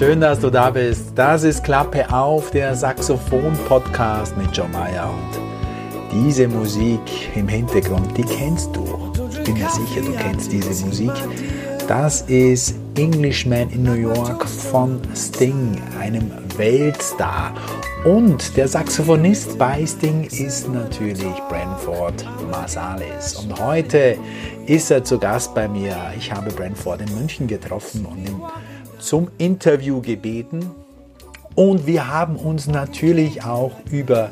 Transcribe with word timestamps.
schön, 0.00 0.22
dass 0.22 0.40
du 0.40 0.48
da 0.48 0.70
bist. 0.70 1.12
Das 1.14 1.42
ist 1.42 1.62
Klappe 1.62 2.10
auf, 2.10 2.50
der 2.52 2.74
Saxophon-Podcast 2.74 4.34
mit 4.34 4.48
John 4.56 4.72
Mayer. 4.72 5.10
Und 5.10 6.10
diese 6.10 6.48
Musik 6.48 7.02
im 7.34 7.46
Hintergrund, 7.46 8.16
die 8.16 8.22
kennst 8.22 8.74
du. 8.74 9.12
Ich 9.30 9.44
bin 9.44 9.58
mir 9.58 9.68
sicher, 9.68 10.00
du 10.00 10.12
kennst 10.12 10.50
diese 10.50 10.86
Musik. 10.86 11.12
Das 11.86 12.22
ist 12.22 12.76
Englishman 12.96 13.68
in 13.68 13.82
New 13.82 13.92
York 13.92 14.48
von 14.48 15.02
Sting, 15.14 15.78
einem 16.00 16.30
Weltstar. 16.56 17.52
Und 18.06 18.56
der 18.56 18.68
Saxophonist 18.68 19.58
bei 19.58 19.84
Sting 19.84 20.24
ist 20.24 20.66
natürlich 20.70 21.36
Branford 21.50 22.26
Marsalis. 22.50 23.34
Und 23.34 23.62
heute 23.62 24.16
ist 24.64 24.90
er 24.90 25.04
zu 25.04 25.18
Gast 25.18 25.54
bei 25.54 25.68
mir. 25.68 25.94
Ich 26.16 26.32
habe 26.32 26.50
Branford 26.52 27.02
in 27.02 27.14
München 27.14 27.46
getroffen 27.46 28.06
und 28.06 28.16
ihn 28.16 28.40
zum 29.00 29.30
Interview 29.38 30.00
gebeten. 30.00 30.70
Und 31.54 31.86
wir 31.86 32.08
haben 32.08 32.36
uns 32.36 32.66
natürlich 32.66 33.44
auch 33.44 33.72
über 33.90 34.30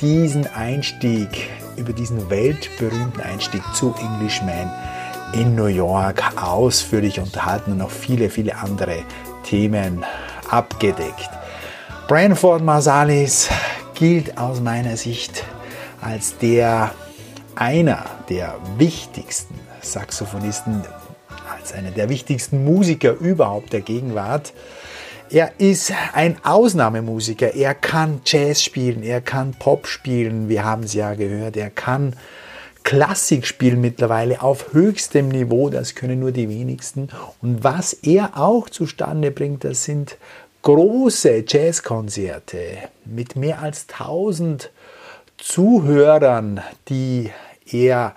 diesen 0.00 0.46
Einstieg, 0.46 1.48
über 1.76 1.92
diesen 1.92 2.30
weltberühmten 2.30 3.20
Einstieg 3.22 3.62
zu 3.74 3.94
Englishman 3.98 4.70
in 5.32 5.54
New 5.54 5.66
York 5.66 6.22
ausführlich 6.42 7.20
unterhalten 7.20 7.72
und 7.72 7.78
noch 7.78 7.90
viele, 7.90 8.30
viele 8.30 8.56
andere 8.56 9.02
Themen 9.44 10.04
abgedeckt. 10.50 11.30
Branford 12.08 12.62
Marsalis 12.62 13.48
gilt 13.94 14.36
aus 14.36 14.60
meiner 14.60 14.96
Sicht 14.96 15.44
als 16.00 16.36
der 16.38 16.92
einer 17.54 18.04
der 18.28 18.56
wichtigsten 18.78 19.54
Saxophonisten, 19.82 20.82
als 21.60 21.72
einer 21.72 21.90
der 21.90 22.08
wichtigsten 22.08 22.64
Musiker 22.64 23.12
überhaupt 23.12 23.72
der 23.72 23.82
Gegenwart. 23.82 24.54
Er 25.30 25.52
ist 25.58 25.92
ein 26.14 26.38
Ausnahmemusiker. 26.42 27.54
Er 27.54 27.74
kann 27.74 28.22
Jazz 28.24 28.62
spielen, 28.62 29.02
er 29.02 29.20
kann 29.20 29.52
Pop 29.52 29.86
spielen. 29.86 30.48
Wir 30.48 30.64
haben 30.64 30.84
es 30.84 30.94
ja 30.94 31.14
gehört. 31.14 31.56
Er 31.56 31.70
kann 31.70 32.16
Klassik 32.82 33.46
spielen 33.46 33.80
mittlerweile 33.80 34.42
auf 34.42 34.72
höchstem 34.72 35.28
Niveau. 35.28 35.68
Das 35.68 35.94
können 35.94 36.18
nur 36.18 36.32
die 36.32 36.48
wenigsten. 36.48 37.08
Und 37.42 37.62
was 37.62 37.92
er 37.92 38.38
auch 38.38 38.70
zustande 38.70 39.30
bringt, 39.30 39.62
das 39.62 39.84
sind 39.84 40.16
große 40.62 41.44
Jazzkonzerte 41.46 42.60
mit 43.04 43.36
mehr 43.36 43.60
als 43.60 43.86
1000 43.92 44.70
Zuhörern, 45.36 46.60
die 46.88 47.30
er 47.70 48.14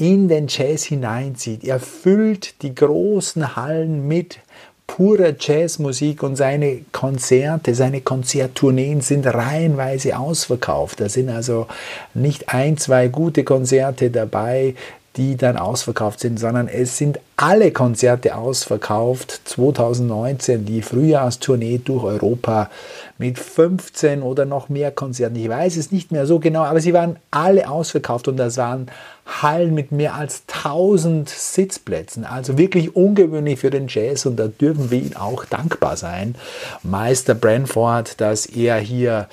in 0.00 0.28
den 0.28 0.46
Jazz 0.48 0.84
hineinzieht. 0.84 1.64
Er 1.64 1.78
füllt 1.78 2.62
die 2.62 2.74
großen 2.74 3.56
Hallen 3.56 4.08
mit 4.08 4.38
purer 4.86 5.34
Jazzmusik 5.38 6.22
und 6.22 6.34
seine 6.34 6.80
Konzerte, 6.90 7.74
seine 7.74 8.00
Konzerttourneen 8.00 9.02
sind 9.02 9.26
reihenweise 9.26 10.18
ausverkauft. 10.18 11.00
Da 11.00 11.08
sind 11.08 11.28
also 11.28 11.68
nicht 12.12 12.52
ein, 12.52 12.76
zwei 12.76 13.06
gute 13.06 13.44
Konzerte 13.44 14.10
dabei, 14.10 14.74
die 15.16 15.36
dann 15.36 15.56
ausverkauft 15.56 16.20
sind, 16.20 16.38
sondern 16.38 16.68
es 16.68 16.96
sind 16.96 17.18
alle 17.36 17.72
Konzerte 17.72 18.36
ausverkauft. 18.36 19.40
2019 19.44 20.64
die 20.66 20.82
Frühjahrstournee 20.82 21.80
durch 21.84 22.04
Europa 22.04 22.70
mit 23.18 23.38
15 23.38 24.22
oder 24.22 24.44
noch 24.44 24.68
mehr 24.68 24.92
Konzerten. 24.92 25.34
Ich 25.36 25.48
weiß 25.48 25.76
es 25.76 25.90
nicht 25.90 26.12
mehr 26.12 26.26
so 26.26 26.38
genau, 26.38 26.62
aber 26.62 26.80
sie 26.80 26.94
waren 26.94 27.16
alle 27.32 27.68
ausverkauft 27.68 28.28
und 28.28 28.36
das 28.36 28.56
waren 28.56 28.86
Hallen 29.26 29.74
mit 29.74 29.90
mehr 29.90 30.14
als 30.14 30.44
1000 30.46 31.28
Sitzplätzen. 31.28 32.24
Also 32.24 32.56
wirklich 32.56 32.94
ungewöhnlich 32.94 33.58
für 33.58 33.70
den 33.70 33.86
Jazz 33.88 34.26
und 34.26 34.36
da 34.36 34.46
dürfen 34.46 34.92
wir 34.92 34.98
ihm 35.00 35.16
auch 35.16 35.44
dankbar 35.44 35.96
sein, 35.96 36.36
Meister 36.82 37.34
Branford, 37.34 38.20
dass 38.20 38.46
er 38.46 38.78
hier 38.78 39.28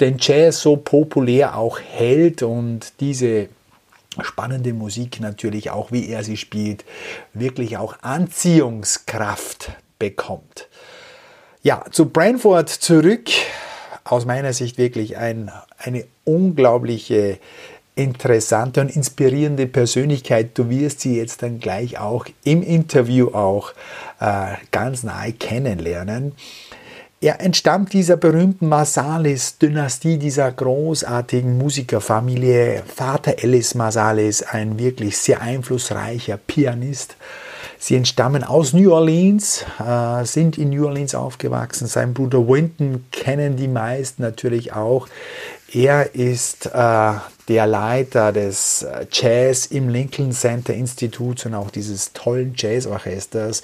den 0.00 0.16
Jazz 0.18 0.60
so 0.60 0.76
populär 0.76 1.56
auch 1.56 1.80
hält 1.80 2.42
und 2.42 2.92
diese 3.00 3.48
spannende 4.20 4.72
Musik 4.72 5.20
natürlich 5.20 5.70
auch, 5.70 5.92
wie 5.92 6.08
er 6.08 6.24
sie 6.24 6.36
spielt, 6.36 6.84
wirklich 7.32 7.76
auch 7.76 7.96
Anziehungskraft 8.02 9.72
bekommt. 9.98 10.68
Ja, 11.62 11.84
zu 11.90 12.06
Branford 12.06 12.68
zurück. 12.68 13.28
Aus 14.04 14.26
meiner 14.26 14.52
Sicht 14.52 14.78
wirklich 14.78 15.16
ein, 15.16 15.50
eine 15.78 16.04
unglaubliche, 16.24 17.38
interessante 17.94 18.80
und 18.80 18.94
inspirierende 18.94 19.66
Persönlichkeit. 19.66 20.58
Du 20.58 20.70
wirst 20.70 21.00
sie 21.00 21.16
jetzt 21.16 21.42
dann 21.42 21.60
gleich 21.60 21.98
auch 21.98 22.26
im 22.42 22.62
Interview 22.62 23.28
auch 23.34 23.72
äh, 24.18 24.54
ganz 24.70 25.02
nahe 25.02 25.32
kennenlernen. 25.32 26.32
Er 27.22 27.40
entstammt 27.40 27.92
dieser 27.92 28.16
berühmten 28.16 28.68
Marsalis-Dynastie, 28.68 30.18
dieser 30.18 30.50
großartigen 30.50 31.56
Musikerfamilie. 31.56 32.82
Vater 32.84 33.36
Ellis 33.44 33.76
Marsalis, 33.76 34.42
ein 34.42 34.76
wirklich 34.76 35.16
sehr 35.16 35.40
einflussreicher 35.40 36.36
Pianist. 36.36 37.14
Sie 37.78 37.94
entstammen 37.94 38.42
aus 38.42 38.72
New 38.72 38.92
Orleans, 38.92 39.64
äh, 39.78 40.24
sind 40.24 40.58
in 40.58 40.70
New 40.70 40.84
Orleans 40.84 41.14
aufgewachsen. 41.14 41.86
Sein 41.86 42.12
Bruder 42.12 42.48
Winton 42.48 43.04
kennen 43.12 43.56
die 43.56 43.68
meisten 43.68 44.22
natürlich 44.22 44.72
auch. 44.72 45.06
Er 45.72 46.16
ist 46.16 46.66
äh, 46.66 47.12
der 47.48 47.66
Leiter 47.68 48.32
des 48.32 48.82
äh, 48.82 49.06
Jazz 49.12 49.66
im 49.66 49.88
Lincoln 49.88 50.32
Center 50.32 50.74
Instituts 50.74 51.46
und 51.46 51.54
auch 51.54 51.70
dieses 51.70 52.12
tollen 52.12 52.54
Jazzorchesters 52.56 53.62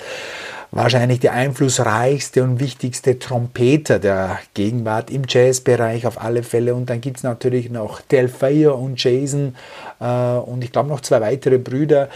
wahrscheinlich 0.71 1.21
der 1.21 1.33
einflussreichste 1.33 2.43
und 2.43 2.61
wichtigste 2.61 3.19
Trompeter 3.19 3.99
der 3.99 4.39
Gegenwart 4.55 5.11
im 5.11 5.23
Jazzbereich 5.27 6.07
auf 6.07 6.21
alle 6.21 6.43
Fälle. 6.43 6.75
Und 6.75 6.91
dann 6.91 7.01
gibt 7.01 7.19
es 7.19 7.23
natürlich 7.23 7.71
noch 7.71 8.01
Delphia 8.01 8.71
und 8.71 9.03
Jason 9.03 9.55
äh, 10.01 10.05
und 10.05 10.63
ich 10.63 10.73
glaube 10.73 10.89
noch 10.89 11.01
zwei 11.01 11.21
weitere 11.21 11.59
Brüder. 11.59 12.09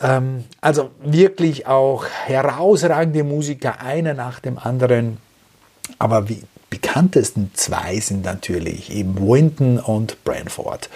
Ähm, 0.00 0.44
also 0.60 0.90
wirklich 1.02 1.66
auch 1.66 2.06
herausragende 2.26 3.24
Musiker, 3.24 3.80
einer 3.80 4.14
nach 4.14 4.40
dem 4.40 4.58
anderen. 4.58 5.18
Aber 5.98 6.28
wie 6.28 6.42
bekanntesten 6.70 7.50
zwei 7.54 7.98
sind 8.00 8.24
natürlich 8.24 8.94
eben 8.94 9.16
Winton 9.16 9.78
und 9.78 10.22
Branford. 10.24 10.88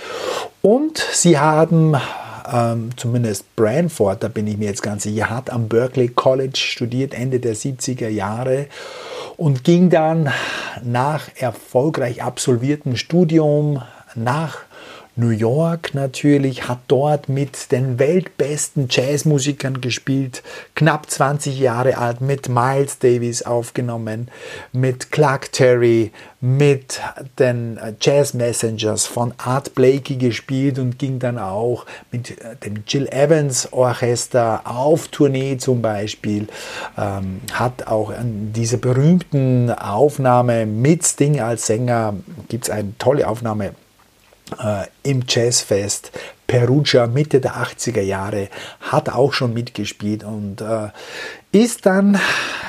Und 0.60 0.98
sie 0.98 1.38
haben 1.38 1.96
ähm, 2.50 2.90
zumindest 2.96 3.54
Branford, 3.56 4.22
da 4.22 4.28
bin 4.28 4.46
ich 4.46 4.56
mir 4.56 4.68
jetzt 4.68 4.82
ganz 4.82 5.02
sicher, 5.02 5.30
hat 5.30 5.50
am 5.50 5.68
Berkeley 5.68 6.08
College 6.08 6.56
studiert, 6.58 7.14
Ende 7.14 7.40
der 7.40 7.54
70er 7.54 8.08
Jahre 8.08 8.66
und 9.36 9.64
ging 9.64 9.90
dann 9.90 10.30
nach 10.82 11.28
erfolgreich 11.36 12.22
absolviertem 12.22 12.96
Studium 12.96 13.82
nach 14.14 14.58
New 15.14 15.28
York 15.28 15.94
natürlich, 15.94 16.68
hat 16.68 16.80
dort 16.88 17.28
mit 17.28 17.70
den 17.70 17.98
weltbesten 17.98 18.86
Jazzmusikern 18.88 19.82
gespielt, 19.82 20.42
knapp 20.74 21.10
20 21.10 21.58
Jahre 21.58 21.98
alt, 21.98 22.22
mit 22.22 22.48
Miles 22.48 22.98
Davis 22.98 23.42
aufgenommen, 23.42 24.30
mit 24.72 25.12
Clark 25.12 25.52
Terry, 25.52 26.12
mit 26.40 27.00
den 27.38 27.78
Jazz 28.00 28.32
Messengers 28.32 29.04
von 29.04 29.34
Art 29.36 29.74
Blakey 29.74 30.16
gespielt 30.16 30.78
und 30.78 30.98
ging 30.98 31.18
dann 31.18 31.38
auch 31.38 31.84
mit 32.10 32.30
äh, 32.30 32.56
dem 32.64 32.82
Jill 32.86 33.06
Evans 33.08 33.72
Orchester 33.72 34.62
auf 34.64 35.08
Tournee 35.08 35.58
zum 35.58 35.82
Beispiel, 35.82 36.48
ähm, 36.96 37.42
hat 37.52 37.86
auch 37.86 38.10
an 38.10 38.52
dieser 38.54 38.78
berühmten 38.78 39.70
Aufnahme 39.70 40.64
mit 40.64 41.04
Sting 41.04 41.40
als 41.40 41.66
Sänger, 41.66 42.14
gibt 42.48 42.64
es 42.64 42.70
eine 42.70 42.96
tolle 42.98 43.28
Aufnahme 43.28 43.66
äh, 43.66 43.72
im 45.02 45.24
Jazzfest 45.26 46.12
Perugia 46.46 47.06
Mitte 47.06 47.40
der 47.40 47.56
80er 47.56 48.02
Jahre, 48.02 48.48
hat 48.80 49.08
auch 49.08 49.32
schon 49.32 49.54
mitgespielt 49.54 50.24
und 50.24 50.60
äh, 50.60 50.88
ist 51.52 51.86
dann 51.86 52.18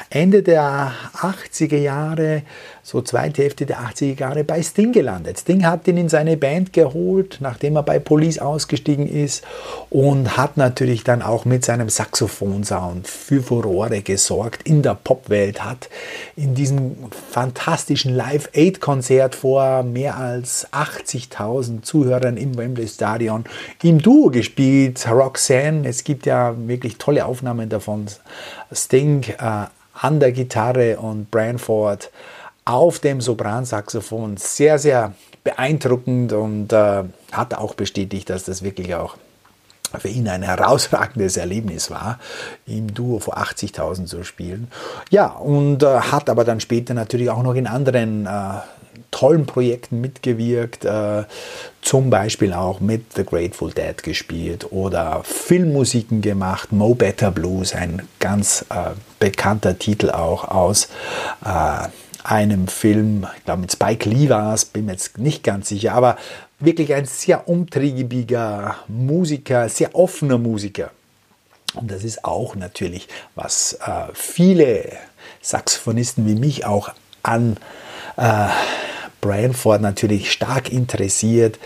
Ende 0.10 0.44
der 0.44 0.92
80er 1.16 1.78
Jahre 1.78 2.44
so 2.84 3.02
zweite 3.02 3.42
Hälfte 3.42 3.66
der 3.66 3.80
80er 3.80 4.20
Jahre 4.20 4.44
bei 4.44 4.62
Sting 4.62 4.92
gelandet. 4.92 5.40
Sting 5.40 5.66
hat 5.66 5.88
ihn 5.88 5.98
in 5.98 6.10
seine 6.10 6.36
Band 6.36 6.74
geholt, 6.74 7.38
nachdem 7.40 7.78
er 7.78 7.84
bei 7.84 7.98
Police 7.98 8.40
ausgestiegen 8.40 9.08
ist 9.08 9.44
und 9.90 10.36
hat 10.38 10.58
natürlich 10.58 11.04
dann 11.04 11.22
auch 11.22 11.46
mit 11.46 11.64
seinem 11.64 11.90
Saxophonsound 11.90 13.08
für 13.08 13.42
Furore 13.42 14.02
gesorgt 14.02 14.64
in 14.68 14.84
der 14.84 14.96
Popwelt, 15.02 15.64
hat 15.64 15.90
in 16.36 16.54
diesem 16.54 16.96
fantastischen 17.32 18.14
Live-Aid-Konzert 18.14 19.34
vor 19.34 19.84
mehr 19.84 20.18
als 20.18 20.68
80.000 20.74 21.82
Zuhörern 21.84 22.36
im 22.36 22.58
Wembley 22.58 22.88
Stadion 22.88 23.46
im 23.84 24.02
Duo 24.02 24.30
gespielt. 24.30 25.06
Roxanne, 25.10 25.88
es 25.88 26.04
gibt 26.04 26.26
ja 26.26 26.56
wirklich 26.68 26.98
tolle 26.98 27.26
Aufnahmen 27.26 27.70
davon. 27.70 28.08
Sting 28.72 29.24
äh, 29.24 29.66
an 29.94 30.20
der 30.20 30.32
Gitarre 30.32 30.98
und 30.98 31.30
Branford 31.32 32.12
auf 32.66 33.00
dem 33.00 33.22
Sopransaxophon. 33.22 34.38
Sehr, 34.38 34.80
sehr 34.80 35.14
beeindruckend 35.44 36.34
und 36.34 36.72
äh, 36.72 37.04
hat 37.32 37.54
auch 37.54 37.74
bestätigt, 37.76 38.30
dass 38.30 38.46
das 38.46 38.64
wirklich 38.64 38.96
auch 38.96 39.18
für 40.00 40.08
ihn 40.08 40.28
ein 40.28 40.42
herausragendes 40.42 41.38
Erlebnis 41.38 41.92
war, 41.92 42.20
im 42.66 42.94
Duo 42.94 43.20
vor 43.20 43.38
80.000 43.38 44.06
zu 44.06 44.24
spielen. 44.24 44.68
Ja, 45.12 45.28
und 45.28 45.84
äh, 45.84 46.00
hat 46.00 46.30
aber 46.30 46.44
dann 46.44 46.60
später 46.60 46.94
natürlich 46.94 47.30
auch 47.30 47.44
noch 47.44 47.54
in 47.54 47.68
anderen 47.68 48.26
äh, 48.26 48.30
tollen 49.12 49.46
Projekten 49.46 50.02
mitgewirkt, 50.02 50.86
äh, 50.86 51.24
zum 51.82 52.10
Beispiel 52.10 52.54
auch 52.54 52.80
mit 52.80 53.14
The 53.14 53.24
Grateful 53.24 53.72
Dead 53.72 54.02
gespielt 54.02 54.72
oder 54.72 55.22
Filmmusiken 55.24 56.22
gemacht, 56.22 56.72
Mo 56.72 56.96
Better 56.96 57.32
Blues, 57.32 57.74
ein 57.74 58.08
ganz 58.20 58.66
äh, 58.70 58.92
bekannter 59.20 59.78
Titel 59.78 60.10
auch 60.10 60.46
aus 60.46 60.90
äh, 61.46 61.88
einem 62.24 62.68
Film, 62.68 63.28
ich 63.38 63.46
glaube 63.46 63.62
mit 63.62 63.72
Spike 63.72 64.10
Lee 64.10 64.30
war 64.30 64.54
es, 64.54 64.66
bin 64.66 64.86
mir 64.86 64.94
jetzt 64.94 65.18
nicht 65.18 65.44
ganz 65.44 65.70
sicher, 65.70 65.94
aber 65.94 66.18
wirklich 66.60 66.94
ein 66.94 67.06
sehr 67.06 67.48
umtriebiger 67.48 68.78
Musiker, 68.88 69.68
sehr 69.70 69.94
offener 69.96 70.38
Musiker. 70.38 70.92
Und 71.74 71.92
das 71.92 72.04
ist 72.04 72.24
auch 72.24 72.56
natürlich, 72.56 73.08
was 73.36 73.74
äh, 73.86 74.08
viele 74.14 74.92
Saxophonisten 75.42 76.26
wie 76.28 76.36
mich 76.36 76.66
auch 76.66 76.90
an 77.24 77.58
äh, 78.18 78.48
Branford 79.22 79.82
natürlich 79.82 80.32
stark 80.32 80.72
interessiert 80.72 81.58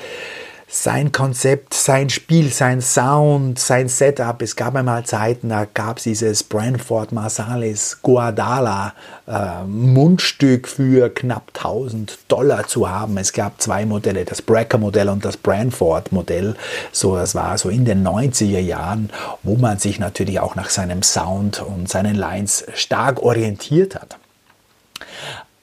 sein 0.70 1.14
Konzept, 1.14 1.74
sein 1.74 2.10
Spiel, 2.10 2.52
sein 2.52 2.82
Sound, 2.82 3.58
sein 3.58 3.88
Setup. 3.88 4.42
Es 4.42 4.58
gab 4.58 4.76
einmal 4.76 5.06
Zeiten, 5.06 5.48
da 5.48 5.64
gab 5.64 5.98
es 5.98 6.04
dieses 6.04 6.44
Branford 6.44 7.14
Marsalis 7.14 8.00
Guadala 8.02 8.94
äh, 9.28 9.64
Mundstück 9.64 10.68
für 10.68 11.10
knapp 11.10 11.52
1000 11.56 12.20
Dollar 12.28 12.68
zu 12.68 12.90
haben. 12.90 13.18
Es 13.18 13.32
gab 13.32 13.62
zwei 13.62 13.86
Modelle, 13.86 14.26
das 14.26 14.42
Brecker 14.42 14.78
Modell 14.78 15.08
und 15.08 15.24
das 15.24 15.38
Branford 15.38 16.12
Modell. 16.12 16.58
So, 16.92 17.16
das 17.16 17.34
war 17.34 17.58
so 17.58 17.70
in 17.70 17.86
den 17.86 18.06
90er 18.06 18.60
Jahren, 18.60 19.10
wo 19.44 19.56
man 19.56 19.80
sich 19.80 20.00
natürlich 20.00 20.42
auch 20.42 20.56
nach 20.56 20.70
seinem 20.70 21.02
Sound 21.02 21.62
und 21.62 21.88
seinen 21.88 22.16
Lines 22.16 22.66
stark 22.74 23.22
orientiert 23.24 23.96
hat. 23.96 24.18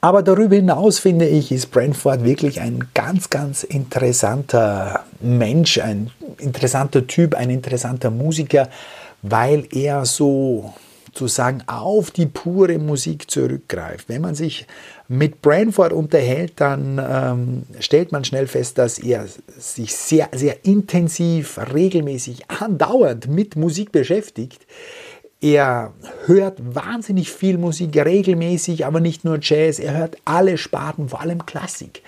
Aber 0.01 0.21
darüber 0.21 0.55
hinaus 0.55 0.99
finde 0.99 1.27
ich, 1.27 1.51
ist 1.51 1.71
Brentford 1.71 2.23
wirklich 2.23 2.61
ein 2.61 2.87
ganz, 2.93 3.29
ganz 3.29 3.63
interessanter 3.63 5.03
Mensch, 5.19 5.79
ein 5.79 6.11
interessanter 6.37 7.07
Typ, 7.07 7.33
ein 7.33 7.49
interessanter 7.49 8.11
Musiker, 8.11 8.69
weil 9.23 9.67
er 9.71 10.05
so 10.05 10.73
sozusagen 11.15 11.63
auf 11.67 12.11
die 12.11 12.25
pure 12.25 12.77
Musik 12.77 13.31
zurückgreift. 13.31 14.09
Wenn 14.09 14.21
man 14.21 14.35
sich 14.35 14.67
mit 15.07 15.41
Branford 15.41 15.93
unterhält, 15.93 16.53
dann 16.57 17.01
ähm, 17.01 17.63
stellt 17.79 18.11
man 18.11 18.25
schnell 18.25 18.47
fest, 18.47 18.77
dass 18.77 18.99
er 18.99 19.25
sich 19.57 19.95
sehr, 19.95 20.29
sehr 20.33 20.65
intensiv, 20.65 21.57
regelmäßig, 21.73 22.49
andauernd 22.49 23.29
mit 23.29 23.55
Musik 23.55 23.93
beschäftigt. 23.93 24.67
Er 25.45 25.93
hört 26.25 26.57
wahnsinnig 26.73 27.31
viel 27.31 27.59
Musik, 27.59 27.95
regelmäßig, 27.95 28.83
aber 28.83 28.99
nicht 28.99 29.25
nur 29.25 29.37
Jazz. 29.39 29.77
Er 29.77 29.95
hört 29.95 30.17
alle 30.25 30.57
Sparten, 30.57 31.09
vor 31.09 31.21
allem 31.21 31.45
Klassik. 31.45 32.01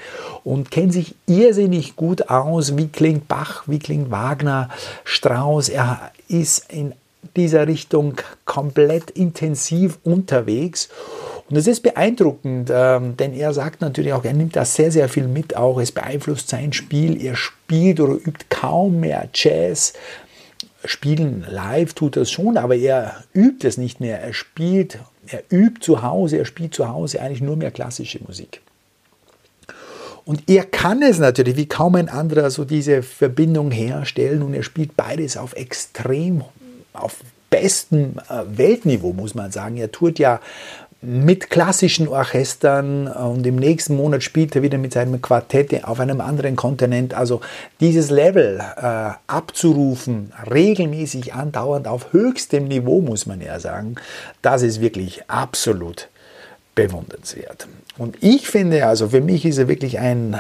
Und 0.43 0.71
kennt 0.71 0.91
sich 0.91 1.13
irrsinnig 1.27 1.95
gut 1.95 2.31
aus, 2.31 2.77
wie 2.77 2.87
klingt 2.87 3.27
Bach, 3.27 3.61
wie 3.67 3.77
klingt 3.77 4.09
Wagner, 4.09 4.69
Strauss. 5.03 5.69
Er 5.69 6.11
ist 6.27 6.73
in 6.73 6.93
dieser 7.35 7.67
Richtung 7.67 8.15
komplett 8.45 9.11
intensiv 9.11 9.99
unterwegs. 10.03 10.89
Und 11.47 11.57
das 11.57 11.67
ist 11.67 11.81
beeindruckend, 11.81 12.71
ähm, 12.73 13.17
denn 13.17 13.33
er 13.33 13.53
sagt 13.53 13.81
natürlich 13.81 14.13
auch, 14.13 14.25
er 14.25 14.33
nimmt 14.33 14.55
da 14.55 14.65
sehr, 14.65 14.91
sehr 14.91 15.09
viel 15.09 15.27
mit 15.27 15.55
auch. 15.55 15.79
Es 15.79 15.91
beeinflusst 15.91 16.49
sein 16.49 16.73
Spiel. 16.73 17.23
Er 17.23 17.35
spielt 17.35 17.99
oder 17.99 18.13
übt 18.13 18.47
kaum 18.49 18.99
mehr 18.99 19.29
Jazz, 19.31 19.93
Spielen 20.85 21.45
live 21.49 21.93
tut 21.93 22.15
das 22.15 22.31
schon, 22.31 22.57
aber 22.57 22.75
er 22.75 23.23
übt 23.33 23.67
es 23.67 23.77
nicht 23.77 23.99
mehr. 23.99 24.21
Er 24.21 24.33
spielt, 24.33 24.99
er 25.27 25.43
übt 25.51 25.81
zu 25.81 26.03
Hause, 26.03 26.37
er 26.37 26.45
spielt 26.45 26.73
zu 26.73 26.87
Hause 26.87 27.21
eigentlich 27.21 27.41
nur 27.41 27.55
mehr 27.55 27.71
klassische 27.71 28.19
Musik. 28.25 28.61
Und 30.23 30.49
er 30.49 30.65
kann 30.65 31.01
es 31.01 31.19
natürlich 31.19 31.55
wie 31.55 31.67
kaum 31.67 31.95
ein 31.95 32.09
anderer 32.09 32.49
so 32.49 32.65
diese 32.65 33.01
Verbindung 33.01 33.71
herstellen 33.71 34.41
und 34.41 34.53
er 34.53 34.63
spielt 34.63 34.97
beides 34.97 35.37
auf 35.37 35.55
extrem, 35.55 36.43
auf 36.91 37.21
bestem 37.49 38.15
äh, 38.29 38.43
Weltniveau, 38.57 39.13
muss 39.13 39.35
man 39.35 39.51
sagen. 39.51 39.77
Er 39.77 39.91
tut 39.91 40.19
ja 40.19 40.41
mit 41.01 41.49
klassischen 41.49 42.07
Orchestern 42.07 43.07
und 43.07 43.45
im 43.45 43.55
nächsten 43.55 43.95
Monat 43.95 44.23
spielt 44.23 44.55
er 44.55 44.63
wieder 44.63 44.79
mit 44.79 44.93
seinem 44.93 45.21
Quartett 45.21 45.83
auf 45.83 45.99
einem 45.99 46.21
anderen 46.21 46.55
Kontinent. 46.55 47.13
Also 47.13 47.41
dieses 47.79 48.09
Level 48.09 48.59
äh, 48.59 49.11
abzurufen, 49.27 50.33
regelmäßig 50.49 51.33
andauernd 51.33 51.87
auf 51.87 52.13
höchstem 52.13 52.67
Niveau, 52.67 53.01
muss 53.01 53.27
man 53.27 53.41
ja 53.41 53.59
sagen, 53.59 53.95
das 54.41 54.63
ist 54.63 54.81
wirklich 54.81 55.21
absolut 55.29 56.09
bewundernswert. 56.73 57.67
Und 57.97 58.17
ich 58.21 58.47
finde, 58.47 58.85
also 58.85 59.09
für 59.09 59.21
mich 59.21 59.45
ist 59.45 59.57
er 59.57 59.67
wirklich 59.67 59.99
ein 59.99 60.39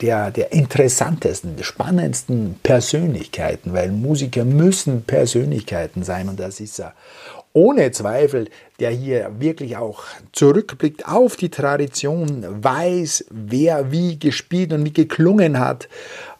der, 0.00 0.30
der 0.30 0.52
interessantesten, 0.52 1.62
spannendsten 1.62 2.56
Persönlichkeiten, 2.62 3.72
weil 3.72 3.90
Musiker 3.90 4.44
müssen 4.44 5.02
Persönlichkeiten 5.02 6.02
sein 6.02 6.28
und 6.28 6.40
das 6.40 6.60
ist 6.60 6.80
er 6.80 6.94
ohne 7.52 7.90
Zweifel, 7.90 8.48
der 8.80 8.90
hier 8.90 9.30
wirklich 9.38 9.76
auch 9.76 10.04
zurückblickt 10.32 11.06
auf 11.06 11.36
die 11.36 11.50
Tradition, 11.50 12.44
weiß, 12.62 13.26
wer 13.30 13.92
wie 13.92 14.18
gespielt 14.18 14.72
und 14.72 14.84
wie 14.84 14.92
geklungen 14.92 15.58
hat. 15.58 15.88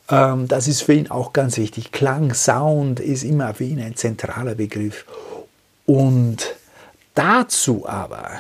Ähm, 0.09 0.49
das 0.49 0.69
ist 0.69 0.83
für 0.83 0.95
ihn 0.95 1.11
auch 1.11 1.33
ganz 1.33 1.59
wichtig. 1.59 1.93
Klang, 1.93 2.35
Sound 2.35 3.01
ist 3.01 3.25
immer 3.25 3.55
für 3.55 3.65
ihn 3.65 3.81
ein 3.81 3.97
zentraler 3.97 4.55
Begriff. 4.55 5.05
Und 5.87 6.55
dazu 7.15 7.87
aber 7.87 8.31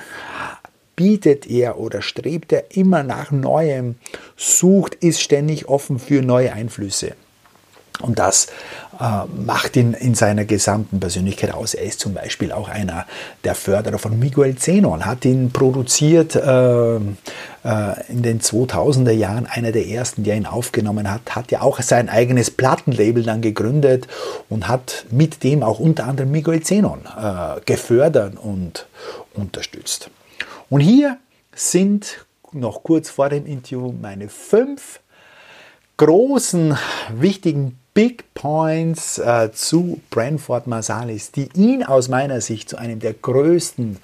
bietet 0.96 1.46
er 1.46 1.78
oder 1.78 2.02
strebt 2.02 2.52
er 2.52 2.76
immer 2.76 3.02
nach 3.02 3.30
Neuem, 3.30 3.96
sucht, 4.36 4.94
ist 4.96 5.20
ständig 5.20 5.68
offen 5.68 5.98
für 5.98 6.22
neue 6.22 6.52
Einflüsse. 6.52 7.14
Und 8.00 8.18
das 8.18 8.46
äh, 8.98 9.26
macht 9.36 9.76
ihn 9.76 9.94
in 9.94 10.14
seiner 10.14 10.44
gesamten 10.44 10.98
Persönlichkeit 10.98 11.52
aus. 11.52 11.74
Er 11.74 11.84
ist 11.84 12.00
zum 12.00 12.14
Beispiel 12.14 12.52
auch 12.52 12.68
einer 12.68 13.06
der 13.44 13.54
Förderer 13.54 13.98
von 13.98 14.18
Miguel 14.18 14.56
Zenon, 14.56 15.04
hat 15.06 15.24
ihn 15.24 15.52
produziert 15.52 16.34
äh, 16.34 16.96
äh, 16.96 17.00
in 18.08 18.22
den 18.22 18.40
2000er 18.40 19.12
Jahren, 19.12 19.46
einer 19.46 19.72
der 19.72 19.86
ersten, 19.86 20.24
der 20.24 20.36
ihn 20.36 20.46
aufgenommen 20.46 21.10
hat, 21.10 21.34
hat 21.34 21.50
ja 21.52 21.62
auch 21.62 21.80
sein 21.80 22.08
eigenes 22.08 22.50
Plattenlabel 22.50 23.22
dann 23.22 23.42
gegründet 23.42 24.08
und 24.48 24.68
hat 24.68 25.06
mit 25.10 25.44
dem 25.44 25.62
auch 25.62 25.78
unter 25.78 26.06
anderem 26.06 26.30
Miguel 26.30 26.62
Zenon 26.62 27.00
äh, 27.16 27.60
gefördert 27.64 28.36
und 28.36 28.86
unterstützt. 29.34 30.10
Und 30.70 30.80
hier 30.80 31.18
sind 31.54 32.24
noch 32.52 32.82
kurz 32.82 33.10
vor 33.10 33.28
dem 33.28 33.46
Interview 33.46 33.92
meine 33.92 34.28
fünf 34.28 35.00
großen, 35.96 36.76
wichtigen 37.14 37.78
Big 37.94 38.24
Points 38.34 39.18
äh, 39.18 39.50
zu 39.52 40.00
Branford 40.10 40.66
Marsalis, 40.66 41.30
die 41.30 41.50
ihn 41.54 41.82
aus 41.82 42.08
meiner 42.08 42.40
Sicht 42.40 42.70
zu 42.70 42.78
einem 42.78 43.00
der 43.00 43.12
größten 43.12 43.98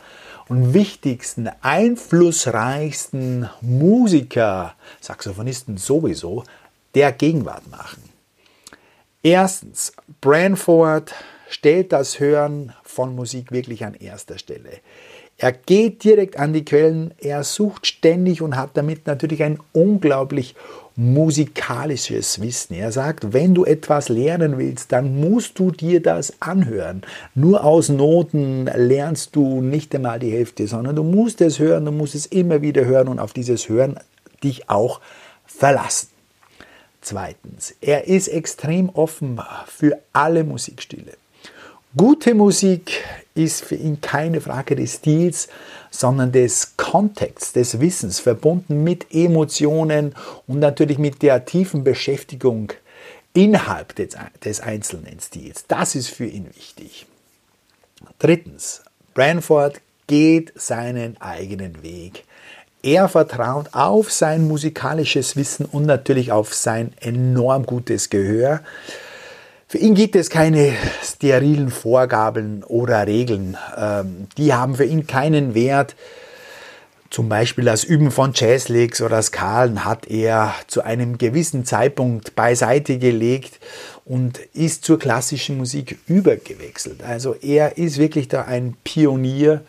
und 0.49 0.75
wichtigsten, 0.75 1.49
einflussreichsten 1.63 3.49
Musiker, 3.61 4.75
Saxophonisten 5.01 5.79
sowieso, 5.79 6.45
der 6.95 7.13
Gegenwart 7.13 7.71
machen. 7.71 8.03
Erstens, 9.23 9.93
Branford 10.21 11.15
stellt 11.49 11.93
das 11.93 12.21
Hören 12.21 12.75
von 12.83 13.15
Musik 13.15 13.53
wirklich 13.53 13.85
an 13.85 13.95
erster 13.95 14.39
Stelle. 14.39 14.81
Er 15.37 15.53
geht 15.53 16.03
direkt 16.03 16.37
an 16.39 16.53
die 16.53 16.65
Quellen, 16.65 17.15
er 17.19 17.45
sucht 17.45 17.87
ständig 17.87 18.43
und 18.43 18.57
hat 18.57 18.71
damit 18.75 19.07
natürlich 19.07 19.43
ein 19.43 19.61
unglaublich 19.73 20.57
musikalisches 20.99 22.41
Wissen. 22.41 22.75
Er 22.75 22.91
sagt, 22.91 23.33
wenn 23.33 23.55
du 23.55 23.65
etwas 23.65 24.09
lernen 24.09 24.59
willst, 24.59 24.91
dann 24.91 25.21
musst 25.21 25.57
du 25.61 25.71
dir 25.71 26.03
das 26.03 26.43
anhören. 26.43 27.03
Nur 27.37 27.63
aus 27.63 27.89
Noten 27.89 28.65
lernst 28.65 29.37
du 29.37 29.61
nicht 29.61 29.95
einmal 29.95 30.19
die 30.19 30.33
Hälfte, 30.33 30.67
sondern 30.67 30.97
du 30.97 31.05
musst 31.05 31.41
es 31.41 31.61
hören, 31.61 31.85
du 31.85 31.93
musst 31.93 32.17
es 32.17 32.27
immer 32.27 32.63
wieder 32.63 32.85
hören 32.85 33.07
und 33.07 33.21
auf 33.21 33.33
dieses 33.33 33.69
Hören 33.69 34.01
dich 34.43 34.69
auch 34.69 35.01
verlassen. 35.47 36.09
Zweitens, 37.01 37.77
er 37.81 38.09
ist 38.09 38.27
extrem 38.27 38.89
offen 38.89 39.41
für 39.67 40.01
alle 40.13 40.43
Musikstile. 40.43 41.13
Gute 41.99 42.33
Musik 42.33 43.03
ist 43.35 43.65
für 43.65 43.75
ihn 43.75 44.01
keine 44.01 44.41
Frage 44.41 44.77
des 44.77 44.95
Stils, 44.95 45.49
sondern 45.91 46.31
des 46.31 46.77
Kontexts, 46.77 47.53
des 47.55 47.81
Wissens, 47.81 48.21
verbunden 48.21 48.85
mit 48.85 49.13
Emotionen 49.13 50.15
und 50.47 50.61
natürlich 50.61 50.99
mit 50.99 51.23
der 51.23 51.45
tiefen 51.45 51.83
Beschäftigung 51.83 52.73
innerhalb 53.35 53.97
des, 53.97 54.11
des 54.45 54.61
einzelnen 54.61 55.19
Stils. 55.19 55.65
Das 55.67 55.97
ist 55.97 56.11
für 56.11 56.27
ihn 56.27 56.47
wichtig. 56.57 57.07
Drittens, 58.21 58.83
Branford 59.15 59.81
geht 60.07 60.53
seinen 60.55 61.21
eigenen 61.21 61.83
Weg. 61.83 62.27
Er 62.81 63.09
vertraut 63.09 63.71
auf 63.73 64.13
sein 64.13 64.47
musikalisches 64.47 65.35
Wissen 65.35 65.65
und 65.65 65.85
natürlich 65.87 66.31
auf 66.31 66.55
sein 66.55 66.93
enorm 67.01 67.67
gutes 67.67 68.09
Gehör. 68.09 68.61
Für 69.71 69.77
ihn 69.77 69.95
gibt 69.95 70.17
es 70.17 70.31
keine 70.31 70.73
sterilen 71.03 71.71
Vorgaben 71.71 72.65
oder 72.65 73.07
Regeln. 73.07 73.59
Ähm, 73.77 74.27
die 74.39 74.55
haben 74.55 74.77
für 74.77 74.87
ihn 74.87 75.07
keinen 75.07 75.55
Wert. 75.55 75.95
Zum 77.11 77.29
Beispiel 77.29 77.67
das 77.67 77.85
Üben 77.85 78.11
von 78.11 78.33
Jazzlicks 78.35 79.03
oder 79.03 79.21
Skalen 79.21 79.85
hat 79.85 80.07
er 80.07 80.55
zu 80.69 80.83
einem 80.83 81.19
gewissen 81.19 81.67
Zeitpunkt 81.67 82.35
beiseite 82.35 82.97
gelegt 82.97 83.61
und 84.07 84.39
ist 84.55 84.87
zur 84.87 84.99
klassischen 84.99 85.59
Musik 85.59 85.99
übergewechselt. 86.07 87.03
Also 87.03 87.35
er 87.35 87.77
ist 87.77 87.99
wirklich 87.99 88.29
da 88.29 88.45
ein 88.45 88.75
Pionier 88.85 89.61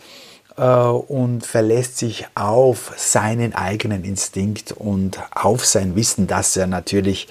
äh, 0.56 0.64
und 0.64 1.46
verlässt 1.46 1.98
sich 1.98 2.26
auf 2.36 2.94
seinen 2.96 3.54
eigenen 3.54 4.06
Instinkt 4.06 4.72
und 4.72 5.20
auf 5.32 5.66
sein 5.66 5.98
Wissen, 5.98 6.26
das 6.26 6.56
er 6.56 6.68
natürlich 6.68 7.28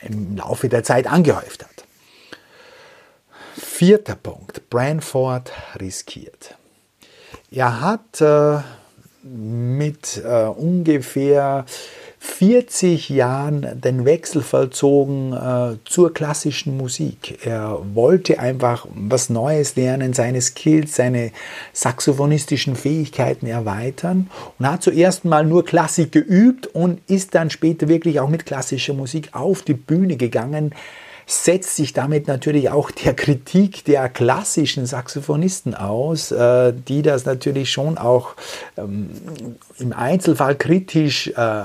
im 0.00 0.38
Laufe 0.38 0.70
der 0.70 0.82
Zeit 0.82 1.06
angehäuft 1.06 1.62
hat. 1.62 1.75
Vierter 3.78 4.14
Punkt. 4.14 4.70
Branford 4.70 5.52
riskiert. 5.78 6.56
Er 7.50 7.82
hat 7.82 8.22
äh, 8.22 8.60
mit 9.22 10.22
äh, 10.24 10.46
ungefähr 10.46 11.66
40 12.18 13.10
Jahren 13.10 13.78
den 13.78 14.06
Wechsel 14.06 14.40
vollzogen 14.40 15.34
äh, 15.34 15.76
zur 15.84 16.14
klassischen 16.14 16.78
Musik. 16.78 17.44
Er 17.44 17.78
wollte 17.92 18.38
einfach 18.38 18.86
was 18.94 19.28
Neues 19.28 19.76
lernen, 19.76 20.14
seine 20.14 20.40
Skills, 20.40 20.96
seine 20.96 21.30
saxophonistischen 21.74 22.76
Fähigkeiten 22.76 23.46
erweitern 23.46 24.30
und 24.58 24.66
hat 24.66 24.84
zuerst 24.84 25.26
mal 25.26 25.44
nur 25.44 25.66
Klassik 25.66 26.12
geübt 26.12 26.66
und 26.66 27.02
ist 27.10 27.34
dann 27.34 27.50
später 27.50 27.88
wirklich 27.88 28.20
auch 28.20 28.30
mit 28.30 28.46
klassischer 28.46 28.94
Musik 28.94 29.34
auf 29.34 29.60
die 29.60 29.74
Bühne 29.74 30.16
gegangen 30.16 30.72
setzt 31.26 31.74
sich 31.74 31.92
damit 31.92 32.28
natürlich 32.28 32.70
auch 32.70 32.90
der 32.90 33.14
Kritik 33.16 33.84
der 33.84 34.08
klassischen 34.08 34.86
Saxophonisten 34.86 35.74
aus, 35.74 36.30
äh, 36.30 36.72
die 36.72 37.02
das 37.02 37.24
natürlich 37.24 37.70
schon 37.70 37.98
auch 37.98 38.34
ähm, 38.76 39.10
im 39.78 39.92
Einzelfall 39.92 40.54
kritisch 40.54 41.28
äh, 41.28 41.64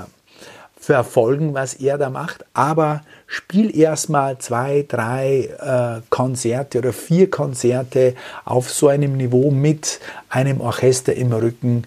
verfolgen, 0.76 1.54
was 1.54 1.74
er 1.74 1.96
da 1.96 2.10
macht. 2.10 2.44
Aber 2.54 3.02
spiel 3.28 3.74
erstmal 3.74 4.38
zwei, 4.38 4.84
drei 4.86 5.48
äh, 5.60 6.02
Konzerte 6.10 6.78
oder 6.78 6.92
vier 6.92 7.30
Konzerte 7.30 8.16
auf 8.44 8.68
so 8.68 8.88
einem 8.88 9.16
Niveau 9.16 9.52
mit 9.52 10.00
einem 10.28 10.60
Orchester 10.60 11.14
im 11.14 11.32
Rücken 11.32 11.84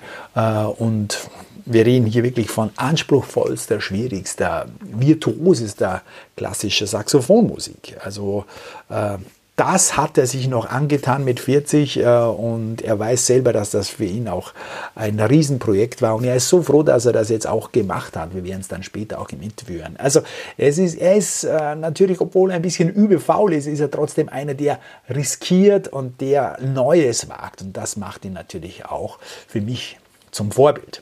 und 0.77 1.29
wir 1.65 1.85
reden 1.85 2.05
hier 2.05 2.23
wirklich 2.23 2.49
von 2.49 2.69
anspruchsvollster, 2.75 3.81
schwierigster, 3.81 4.67
virtuosester 4.81 6.01
klassischer 6.35 6.87
Saxophonmusik. 6.87 7.97
Also 8.03 8.45
äh, 8.89 9.17
das 9.55 9.95
hat 9.95 10.17
er 10.17 10.27
sich 10.27 10.49
noch 10.49 10.69
angetan 10.69 11.23
mit 11.23 11.39
40 11.39 11.97
äh, 11.97 12.05
und 12.05 12.81
er 12.81 12.99
weiß 12.99 13.25
selber, 13.25 13.53
dass 13.53 13.71
das 13.71 13.87
für 13.87 14.03
ihn 14.03 14.27
auch 14.27 14.53
ein 14.95 15.19
Riesenprojekt 15.19 16.01
war 16.01 16.15
und 16.15 16.25
er 16.25 16.35
ist 16.35 16.49
so 16.49 16.61
froh, 16.61 16.83
dass 16.83 17.05
er 17.05 17.13
das 17.13 17.29
jetzt 17.29 17.47
auch 17.47 17.71
gemacht 17.71 18.17
hat. 18.17 18.35
Wir 18.35 18.43
werden 18.43 18.59
es 18.59 18.67
dann 18.67 18.83
später 18.83 19.19
auch 19.19 19.29
im 19.29 19.41
Interview 19.41 19.79
hören. 19.79 19.95
Also 19.97 20.21
es 20.57 20.77
ist, 20.77 20.95
er 20.95 21.15
ist 21.15 21.45
äh, 21.45 21.75
natürlich, 21.75 22.19
obwohl 22.19 22.51
er 22.51 22.57
ein 22.57 22.61
bisschen 22.61 22.89
übelfaul 22.89 23.53
ist, 23.53 23.65
ist 23.65 23.79
er 23.79 23.89
trotzdem 23.89 24.27
einer, 24.27 24.55
der 24.55 24.79
riskiert 25.09 25.87
und 25.87 26.19
der 26.19 26.57
Neues 26.61 27.29
wagt 27.29 27.61
und 27.61 27.77
das 27.77 27.95
macht 27.95 28.25
ihn 28.25 28.33
natürlich 28.33 28.85
auch 28.85 29.19
für 29.47 29.61
mich 29.61 29.97
zum 30.31 30.51
Vorbild. 30.51 31.01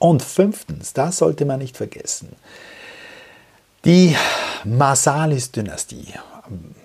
Und 0.00 0.22
fünftens, 0.22 0.94
das 0.94 1.18
sollte 1.18 1.44
man 1.44 1.60
nicht 1.60 1.76
vergessen, 1.76 2.34
die 3.84 4.16
Marsalis-Dynastie, 4.64 6.14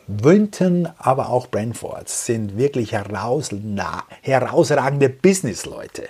Winton, 0.08 0.90
aber 0.98 1.30
auch 1.30 1.48
Brentford 1.48 2.10
sind 2.10 2.58
wirklich 2.58 2.92
herausragende 2.92 5.10
Businessleute. 5.10 6.10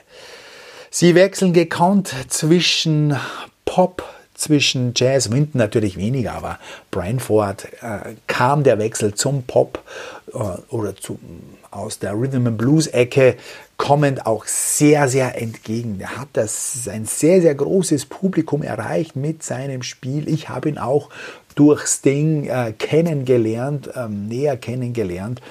Sie 0.89 1.13
wechseln 1.15 1.53
gekonnt 1.53 2.13
zwischen 2.27 3.15
Pop, 3.65 4.03
zwischen 4.35 4.93
Jazz, 4.95 5.31
Winton 5.31 5.57
natürlich 5.57 5.97
weniger, 5.97 6.33
aber 6.33 6.59
Brentford 6.91 7.67
äh, 7.81 8.15
kam 8.27 8.63
der 8.63 8.77
Wechsel 8.77 9.13
zum 9.13 9.43
Pop 9.43 9.81
äh, 10.33 10.37
oder 10.69 10.95
zu, 10.95 11.17
aus 11.71 11.99
der 11.99 12.13
Rhythm 12.13 12.47
and 12.47 12.57
Blues 12.57 12.87
Ecke 12.87 13.35
kommend 13.77 14.25
auch 14.25 14.45
sehr, 14.45 15.07
sehr 15.09 15.41
entgegen. 15.41 15.99
Er 15.99 16.17
hat 16.17 16.29
das 16.33 16.87
ein 16.87 17.05
sehr, 17.05 17.41
sehr 17.41 17.55
großes 17.55 18.05
Publikum 18.05 18.63
erreicht 18.63 19.15
mit 19.15 19.43
seinem 19.43 19.83
Spiel. 19.83 20.29
Ich 20.29 20.49
habe 20.49 20.69
ihn 20.69 20.77
auch 20.77 21.09
durch 21.55 21.85
Sting 21.87 22.47
äh, 22.47 22.73
kennengelernt, 22.77 23.89
ähm, 23.95 24.27
näher 24.27 24.57
kennengelernt. 24.57 25.41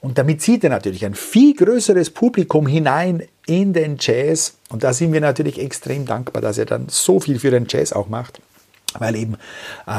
Und 0.00 0.18
damit 0.18 0.42
zieht 0.42 0.64
er 0.64 0.70
natürlich 0.70 1.04
ein 1.04 1.14
viel 1.14 1.54
größeres 1.54 2.10
Publikum 2.10 2.66
hinein 2.66 3.22
in 3.46 3.72
den 3.72 3.96
Jazz. 3.98 4.54
Und 4.70 4.84
da 4.84 4.92
sind 4.92 5.12
wir 5.12 5.20
natürlich 5.20 5.60
extrem 5.60 6.06
dankbar, 6.06 6.42
dass 6.42 6.58
er 6.58 6.66
dann 6.66 6.86
so 6.88 7.20
viel 7.20 7.38
für 7.38 7.50
den 7.50 7.66
Jazz 7.68 7.92
auch 7.92 8.08
macht 8.08 8.40
weil 8.98 9.16
eben 9.16 9.36
äh, 9.86 9.90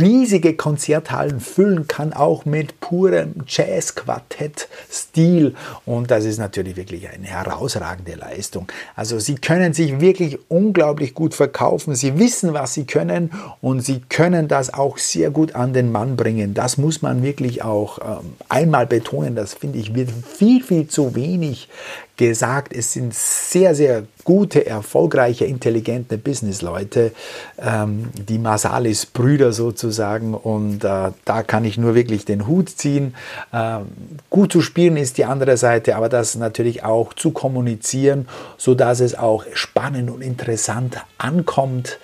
riesige 0.00 0.54
Konzerthallen 0.54 1.40
füllen 1.40 1.86
kann, 1.86 2.12
auch 2.12 2.44
mit 2.44 2.80
purem 2.80 3.44
Jazz-Quartett-Stil. 3.46 5.54
Und 5.86 6.10
das 6.10 6.24
ist 6.24 6.38
natürlich 6.38 6.74
wirklich 6.76 7.08
eine 7.08 7.26
herausragende 7.26 8.14
Leistung. 8.14 8.66
Also 8.96 9.18
sie 9.18 9.36
können 9.36 9.72
sich 9.74 10.00
wirklich 10.00 10.38
unglaublich 10.48 11.12
gut 11.14 11.34
verkaufen. 11.34 11.94
Sie 11.94 12.18
wissen, 12.18 12.54
was 12.54 12.74
sie 12.74 12.84
können 12.84 13.30
und 13.60 13.80
sie 13.80 14.00
können 14.08 14.48
das 14.48 14.74
auch 14.74 14.98
sehr 14.98 15.30
gut 15.30 15.54
an 15.54 15.72
den 15.72 15.92
Mann 15.92 16.16
bringen. 16.16 16.54
Das 16.54 16.78
muss 16.78 17.02
man 17.02 17.22
wirklich 17.22 17.62
auch 17.62 17.98
ähm, 17.98 18.32
einmal 18.48 18.86
betonen. 18.86 19.36
Das 19.36 19.54
finde 19.54 19.78
ich 19.78 19.94
wird 19.94 20.10
viel, 20.10 20.62
viel 20.62 20.88
zu 20.88 21.14
wenig 21.14 21.68
gesagt, 22.16 22.72
es 22.74 22.92
sind 22.92 23.14
sehr, 23.14 23.74
sehr 23.74 24.04
gute, 24.24 24.66
erfolgreiche, 24.66 25.44
intelligente 25.44 26.18
Businessleute, 26.18 27.12
ähm, 27.58 28.10
die 28.14 28.38
Masalis-Brüder 28.38 29.52
sozusagen. 29.52 30.34
Und 30.34 30.84
äh, 30.84 31.12
da 31.24 31.42
kann 31.42 31.64
ich 31.64 31.78
nur 31.78 31.94
wirklich 31.94 32.24
den 32.24 32.46
Hut 32.46 32.68
ziehen. 32.68 33.14
Ähm, 33.52 33.86
gut 34.30 34.52
zu 34.52 34.60
spielen 34.60 34.96
ist 34.96 35.18
die 35.18 35.24
andere 35.24 35.56
Seite, 35.56 35.96
aber 35.96 36.08
das 36.08 36.34
natürlich 36.34 36.84
auch 36.84 37.14
zu 37.14 37.30
kommunizieren, 37.30 38.28
sodass 38.58 39.00
es 39.00 39.18
auch 39.18 39.44
spannend 39.54 40.10
und 40.10 40.22
interessant 40.22 40.98
ankommt 41.18 41.98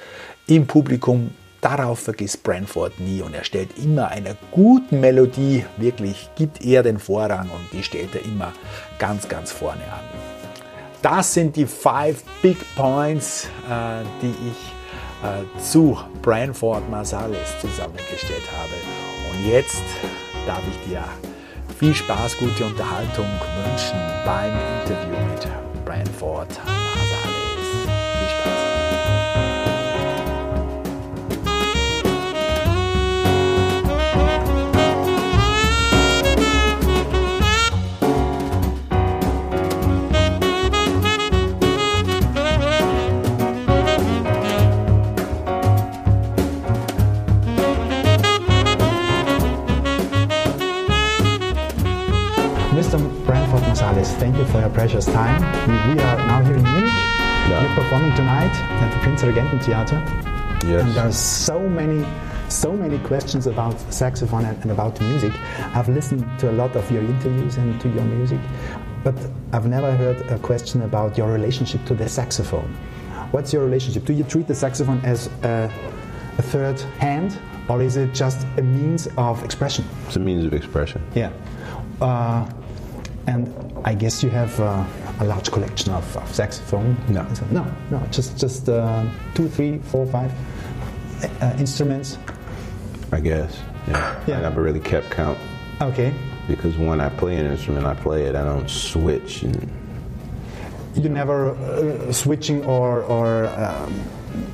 im 0.47 0.67
Publikum 0.67 1.31
Darauf 1.61 1.99
vergisst 1.99 2.45
Branford 2.45 3.00
nie 3.00 3.21
und 3.21 3.35
er 3.35 3.43
stellt 3.43 3.77
immer 3.79 4.09
einer 4.09 4.37
guten 4.53 5.00
Melodie, 5.00 5.65
wirklich 5.77 6.31
gibt 6.37 6.65
er 6.65 6.85
den 6.85 7.00
Vorrang 7.00 7.50
und 7.50 7.73
die 7.73 7.83
stellt 7.83 8.15
er 8.15 8.25
immer 8.25 8.53
ganz, 8.99 9.29
ganz 9.29 9.50
vorne 9.50 9.83
an. 9.93 10.05
Das 11.03 11.35
sind 11.35 11.57
die 11.57 11.67
five 11.67 12.23
Big 12.43 12.59
Points, 12.77 13.49
äh, 13.69 14.05
die 14.23 14.35
ich 14.50 14.73
äh, 15.25 15.61
zu 15.61 15.99
Branford 16.23 16.88
Marsalis 16.91 17.59
zusammengestellt 17.61 18.45
habe. 18.57 19.33
Und 19.33 19.49
jetzt 19.49 19.83
darf 20.47 20.62
ich 20.71 20.91
dir 20.91 21.03
viel 21.77 21.95
Spaß, 21.95 22.38
gute 22.38 22.67
Unterhaltung 22.67 23.27
wünschen 23.65 23.99
beim 24.25 24.53
Interview 24.83 25.17
mit 25.33 25.85
Branford 25.85 26.49
precious 54.88 55.12
time. 55.12 55.42
We 55.95 56.00
are 56.00 56.16
now 56.16 56.42
here 56.42 56.57
in 56.57 56.62
Munich. 56.62 56.90
Yeah. 56.90 57.61
You're 57.61 57.75
performing 57.75 58.14
tonight 58.16 58.54
at 58.80 58.90
the 58.90 58.99
Prinzregententheater. 59.04 60.00
Yes. 60.64 60.83
And 60.83 60.95
there's 60.95 61.18
so 61.18 61.68
many 61.68 62.07
so 62.49 62.73
many 62.73 62.99
questions 63.00 63.47
about 63.47 63.78
saxophone 63.92 64.47
and, 64.47 64.57
and, 64.62 64.71
about 64.71 64.99
music. 65.02 65.33
I've 65.76 65.90
listened 65.90 66.25
to 66.38 66.50
a 66.50 66.52
lot 66.52 66.75
of 66.75 66.90
your 66.90 67.02
interviews 67.02 67.59
and 67.59 67.78
to 67.83 67.88
your 67.90 68.04
music, 68.04 68.40
but 69.04 69.14
I've 69.52 69.66
never 69.66 69.95
heard 69.95 70.23
a 70.30 70.38
question 70.38 70.80
about 70.80 71.18
your 71.18 71.30
relationship 71.30 71.85
to 71.85 71.95
the 71.95 72.09
saxophone. 72.09 72.75
What's 73.30 73.52
your 73.52 73.62
relationship? 73.66 74.07
Do 74.07 74.14
you 74.14 74.25
treat 74.25 74.47
the 74.47 74.54
saxophone 74.54 75.00
as 75.04 75.26
a, 75.42 75.71
a 76.38 76.42
third 76.42 76.80
hand, 76.99 77.38
or 77.68 77.83
is 77.83 77.99
it 77.99 78.14
just 78.14 78.47
a 78.57 78.62
means 78.62 79.07
of 79.18 79.45
expression? 79.45 79.85
It's 80.07 80.16
a 80.16 80.21
means 80.21 80.47
of 80.47 80.54
expression. 80.54 81.02
Yeah. 81.14 81.30
Uh, 82.00 82.50
and 83.29 83.47
I 83.85 83.95
guess 83.95 84.23
you 84.23 84.31
have 84.31 84.59
uh, 84.59 84.85
a 85.21 85.25
large 85.25 85.51
collection 85.53 85.93
of, 85.93 86.17
of 86.17 86.35
saxophone. 86.35 86.97
No, 87.09 87.27
no, 87.51 87.65
no, 87.91 88.01
just 88.11 88.39
just 88.39 88.69
uh, 88.69 89.05
two, 89.35 89.49
three, 89.49 89.79
four, 89.79 90.07
five 90.07 90.33
uh, 91.43 91.55
instruments. 91.59 92.19
I 93.13 93.21
guess. 93.21 93.59
Yeah. 93.87 94.25
Yeah. 94.27 94.39
I 94.39 94.41
never 94.43 94.63
really 94.63 94.81
kept 94.81 95.11
count 95.11 95.39
Okay. 95.81 96.13
because 96.47 96.77
when 96.77 97.01
I 97.01 97.09
play 97.09 97.37
an 97.37 97.47
instrument, 97.47 97.87
I 97.87 97.95
play 97.95 98.25
it. 98.25 98.35
I 98.35 98.45
don't 98.45 98.69
switch. 98.69 99.43
And 99.45 99.71
You 100.95 101.09
never 101.09 101.51
uh, 101.51 102.13
switching 102.13 102.65
or 102.65 103.03
or 103.03 103.47
um, 103.65 103.93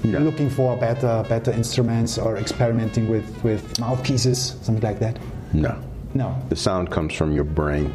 No. 0.04 0.18
looking 0.18 0.50
for 0.50 0.76
better 0.76 1.24
better 1.28 1.52
instruments 1.52 2.18
or 2.18 2.36
experimenting 2.36 3.08
with 3.08 3.26
with 3.44 3.62
mouthpieces, 3.80 4.56
something 4.62 4.82
like 4.90 4.98
that. 5.00 5.16
no, 5.52 5.74
No. 6.14 6.28
the 6.48 6.56
sound 6.56 6.90
comes 6.90 7.14
from 7.14 7.32
your 7.34 7.44
brain. 7.44 7.92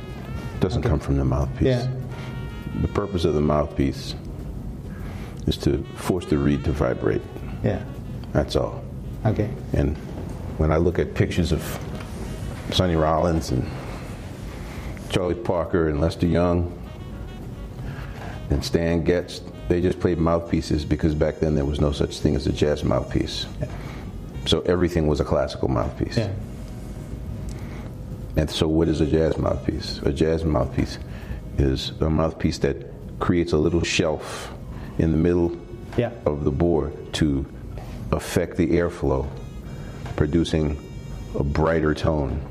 Doesn't 0.60 0.84
come 0.84 1.00
from 1.00 1.18
the 1.18 1.26
mouthpiece. 1.26 1.68
Yeah. 1.68 1.88
The 2.82 2.88
purpose 2.90 3.26
of 3.26 3.34
the 3.34 3.42
mouthpiece 3.42 4.16
is 5.48 5.58
to 5.58 5.84
force 5.96 6.26
the 6.26 6.38
reed 6.38 6.64
to 6.66 6.72
vibrate. 6.72 7.22
Yeah. 7.64 7.84
That's 8.34 8.56
all. 8.56 8.84
Okay. 9.26 9.50
And 9.74 9.98
when 10.58 10.72
I 10.72 10.78
look 10.78 11.00
at 11.00 11.14
pictures 11.14 11.52
of 11.52 11.62
Sonny 12.72 12.96
Rollins 12.96 13.52
and 13.52 13.66
Charlie 15.10 15.36
Parker 15.36 15.90
and 15.90 16.00
Lester 16.00 16.28
Young 16.28 16.78
and 18.50 18.64
Stan 18.64 19.04
Getz, 19.04 19.42
they 19.68 19.82
just 19.82 20.00
played 20.00 20.18
mouthpieces 20.18 20.86
because 20.86 21.16
back 21.16 21.40
then 21.40 21.56
there 21.56 21.66
was 21.66 21.80
no 21.80 21.92
such 21.92 22.20
thing 22.20 22.36
as 22.36 22.48
a 22.48 22.52
jazz 22.52 22.84
mouthpiece. 22.84 23.46
So 24.46 24.62
everything 24.62 25.08
was 25.08 25.20
a 25.20 25.26
classical 25.26 25.68
mouthpiece. 25.68 26.18
Yeah. 26.18 26.32
And 28.36 28.50
so, 28.50 28.68
what 28.68 28.88
is 28.88 29.02
a 29.02 29.06
jazz 29.06 29.38
mouthpiece? 29.38 30.00
A 30.04 30.12
jazz 30.14 30.44
mouthpiece 30.46 30.98
is 31.58 31.92
a 32.00 32.10
mouthpiece 32.10 32.58
that 32.60 32.86
creates 33.20 33.52
a 33.54 33.58
little 33.58 33.84
shelf 33.84 34.52
in 34.98 35.12
the 35.12 35.18
middle 35.18 35.52
Yeah. 35.98 36.12
of 36.26 36.44
the 36.46 36.52
board 36.52 36.94
to 37.14 37.46
affect 38.12 38.56
the 38.58 38.68
airflow, 38.68 39.28
producing 40.16 40.78
a 41.36 41.44
brighter 41.44 41.94
tone, 41.94 42.42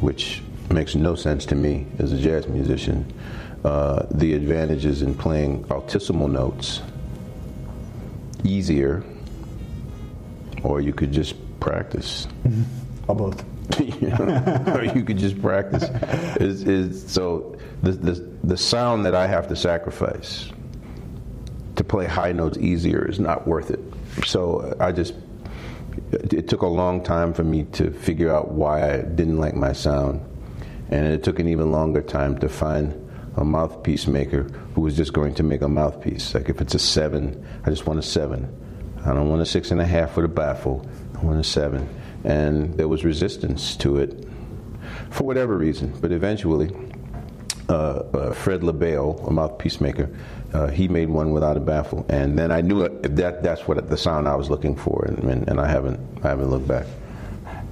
which 0.00 0.42
makes 0.70 0.94
no 0.94 1.14
sense 1.14 1.46
to 1.46 1.54
me 1.54 1.86
as 1.98 2.12
a 2.12 2.18
jazz 2.18 2.48
musician. 2.48 3.04
Uh, 3.64 4.06
the 4.10 4.34
advantages 4.34 5.02
in 5.02 5.14
playing 5.14 5.64
altissimo 5.70 6.26
notes 6.26 6.80
easier, 8.44 9.04
or 10.64 10.80
you 10.80 10.92
could 10.92 11.12
just 11.12 11.34
practice 11.60 12.26
Or 13.06 13.14
both. 13.14 13.44
you 13.80 14.08
know, 14.08 14.64
or 14.74 14.84
you 14.84 15.04
could 15.04 15.18
just 15.18 15.40
practice. 15.40 15.84
So 17.12 17.56
the, 17.82 17.92
the 17.92 18.28
the 18.44 18.56
sound 18.56 19.06
that 19.06 19.14
I 19.14 19.26
have 19.26 19.48
to 19.48 19.56
sacrifice 19.56 20.50
to 21.76 21.84
play 21.84 22.06
high 22.06 22.32
notes 22.32 22.58
easier 22.58 23.08
is 23.08 23.18
not 23.18 23.46
worth 23.46 23.70
it. 23.70 23.80
So 24.24 24.76
I 24.80 24.92
just 24.92 25.14
it 26.12 26.48
took 26.48 26.62
a 26.62 26.66
long 26.66 27.02
time 27.02 27.32
for 27.32 27.44
me 27.44 27.64
to 27.72 27.90
figure 27.90 28.34
out 28.34 28.52
why 28.52 28.94
I 28.94 29.02
didn't 29.02 29.38
like 29.38 29.54
my 29.54 29.72
sound, 29.72 30.20
and 30.90 31.06
it 31.06 31.22
took 31.22 31.38
an 31.38 31.48
even 31.48 31.70
longer 31.70 32.02
time 32.02 32.38
to 32.38 32.48
find 32.48 32.98
a 33.36 33.44
mouthpiece 33.44 34.06
maker 34.06 34.42
who 34.74 34.82
was 34.82 34.96
just 34.96 35.12
going 35.12 35.34
to 35.34 35.42
make 35.42 35.62
a 35.62 35.68
mouthpiece. 35.68 36.34
Like 36.34 36.48
if 36.48 36.60
it's 36.60 36.74
a 36.74 36.78
seven, 36.78 37.46
I 37.64 37.70
just 37.70 37.86
want 37.86 37.98
a 37.98 38.02
seven. 38.02 38.58
I 39.04 39.12
don't 39.14 39.28
want 39.28 39.42
a 39.42 39.46
six 39.46 39.70
and 39.70 39.80
a 39.80 39.86
half 39.86 40.16
with 40.16 40.26
a 40.26 40.28
baffle. 40.28 40.86
I 41.16 41.24
want 41.24 41.40
a 41.40 41.44
seven. 41.44 41.88
And 42.24 42.74
there 42.76 42.88
was 42.88 43.04
resistance 43.04 43.76
to 43.76 43.98
it 43.98 44.28
for 45.10 45.24
whatever 45.24 45.56
reason. 45.56 45.92
But 46.00 46.12
eventually, 46.12 46.74
uh, 47.68 47.72
uh, 47.72 48.32
Fred 48.32 48.62
LaBelle, 48.62 49.24
a 49.26 49.30
mouthpiece 49.30 49.80
maker, 49.80 50.10
uh, 50.52 50.68
he 50.68 50.88
made 50.88 51.08
one 51.08 51.32
without 51.32 51.56
a 51.56 51.60
baffle, 51.60 52.04
and 52.08 52.38
then 52.38 52.50
I 52.52 52.60
knew 52.60 52.80
that 52.82 53.42
that's 53.42 53.66
what 53.66 53.88
the 53.88 53.96
sound 53.96 54.28
I 54.28 54.34
was 54.34 54.50
looking 54.50 54.76
for, 54.76 55.04
and, 55.06 55.18
and, 55.30 55.48
and 55.48 55.60
I 55.60 55.66
haven't 55.66 55.98
I 56.22 56.28
haven't 56.28 56.50
looked 56.50 56.68
back. 56.68 56.86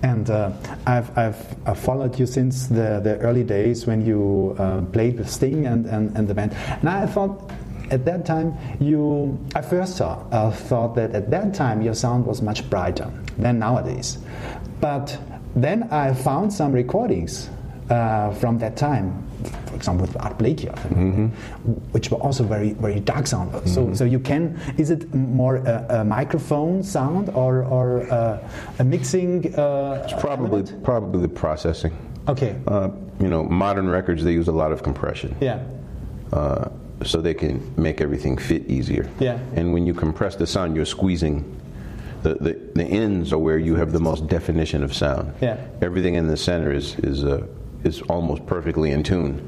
And 0.02 0.30
uh, 0.30 0.52
I've, 0.86 1.16
I've, 1.18 1.68
I've 1.68 1.78
followed 1.78 2.18
you 2.18 2.24
since 2.24 2.68
the, 2.68 3.00
the 3.04 3.18
early 3.18 3.44
days 3.44 3.86
when 3.86 4.04
you 4.04 4.56
uh, 4.58 4.80
played 4.92 5.18
with 5.18 5.28
Sting 5.28 5.66
and, 5.66 5.84
and, 5.84 6.16
and 6.16 6.26
the 6.26 6.32
band. 6.32 6.54
And 6.54 6.88
I 6.88 7.04
thought 7.04 7.50
at 7.90 8.06
that 8.06 8.24
time 8.24 8.56
you, 8.80 9.38
I 9.54 9.60
first 9.60 9.98
saw, 9.98 10.24
uh, 10.30 10.52
thought 10.52 10.94
that 10.94 11.14
at 11.14 11.30
that 11.32 11.52
time 11.52 11.82
your 11.82 11.92
sound 11.92 12.24
was 12.24 12.40
much 12.40 12.68
brighter 12.70 13.12
than 13.40 13.58
nowadays. 13.58 14.18
But 14.80 15.18
then 15.56 15.84
I 15.90 16.14
found 16.14 16.52
some 16.52 16.72
recordings 16.72 17.50
uh, 17.90 18.30
from 18.34 18.58
that 18.58 18.76
time, 18.76 19.24
for 19.66 19.74
example 19.74 20.06
with 20.06 20.16
Art 20.20 20.38
Blakey, 20.38 20.68
like 20.68 21.30
which 21.92 22.10
were 22.10 22.18
also 22.18 22.44
very 22.44 22.72
very 22.72 23.00
dark 23.00 23.26
sound. 23.26 23.68
So 23.68 23.92
so 23.94 24.04
you 24.04 24.20
can 24.20 24.58
is 24.78 24.90
it 24.90 25.12
more 25.14 25.56
a, 25.56 25.86
a 26.00 26.04
microphone 26.04 26.82
sound 26.82 27.28
or 27.30 27.62
or 27.64 28.10
uh, 28.12 28.38
a 28.78 28.84
mixing? 28.84 29.54
Uh, 29.54 30.06
Probably 30.20 30.60
element? 30.60 30.84
probably 30.84 31.20
the 31.22 31.28
processing. 31.28 31.92
Okay. 32.28 32.54
Uh, 32.66 32.90
you 33.18 33.28
know, 33.28 33.42
modern 33.44 33.88
records 33.88 34.22
they 34.24 34.32
use 34.32 34.48
a 34.48 34.52
lot 34.52 34.72
of 34.72 34.82
compression. 34.82 35.34
Yeah. 35.40 35.58
uh, 36.32 36.68
so 37.02 37.20
they 37.22 37.32
can 37.34 37.60
make 37.76 38.00
everything 38.02 38.36
fit 38.36 38.66
easier. 38.68 39.08
Yeah. 39.18 39.38
And 39.56 39.72
when 39.72 39.86
you 39.86 39.94
compress 39.94 40.36
the 40.36 40.46
sound, 40.46 40.76
you're 40.76 40.84
squeezing. 40.86 41.44
The, 42.22 42.34
the, 42.34 42.60
the 42.74 42.84
ends 42.84 43.32
are 43.32 43.38
where 43.38 43.58
you 43.58 43.76
have 43.76 43.92
the 43.92 44.00
most 44.00 44.26
definition 44.26 44.82
of 44.82 44.94
sound. 44.94 45.32
Yeah. 45.40 45.56
Everything 45.80 46.14
in 46.14 46.26
the 46.26 46.36
center 46.36 46.70
is 46.72 46.96
is 46.98 47.24
uh, 47.24 47.46
is 47.82 48.02
almost 48.02 48.44
perfectly 48.46 48.90
in 48.90 49.02
tune, 49.02 49.40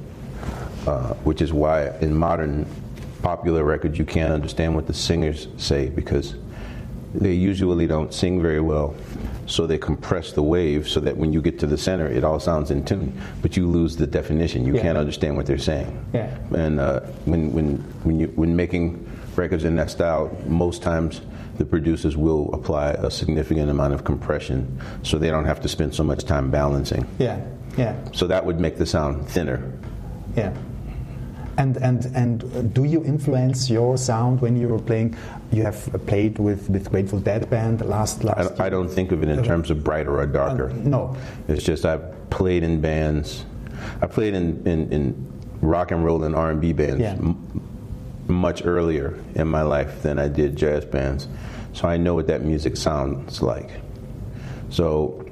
uh, 0.87 1.13
which 1.25 1.43
is 1.43 1.53
why 1.53 1.89
in 1.99 2.17
modern 2.17 2.67
popular 3.23 3.63
records 3.63 3.99
you 3.99 4.05
can't 4.07 4.33
understand 4.33 4.75
what 4.75 4.87
the 4.87 4.95
singers 4.95 5.49
say 5.59 5.89
because 5.91 6.35
they 7.15 7.35
usually 7.35 7.87
don't 7.87 8.13
sing 8.15 8.41
very 8.41 8.61
well. 8.61 8.95
So 9.47 9.67
they 9.67 9.77
compress 9.77 10.33
the 10.33 10.43
wave 10.43 10.89
so 10.89 10.99
that 11.01 11.15
when 11.15 11.31
you 11.33 11.43
get 11.43 11.59
to 11.59 11.67
the 11.67 11.77
center, 11.77 12.07
it 12.07 12.25
all 12.25 12.41
sounds 12.41 12.71
in 12.71 12.85
tune, 12.85 13.13
but 13.43 13.55
you 13.57 13.67
lose 13.67 13.97
the 13.97 14.07
definition. 14.07 14.65
You 14.65 14.77
Yeah. 14.77 14.83
can't 14.83 14.97
understand 14.99 15.37
what 15.37 15.45
they're 15.45 15.59
saying. 15.59 15.93
Yeah. 16.15 16.35
And 16.57 16.81
uh, 16.81 17.01
when 17.27 17.53
when 17.53 17.77
when 18.05 18.19
you 18.19 18.29
when 18.35 18.57
making 18.57 19.07
records 19.37 19.65
in 19.65 19.77
that 19.77 19.91
style, 19.91 20.35
most 20.47 20.81
times 20.83 21.21
the 21.59 21.65
producers 21.65 22.17
will 22.17 22.53
apply 22.55 22.91
a 22.91 23.11
significant 23.11 23.71
amount 23.71 23.95
of 23.95 24.05
compression, 24.05 24.81
so 25.03 25.19
they 25.19 25.31
don't 25.31 25.45
have 25.45 25.61
to 25.62 25.69
spend 25.69 25.95
so 25.95 26.03
much 26.05 26.25
time 26.25 26.51
balancing. 26.51 27.07
Yeah. 27.19 27.41
Yeah. 27.77 27.97
So 28.12 28.27
that 28.27 28.45
would 28.45 28.61
make 28.61 28.77
the 28.77 28.87
sound 28.87 29.29
thinner. 29.29 29.62
Yeah. 30.37 30.53
And 31.59 31.77
and 31.77 32.05
and 32.15 32.73
do 32.75 32.85
you 32.85 33.05
influence 33.05 33.69
your 33.69 33.99
sound 33.99 34.41
when 34.41 34.57
you 34.57 34.69
were 34.69 34.79
playing? 34.79 35.15
You 35.53 35.62
have 35.65 35.85
played 36.07 36.38
with 36.38 36.71
with 36.71 36.91
Grateful 36.91 37.21
Dead 37.21 37.49
band 37.51 37.85
last 37.85 38.25
last. 38.25 38.59
I, 38.59 38.67
I 38.67 38.71
don't 38.71 38.88
think 38.88 39.12
of 39.12 39.23
it 39.23 39.29
in 39.29 39.43
terms 39.45 39.71
of 39.71 39.85
brighter 39.85 40.19
or 40.19 40.27
darker. 40.27 40.71
Uh, 40.71 40.75
no. 40.75 41.17
It's 41.49 41.62
just 41.62 41.85
I've 41.85 42.31
played 42.31 42.62
in 42.62 42.81
bands. 42.81 43.45
I 44.01 44.07
played 44.07 44.33
in, 44.35 44.67
in, 44.67 44.93
in 44.93 45.33
rock 45.61 45.91
and 45.91 46.05
roll 46.05 46.25
and 46.25 46.35
R&B 46.35 46.73
bands 46.73 47.01
Yeah. 47.01 47.17
Much 48.29 48.65
earlier 48.65 49.19
in 49.35 49.49
my 49.49 49.63
life 49.63 50.03
than 50.03 50.19
I 50.19 50.29
did 50.29 50.57
jazz 50.57 50.85
bands. 50.85 51.29
So 51.73 51.89
I 51.89 51.97
know 51.97 52.15
what 52.15 52.27
that 52.29 52.43
music 52.45 52.77
sounds 52.77 53.43
like. 53.43 53.71
So 54.71 55.25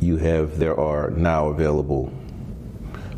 you 0.00 0.16
have, 0.16 0.58
there 0.58 0.78
are 0.78 1.10
now 1.10 1.48
available, 1.48 2.12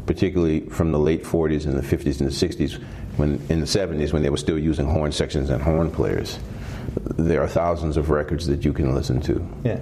particularly 0.07 0.61
from 0.69 0.93
the 0.93 0.99
late 0.99 1.25
40s 1.25 1.65
and 1.67 1.77
the 1.77 1.83
50s 1.97 2.21
and 2.21 2.29
the 2.31 2.35
60s, 2.35 2.83
when 3.17 3.41
in 3.49 3.61
the 3.61 3.67
70s 3.67 4.13
when 4.13 4.23
they 4.23 4.31
were 4.31 4.37
still 4.37 4.59
using 4.59 4.87
horn 4.87 5.13
sections 5.13 5.49
and 5.51 5.63
horn 5.63 5.91
players. 5.91 6.39
There 7.17 7.43
are 7.43 7.49
thousands 7.49 7.97
of 7.97 8.11
records 8.11 8.47
that 8.49 8.65
you 8.65 8.73
can 8.73 8.95
listen 8.95 9.21
to 9.23 9.47
Yeah. 9.65 9.81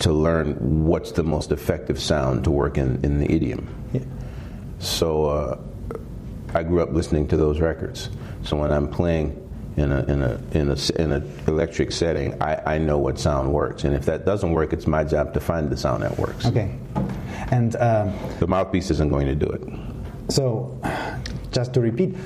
to 0.00 0.12
learn 0.12 0.84
what's 0.86 1.12
the 1.12 1.22
most 1.24 1.52
effective 1.52 1.98
sound 2.00 2.44
to 2.44 2.50
work 2.50 2.78
in, 2.78 3.00
in 3.02 3.18
the 3.18 3.30
idiom. 3.32 3.66
Yeah. 3.92 4.00
So 4.78 5.24
uh, 5.26 5.58
I 6.56 6.62
grew 6.62 6.80
up 6.82 6.90
listening 6.92 7.28
to 7.28 7.36
those 7.36 7.60
records. 7.60 8.08
So 8.42 8.56
when 8.56 8.72
I'm 8.72 8.88
playing 8.88 9.42
in 9.76 9.92
a 9.92 10.00
in 10.04 10.22
a 10.22 10.40
in 10.52 10.70
a 10.70 10.76
in 11.02 11.12
an 11.12 11.30
electric 11.46 11.92
setting, 11.92 12.40
I, 12.42 12.74
I 12.74 12.78
know 12.78 12.96
what 12.98 13.18
sound 13.18 13.52
works, 13.52 13.84
and 13.84 13.94
if 13.94 14.06
that 14.06 14.24
doesn't 14.24 14.52
work, 14.52 14.72
it's 14.72 14.86
my 14.86 15.04
job 15.04 15.34
to 15.34 15.40
find 15.40 15.68
the 15.68 15.76
sound 15.76 16.02
that 16.02 16.16
works. 16.18 16.46
Okay. 16.46 16.70
And 17.50 17.76
um, 17.76 18.12
The 18.40 18.46
mouthpiece 18.46 18.90
isn't 18.90 19.10
going 19.10 19.26
to 19.26 19.34
do 19.34 19.46
it. 19.46 19.62
so, 20.32 20.80
just 21.52 21.74
to 21.74 21.80
repeat, 21.82 22.16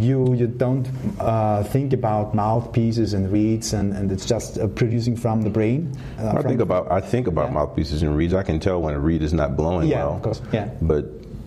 you 0.00 0.32
you 0.34 0.46
don't 0.46 0.88
uh, 1.20 1.62
think 1.64 1.92
about 1.92 2.34
mouthpieces 2.34 3.12
and 3.12 3.30
reeds, 3.30 3.74
and, 3.74 3.92
and 3.92 4.10
it's 4.10 4.24
just 4.24 4.56
uh, 4.58 4.66
producing 4.68 5.14
from 5.14 5.42
the 5.42 5.50
brain. 5.50 5.92
Uh, 6.18 6.32
I 6.38 6.42
think 6.42 6.60
about 6.62 6.90
I 6.90 7.00
think 7.02 7.26
about 7.26 7.48
Yeah. 7.48 7.54
mouthpieces 7.60 8.02
and 8.02 8.16
reeds. 8.16 8.32
I 8.32 8.42
can 8.42 8.58
tell 8.58 8.80
when 8.80 8.94
a 8.94 8.98
reed 8.98 9.22
is 9.22 9.34
not 9.34 9.56
blowing 9.58 9.88
Yeah, 9.88 10.06
well. 10.06 10.14
of 10.16 10.22
course, 10.22 10.40
yeah. 10.52 10.70
But 10.80 11.04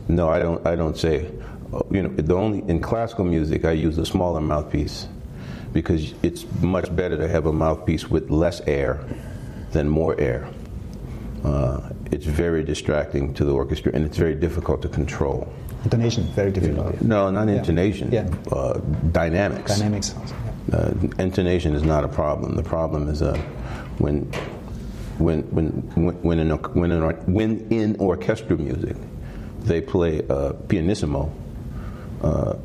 no, 0.08 0.30
I 0.30 0.38
don't. 0.40 0.62
I 0.68 0.76
don't 0.76 0.96
say. 0.98 1.32
You 1.92 2.04
know, 2.04 2.10
the 2.10 2.36
only 2.36 2.60
in 2.70 2.80
classical 2.82 3.26
music 3.26 3.66
I 3.66 3.72
use 3.72 3.98
a 3.98 4.06
smaller 4.06 4.42
mouthpiece 4.42 5.08
because 5.74 6.14
it's 6.24 6.46
much 6.62 6.94
better 6.96 7.18
to 7.18 7.28
have 7.28 7.46
a 7.46 7.54
mouthpiece 7.54 8.10
with 8.10 8.30
less 8.30 8.62
air 8.62 9.00
than 9.72 9.90
more 9.90 10.20
air. 10.20 10.48
Uh, 11.44 11.90
it's 12.12 12.26
very 12.26 12.64
distracting 12.64 13.34
to 13.34 13.46
the 13.46 13.52
orchestra 13.54 13.92
and 13.94 14.06
it's 14.06 14.18
very 14.18 14.36
difficult 14.36 14.82
to 14.82 14.90
control. 14.90 15.48
intonation, 15.84 16.24
very 16.34 16.52
difficult. 16.52 17.00
No, 17.02 17.30
not 17.30 17.48
Yeah. 17.48 17.56
intonation. 17.58 18.10
Yeah. 18.12 18.28
Uh, 18.52 18.80
dynamics. 19.12 19.78
Dynamics. 19.78 20.16
Yeah. 20.16 20.78
Uh, 20.78 20.94
intonation 21.20 21.76
is 21.76 21.84
not 21.84 22.04
a 22.04 22.08
problem. 22.08 22.56
The 22.56 22.64
problem 22.64 23.08
is 23.10 23.22
uh, 23.22 23.38
when 24.00 24.22
when 25.20 25.44
when 25.52 25.68
when 25.96 26.16
when 26.24 26.40
in, 26.40 26.50
when 26.74 26.92
in, 26.92 27.02
when 27.34 27.68
in 27.70 27.96
orchestral 28.00 28.60
music, 28.60 28.98
they 29.64 29.80
play 29.82 30.24
uh, 30.30 30.54
pianissimo. 30.70 31.30
Uh, 32.26 32.58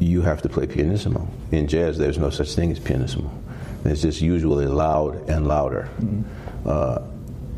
you 0.00 0.22
have 0.22 0.42
to 0.42 0.48
play 0.48 0.66
pianissimo. 0.66 1.28
In 1.52 1.66
jazz, 1.68 1.98
there's 1.98 2.18
no 2.18 2.30
such 2.30 2.54
thing 2.54 2.70
as 2.72 2.78
pianissimo. 2.78 3.30
It's 3.84 4.02
just 4.02 4.20
usually 4.20 4.66
loud 4.66 5.28
and 5.28 5.46
louder. 5.46 5.88
Mm-hmm. 6.00 6.68
Uh, 6.68 6.98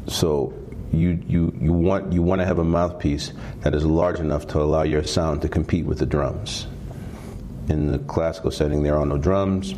so 0.07 0.53
you, 0.93 1.23
you, 1.27 1.53
you 1.61 1.73
want 1.73 2.13
you 2.13 2.23
want 2.23 2.41
to 2.41 2.47
have 2.47 2.59
a 2.59 2.65
mouthpiece 2.65 3.33
that 3.61 3.75
is 3.75 3.85
large 3.85 4.21
enough 4.21 4.47
to 4.49 4.61
allow 4.61 4.83
your 4.83 5.05
sound 5.05 5.41
to 5.43 5.49
compete 5.49 5.87
with 5.87 5.99
the 5.99 6.07
drums. 6.07 6.67
In 7.69 7.91
the 7.93 7.99
classical 8.01 8.51
setting, 8.51 8.83
there 8.83 8.99
are 8.99 9.07
no 9.07 9.17
drums, 9.17 9.75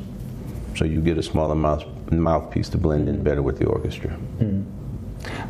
so 0.76 0.84
you 0.84 1.00
get 1.00 1.18
a 1.18 1.22
smaller 1.22 1.54
mouth, 1.54 1.84
mouthpiece 2.10 2.68
to 2.70 2.78
blend 2.78 3.08
in 3.08 3.22
better 3.22 3.42
with 3.42 3.58
the 3.58 3.66
orchestra. 3.66 4.16
Mm. 4.38 4.64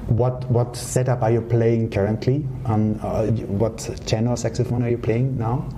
What 0.09 0.51
what 0.51 0.77
setup 0.77 1.23
are 1.23 1.31
you 1.31 1.41
playing 1.41 1.91
currently? 1.91 2.45
On 2.67 2.99
uh, 3.01 3.27
what 3.47 3.79
tenor 4.07 4.37
saxophone 4.37 4.83
are 4.83 4.91
you 4.91 4.99
playing 4.99 5.39
now? 5.39 5.69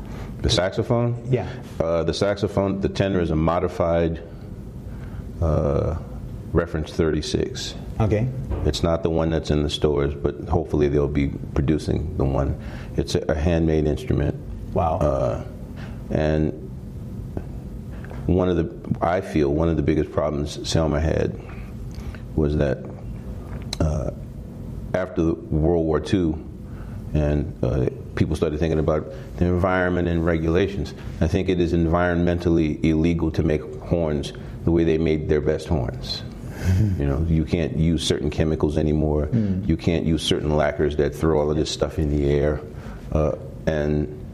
The 0.44 0.50
saxophone? 0.50 1.26
Yeah. 1.30 1.48
Uh, 1.80 2.04
the 2.04 2.12
saxophone, 2.12 2.83
the 2.83 2.90
tenor 2.90 3.18
is 3.18 3.30
a 3.30 3.35
modified 3.35 4.22
uh, 5.40 5.96
reference 6.52 6.92
36. 6.92 7.74
Okay. 7.98 8.28
It's 8.66 8.83
not 8.83 9.02
the 9.02 9.09
one 9.09 9.30
that's 9.30 9.50
in 9.50 9.62
the 9.62 9.70
stores, 9.70 10.14
but 10.14 10.38
hopefully 10.46 10.88
they'll 10.88 11.09
be 11.09 11.28
producing 11.54 12.14
the 12.18 12.26
one. 12.26 12.61
It's 12.98 13.14
a, 13.14 13.20
a 13.20 13.35
handmade 13.35 13.87
instrument. 13.87 14.35
Wow. 14.74 14.98
Uh, 14.98 15.44
and 16.11 16.52
one 18.26 18.50
of 18.50 18.57
the, 18.57 18.98
I 19.00 19.22
feel, 19.22 19.48
one 19.48 19.70
of 19.70 19.76
the 19.76 19.83
biggest 19.83 20.12
problems 20.12 20.59
Selmer 20.59 21.00
had 21.00 21.40
was 22.37 22.59
that 22.59 22.85
uh, 23.80 24.11
after 24.92 25.33
World 25.33 25.87
War 25.87 26.02
II, 26.04 26.35
and 27.14 27.64
uh, 27.64 27.88
people 28.14 28.37
started 28.37 28.59
thinking 28.59 28.79
about 28.79 29.12
the 29.37 29.46
environment 29.46 30.09
and 30.09 30.24
regulations. 30.24 30.94
I 31.20 31.29
think 31.29 31.48
it 31.48 31.61
is 31.61 31.72
environmentally 31.72 32.83
illegal 32.85 33.31
to 33.33 33.42
make 33.42 33.62
horns 33.83 34.33
the 34.64 34.70
way 34.70 34.85
they 34.85 34.98
made 34.98 35.29
their 35.29 35.40
best 35.40 35.68
horns. 35.68 36.22
You 36.98 37.07
know, 37.07 37.27
you 37.29 37.44
can't 37.44 37.77
use 37.77 38.07
certain 38.07 38.31
chemicals 38.31 38.79
anymore. 38.79 39.27
Mm. 39.27 39.68
You 39.68 39.77
can't 39.77 40.07
use 40.07 40.22
certain 40.22 40.57
lacquers 40.57 40.96
that 40.96 41.14
throw 41.14 41.38
all 41.38 41.50
of 41.50 41.57
this 41.57 41.70
stuff 41.70 41.98
in 41.98 42.09
the 42.09 42.31
air. 42.31 42.61
Uh, 43.12 43.33
and 43.66 44.24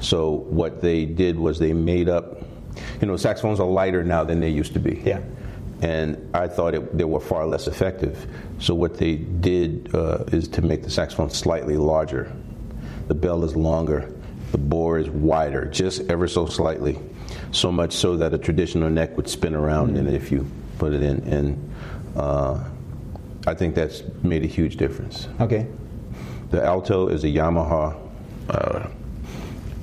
so 0.00 0.30
what 0.32 0.80
they 0.80 1.04
did 1.04 1.38
was 1.38 1.58
they 1.58 1.72
made 1.72 2.08
up. 2.08 2.42
You 3.00 3.06
know, 3.06 3.16
saxophones 3.16 3.60
are 3.60 3.66
lighter 3.66 4.02
now 4.02 4.24
than 4.24 4.40
they 4.40 4.48
used 4.48 4.72
to 4.72 4.80
be. 4.80 5.00
Yeah. 5.04 5.20
And 5.80 6.34
I 6.34 6.48
thought 6.48 6.74
it, 6.74 6.96
they 6.96 7.04
were 7.04 7.20
far 7.20 7.46
less 7.46 7.68
effective. 7.68 8.26
So 8.58 8.74
what 8.74 8.98
they 8.98 9.16
did 9.16 9.94
uh, 9.94 10.24
is 10.32 10.48
to 10.48 10.62
make 10.62 10.82
the 10.82 10.90
saxophone 10.90 11.30
slightly 11.30 11.76
larger. 11.76 12.32
The 13.08 13.14
bell 13.14 13.42
is 13.44 13.56
longer. 13.56 14.12
The 14.52 14.58
bore 14.58 14.98
is 14.98 15.08
wider, 15.08 15.64
just 15.64 16.02
ever 16.10 16.28
so 16.28 16.46
slightly. 16.46 16.98
So 17.52 17.72
much 17.72 17.92
so 17.92 18.16
that 18.16 18.32
a 18.32 18.38
traditional 18.38 18.90
neck 18.90 19.16
would 19.16 19.28
spin 19.28 19.54
around 19.54 19.88
mm-hmm. 19.88 20.06
in 20.06 20.08
it 20.08 20.14
if 20.14 20.30
you 20.30 20.46
put 20.78 20.92
it 20.92 21.02
in. 21.02 21.20
And 21.24 21.74
uh, 22.16 22.62
I 23.46 23.54
think 23.54 23.74
that's 23.74 24.02
made 24.22 24.44
a 24.44 24.46
huge 24.46 24.76
difference. 24.76 25.28
Okay. 25.40 25.66
The 26.50 26.62
alto 26.62 27.08
is 27.08 27.24
a 27.24 27.28
Yamaha. 27.28 27.98
Uh, 28.48 28.88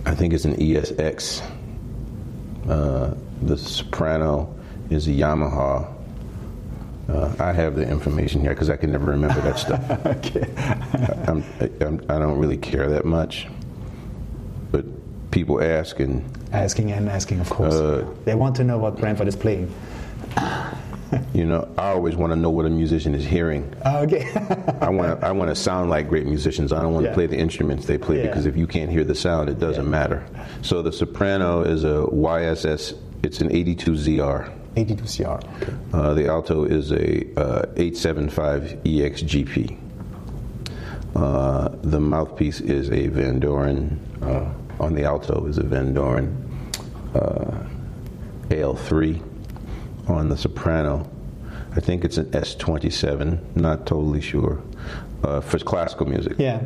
I 0.05 0.15
think 0.15 0.33
it's 0.33 0.45
an 0.45 0.55
ESX. 0.55 1.41
Uh, 2.69 3.13
the 3.41 3.57
soprano 3.57 4.55
is 4.89 5.07
a 5.07 5.11
Yamaha. 5.11 5.94
Uh, 7.07 7.33
I 7.39 7.53
have 7.53 7.75
the 7.75 7.87
information 7.87 8.41
here 8.41 8.51
because 8.51 8.69
I 8.69 8.77
can 8.77 8.91
never 8.91 9.11
remember 9.11 9.39
that 9.41 9.59
stuff. 9.59 10.05
okay. 10.05 10.51
I'm, 11.27 11.43
I'm, 11.81 12.05
I 12.09 12.13
do 12.15 12.27
not 12.27 12.37
really 12.37 12.57
care 12.57 12.89
that 12.89 13.05
much, 13.05 13.47
but 14.71 14.85
people 15.31 15.61
ask 15.61 15.99
and 15.99 16.23
asking 16.51 16.91
and 16.91 17.07
asking, 17.09 17.39
of 17.41 17.49
course. 17.49 17.73
Uh, 17.73 18.07
they 18.25 18.35
want 18.35 18.55
to 18.55 18.63
know 18.63 18.77
what 18.77 18.97
Branford 18.97 19.27
is 19.27 19.35
playing. 19.35 19.71
You 21.33 21.45
know, 21.45 21.67
I 21.77 21.89
always 21.89 22.15
want 22.15 22.31
to 22.31 22.35
know 22.35 22.49
what 22.49 22.65
a 22.65 22.69
musician 22.69 23.13
is 23.13 23.23
hearing. 23.23 23.73
Oh, 23.85 23.99
okay. 24.03 24.27
I 24.81 24.89
want 24.89 25.19
to 25.19 25.25
I 25.25 25.31
want 25.31 25.49
to 25.49 25.55
sound 25.55 25.89
like 25.89 26.09
great 26.09 26.25
musicians. 26.25 26.73
I 26.73 26.81
don't 26.81 26.93
want 26.93 27.03
to 27.05 27.09
yeah. 27.09 27.15
play 27.15 27.27
the 27.27 27.37
instruments 27.37 27.85
they 27.85 27.97
play 27.97 28.17
yeah. 28.17 28.27
because 28.27 28.45
if 28.45 28.57
you 28.57 28.67
can't 28.67 28.91
hear 28.91 29.03
the 29.03 29.15
sound, 29.15 29.49
it 29.49 29.59
doesn't 29.59 29.85
yeah. 29.85 29.89
matter. 29.89 30.25
So 30.61 30.81
the 30.81 30.91
soprano 30.91 31.61
is 31.61 31.83
a 31.83 32.07
YSS. 32.11 32.97
It's 33.23 33.39
an 33.39 33.49
82ZR. 33.49 34.51
82ZR. 34.75 35.61
Okay. 35.61 35.73
Uh, 35.93 36.13
the 36.13 36.27
alto 36.27 36.65
is 36.65 36.91
a 36.91 37.25
uh, 37.39 37.65
875 37.77 38.83
EXGP. 38.83 39.79
Uh, 41.15 41.69
the 41.81 41.99
mouthpiece 41.99 42.59
is 42.59 42.89
a 42.89 43.07
Vandoren. 43.09 43.97
Uh, 44.21 44.51
on 44.83 44.93
the 44.93 45.05
alto 45.05 45.45
is 45.45 45.57
a 45.57 45.63
Vandoren 45.63 46.35
uh, 47.15 47.65
AL3 48.49 49.21
on 50.09 50.29
the 50.29 50.37
soprano. 50.37 51.09
I 51.75 51.79
think 51.79 52.05
it's 52.05 52.17
an 52.17 52.25
S27, 52.31 53.55
not 53.55 53.85
totally 53.85 54.21
sure, 54.21 54.61
uh, 55.23 55.41
for 55.41 55.57
classical 55.59 56.05
music. 56.05 56.35
Yeah. 56.37 56.61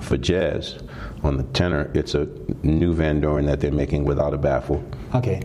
For 0.00 0.16
jazz, 0.16 0.78
on 1.22 1.36
the 1.36 1.44
tenor, 1.44 1.90
it's 1.94 2.14
a 2.14 2.26
new 2.62 2.94
Vandoren 2.94 3.46
that 3.46 3.60
they're 3.60 3.70
making 3.70 4.04
without 4.04 4.34
a 4.34 4.38
baffle. 4.38 4.82
Okay. 5.14 5.42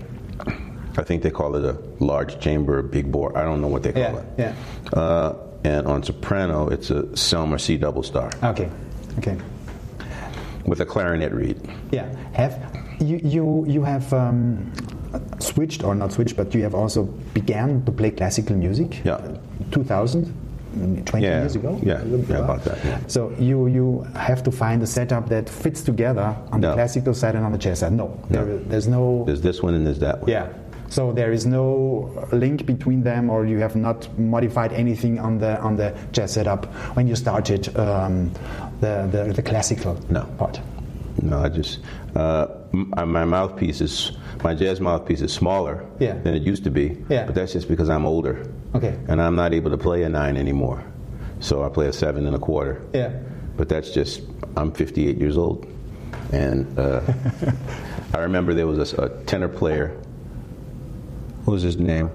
I 0.98 1.04
think 1.04 1.22
they 1.24 1.32
call 1.32 1.56
it 1.56 1.64
a 1.64 1.78
large 2.04 2.40
chamber, 2.40 2.82
big 2.82 3.12
bore. 3.12 3.38
I 3.38 3.44
don't 3.44 3.62
know 3.62 3.68
what 3.68 3.84
they 3.84 3.94
call 3.94 4.02
yeah, 4.02 4.18
it. 4.18 4.26
Yeah. 4.38 5.00
Uh, 5.00 5.36
and 5.64 5.88
on 5.88 6.04
soprano, 6.04 6.70
it's 6.70 6.90
a 6.90 7.04
Selmer 7.14 7.60
C 7.60 7.78
double 7.78 8.04
star. 8.04 8.32
Okay. 8.44 8.70
Okay. 9.20 9.38
With 10.66 10.82
a 10.82 10.86
clarinet 10.86 11.34
reed. 11.34 11.60
Yeah. 11.92 12.14
Have 12.34 12.60
you 13.00 13.18
you 13.24 13.66
you 13.68 13.84
have 13.84 14.12
um, 14.14 14.72
switched 15.40 15.84
or 15.84 15.96
not 15.96 16.12
switched, 16.12 16.36
but 16.36 16.54
you 16.54 16.64
have 16.64 16.76
also 16.76 17.04
began 17.34 17.84
to 17.86 17.92
play 17.92 18.12
classical 18.12 18.56
music. 18.56 19.04
Yeah. 19.06 19.38
2000. 19.72 20.34
20 20.78 21.26
yeah, 21.26 21.40
years 21.40 21.56
ago. 21.56 21.80
Yeah, 21.82 22.04
yeah, 22.04 22.38
about 22.38 22.64
that. 22.66 22.78
Yeah. 22.86 23.00
So 23.08 23.34
you 23.40 23.68
you 23.68 24.06
have 24.16 24.44
to 24.44 24.52
find 24.52 24.84
a 24.84 24.86
setup 24.86 25.28
that 25.30 25.50
fits 25.50 25.82
together 25.82 26.36
on 26.52 26.62
no. 26.62 26.70
the 26.70 26.74
classical 26.76 27.16
side 27.16 27.36
and 27.36 27.44
on 27.46 27.52
the 27.52 27.58
jazz 27.58 27.80
side. 27.80 27.94
No, 27.94 28.20
no. 28.30 28.46
There, 28.46 28.58
there's 28.58 28.88
no. 28.88 29.24
There's 29.26 29.42
this 29.42 29.64
one 29.64 29.74
and 29.74 29.88
there's 29.88 30.00
that 30.00 30.22
one. 30.22 30.30
Yeah. 30.30 30.50
So 30.90 31.12
there 31.12 31.32
is 31.32 31.46
no 31.46 32.28
link 32.32 32.66
between 32.66 33.04
them, 33.04 33.30
or 33.30 33.46
you 33.46 33.60
have 33.60 33.76
not 33.76 34.08
modified 34.18 34.74
anything 34.74 35.20
on 35.20 35.40
the 35.40 35.60
on 35.60 35.76
the 35.76 35.94
jazz 36.12 36.34
setup 36.34 36.66
when 36.96 37.08
you 37.08 37.16
started 37.16 37.76
um, 37.78 38.32
the, 38.80 39.08
the, 39.12 39.34
the 39.34 39.42
classical 39.42 40.00
no. 40.10 40.24
part. 40.38 40.60
No, 41.22 41.40
I 41.40 41.50
just 41.50 41.80
uh, 42.16 42.48
my 42.72 43.26
mouthpiece 43.26 43.82
is 43.82 44.12
my 44.44 44.54
jazz 44.54 44.80
mouthpiece 44.80 45.22
is 45.22 45.34
smaller 45.34 45.86
yeah. 46.00 46.14
than 46.20 46.36
it 46.36 46.44
used 46.44 46.64
to 46.64 46.70
be. 46.70 46.98
Yeah. 47.10 47.26
But 47.26 47.36
that's 47.36 47.54
just 47.54 47.68
because 47.68 47.90
I'm 47.90 48.06
older. 48.06 48.48
Okay. 48.76 48.98
And 49.08 49.22
I'm 49.22 49.36
not 49.36 49.54
able 49.54 49.72
to 49.72 49.78
play 49.78 50.04
a 50.04 50.10
nine 50.10 50.38
anymore, 50.38 50.84
so 51.40 51.64
I 51.64 51.70
play 51.70 51.88
a 51.88 51.94
seven 51.94 52.26
and 52.26 52.36
a 52.36 52.40
quarter. 52.40 52.82
Yeah. 52.94 53.12
But 53.56 53.70
that's 53.70 53.92
just 53.92 54.22
I'm 54.56 54.72
58 54.72 55.18
years 55.18 55.38
old, 55.38 55.68
and 56.32 56.78
uh, 56.78 57.02
I 58.14 58.20
remember 58.20 58.54
there 58.54 58.68
was 58.68 58.94
a, 58.94 59.02
a 59.02 59.10
tenor 59.24 59.48
player. 59.48 60.00
What 61.48 61.54
was 61.54 61.64
his 61.64 61.78
name? 61.78 62.12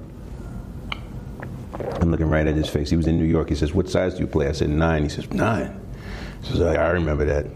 I'm 2.03 2.11
looking 2.11 2.29
right 2.29 2.47
at 2.47 2.55
his 2.55 2.68
face. 2.68 2.90
He 2.90 2.97
was 2.97 3.07
in 3.07 3.16
New 3.16 3.25
York. 3.25 3.49
He 3.49 3.55
says, 3.55 3.73
"What 3.73 3.88
size 3.88 4.12
do 4.12 4.21
you 4.21 4.27
play?" 4.27 4.47
I 4.47 4.53
said, 4.53 4.68
nine. 4.68 5.05
He 5.05 5.09
says, 5.09 5.33
nine. 5.33 5.81
He 6.42 6.49
says, 6.51 6.61
I 6.61 6.90
remember 6.90 7.25
that. 7.25 7.47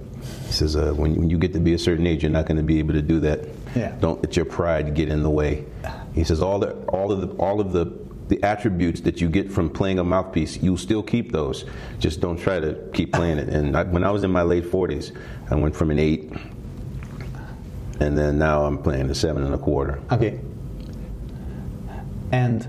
He 0.47 0.53
says, 0.53 0.75
uh, 0.75 0.95
when, 0.95 1.15
when 1.17 1.29
you 1.29 1.37
get 1.37 1.53
to 1.53 1.61
be 1.61 1.75
a 1.75 1.79
certain 1.79 2.07
age, 2.07 2.23
you're 2.23 2.33
not 2.33 2.47
going 2.47 2.57
to 2.57 2.62
be 2.62 2.79
able 2.79 2.95
to 2.95 3.03
do 3.03 3.21
that. 3.21 3.41
Yeah. 3.75 3.95
Don't 4.01 4.23
let 4.23 4.37
your 4.37 4.47
pride 4.47 4.95
get 4.95 5.11
in 5.11 5.23
the 5.23 5.29
way. 5.29 5.67
He 6.15 6.25
says, 6.25 6.41
all 6.41 6.59
the, 6.59 6.73
all 6.87 7.12
of 7.12 7.21
the, 7.21 7.29
all 7.37 7.61
of 7.61 7.73
the, 7.73 7.93
the 8.29 8.43
attributes 8.43 9.03
that 9.03 9.21
you 9.21 9.29
get 9.29 9.53
from 9.53 9.69
playing 9.69 9.99
a 9.99 10.05
mouthpiece, 10.05 10.57
you'll 10.57 10.79
still 10.79 11.03
keep 11.03 11.31
those. 11.31 11.67
Just 11.99 12.23
don't 12.23 12.39
try 12.39 12.59
to 12.59 12.89
keep 12.95 13.12
playing 13.12 13.37
it. 13.37 13.51
And 13.51 13.77
I, 13.77 13.83
when 13.83 14.03
I 14.03 14.11
was 14.11 14.25
in 14.25 14.31
my 14.31 14.43
late 14.43 14.65
40s, 14.65 15.15
I 15.51 15.57
went 15.57 15.77
from 15.77 15.91
an 15.91 15.99
eight, 15.99 16.33
and 18.01 18.17
then 18.17 18.39
now 18.39 18.65
I'm 18.65 18.79
playing 18.79 19.11
a 19.11 19.15
seven 19.15 19.45
and 19.45 19.55
a 19.55 19.59
quarter. 19.59 20.01
Okay. 20.11 20.41
And 22.33 22.69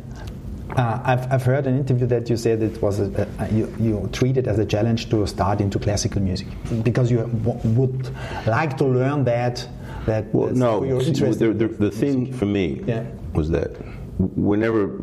uh, 0.75 0.99
I've, 1.03 1.31
I've 1.31 1.43
heard 1.43 1.65
an 1.65 1.77
interview 1.77 2.07
that 2.07 2.29
you 2.29 2.37
said 2.37 2.61
it 2.61 2.81
was 2.81 2.99
a, 2.99 3.27
a, 3.39 3.49
you, 3.51 3.73
you 3.79 4.09
treat 4.11 4.37
it 4.37 4.47
as 4.47 4.59
a 4.59 4.65
challenge 4.65 5.09
to 5.09 5.25
start 5.25 5.61
into 5.61 5.79
classical 5.79 6.21
music 6.21 6.47
because 6.83 7.09
you 7.09 7.25
would 7.63 8.13
like 8.45 8.77
to 8.77 8.85
learn 8.85 9.23
that. 9.25 9.67
That 10.05 10.33
well, 10.33 10.49
no, 10.53 10.85
the, 10.85 11.53
the, 11.53 11.67
the 11.67 11.91
thing 11.91 12.31
for 12.31 12.45
me 12.45 12.81
yeah. 12.85 13.05
was 13.33 13.49
that 13.49 13.71
whenever 14.19 14.99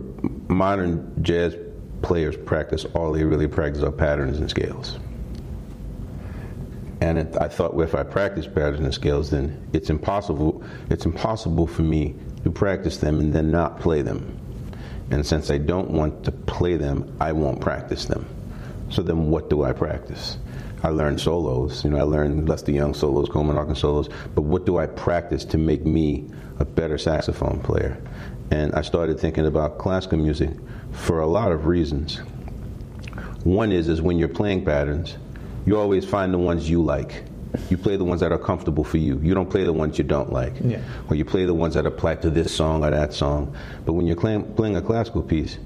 modern 0.48 1.12
jazz 1.22 1.56
players 2.00 2.36
practice, 2.36 2.86
all 2.94 3.12
they 3.12 3.24
really 3.24 3.48
practice 3.48 3.82
are 3.82 3.92
patterns 3.92 4.38
and 4.38 4.48
scales. 4.48 4.98
And 7.00 7.18
it, 7.18 7.36
I 7.38 7.48
thought, 7.48 7.74
well, 7.74 7.86
if 7.86 7.94
I 7.94 8.02
practice 8.02 8.46
patterns 8.46 8.80
and 8.80 8.94
scales, 8.94 9.30
then 9.30 9.68
it's 9.74 9.90
impossible. 9.90 10.62
It's 10.88 11.04
impossible 11.04 11.66
for 11.66 11.82
me 11.82 12.14
to 12.44 12.50
practice 12.50 12.98
them 12.98 13.20
and 13.20 13.32
then 13.32 13.50
not 13.50 13.80
play 13.80 14.00
them 14.00 14.40
And 15.10 15.24
since 15.24 15.50
I 15.50 15.58
don't 15.58 15.90
want 15.90 16.24
to 16.24 16.32
play 16.32 16.76
them, 16.76 17.16
I 17.20 17.32
won't 17.32 17.60
practice 17.60 18.06
them. 18.06 18.26
So 18.90 19.02
then 19.02 19.30
what 19.30 19.50
do 19.50 19.64
I 19.64 19.72
practice? 19.72 20.38
I 20.82 20.88
learned 20.88 21.20
solos. 21.20 21.84
You 21.84 21.90
know, 21.90 21.98
I 21.98 22.02
learned 22.02 22.48
Lester 22.48 22.72
Young 22.72 22.94
solos, 22.94 23.28
Coleman 23.28 23.56
Hawkins 23.56 23.80
solos. 23.80 24.08
But 24.34 24.42
what 24.42 24.66
do 24.66 24.78
I 24.78 24.86
practice 24.86 25.44
to 25.46 25.58
make 25.58 25.84
me 25.84 26.30
a 26.58 26.64
better 26.64 26.98
saxophone 26.98 27.60
player? 27.60 28.00
And 28.50 28.74
I 28.74 28.82
started 28.82 29.18
thinking 29.18 29.46
about 29.46 29.78
classical 29.78 30.18
music 30.18 30.50
for 30.92 31.20
a 31.20 31.26
lot 31.26 31.52
of 31.52 31.66
reasons. 31.66 32.18
One 33.44 33.72
is 33.72 33.88
is 33.88 34.02
when 34.02 34.18
you're 34.18 34.28
playing 34.28 34.64
patterns, 34.64 35.16
you 35.66 35.78
always 35.78 36.04
find 36.04 36.32
the 36.32 36.38
ones 36.38 36.68
you 36.68 36.82
like. 36.82 37.24
You 37.70 37.76
play 37.76 37.96
the 37.96 38.04
ones 38.04 38.20
that 38.20 38.32
are 38.32 38.38
comfortable 38.38 38.84
for 38.84 38.98
you. 38.98 39.18
You 39.22 39.34
don't 39.34 39.48
play 39.50 39.64
the 39.64 39.72
ones 39.72 39.98
you 39.98 40.04
don't 40.04 40.32
like. 40.32 40.54
Yeah. 40.62 40.80
Or 41.08 41.16
you 41.16 41.24
play 41.24 41.44
the 41.44 41.54
ones 41.54 41.74
that 41.74 41.86
apply 41.86 42.16
to 42.16 42.30
this 42.30 42.54
song 42.54 42.84
or 42.84 42.90
that 42.90 43.12
song. 43.12 43.54
But 43.84 43.92
when 43.92 44.06
you're 44.06 44.16
playing, 44.16 44.54
playing 44.54 44.76
a 44.76 44.82
classical 44.82 45.22
piece, 45.22 45.58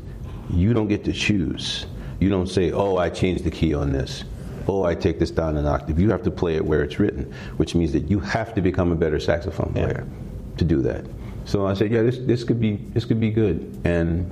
you 0.51 0.75
don't 0.75 0.89
get 0.89 1.05
to 1.05 1.13
choose. 1.13 1.87
You 2.21 2.29
don't 2.29 2.47
say, 2.49 2.73
oh, 2.73 2.97
I 2.97 3.11
changed 3.11 3.45
the 3.45 3.51
key 3.51 3.75
on 3.75 3.93
this. 3.93 4.25
Oh, 4.67 4.83
I 4.85 4.95
take 4.95 5.19
this 5.19 5.31
down 5.31 5.57
an 5.57 5.67
octave. 5.67 5.99
You 5.99 6.11
have 6.11 6.23
to 6.25 6.31
play 6.31 6.57
it 6.57 6.65
where 6.65 6.83
it's 6.83 6.99
written, 6.99 7.33
which 7.57 7.75
means 7.75 7.93
that 7.93 8.11
you 8.11 8.21
have 8.21 8.55
to 8.55 8.61
become 8.61 8.93
a 8.93 8.97
better 8.97 9.19
saxophone 9.19 9.73
Yeah. 9.75 9.85
player 9.87 10.07
to 10.59 10.65
do 10.65 10.83
that. 10.83 11.05
So 11.47 11.67
I 11.67 11.73
said, 11.73 11.91
yeah, 11.91 12.03
this, 12.03 12.19
this 12.19 12.45
could 12.45 12.61
be 12.61 12.77
this 12.93 13.07
could 13.07 13.19
be 13.21 13.31
good. 13.31 13.81
And 13.85 14.31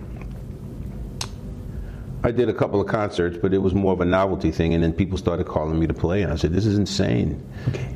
I 2.27 2.33
did 2.33 2.49
a 2.49 2.53
couple 2.53 2.81
of 2.81 2.89
concerts, 2.89 3.39
but 3.41 3.55
it 3.55 3.59
was 3.59 3.73
more 3.73 3.93
of 3.93 4.01
a 4.01 4.05
novelty 4.05 4.51
thing. 4.51 4.75
And 4.75 4.83
then 4.83 4.93
people 4.93 5.17
started 5.17 5.47
calling 5.47 5.79
me 5.79 5.87
to 5.87 5.95
play, 5.95 6.23
and 6.23 6.33
I 6.33 6.37
said, 6.37 6.53
"This 6.53 6.67
is 6.67 6.77
insane." 6.77 7.41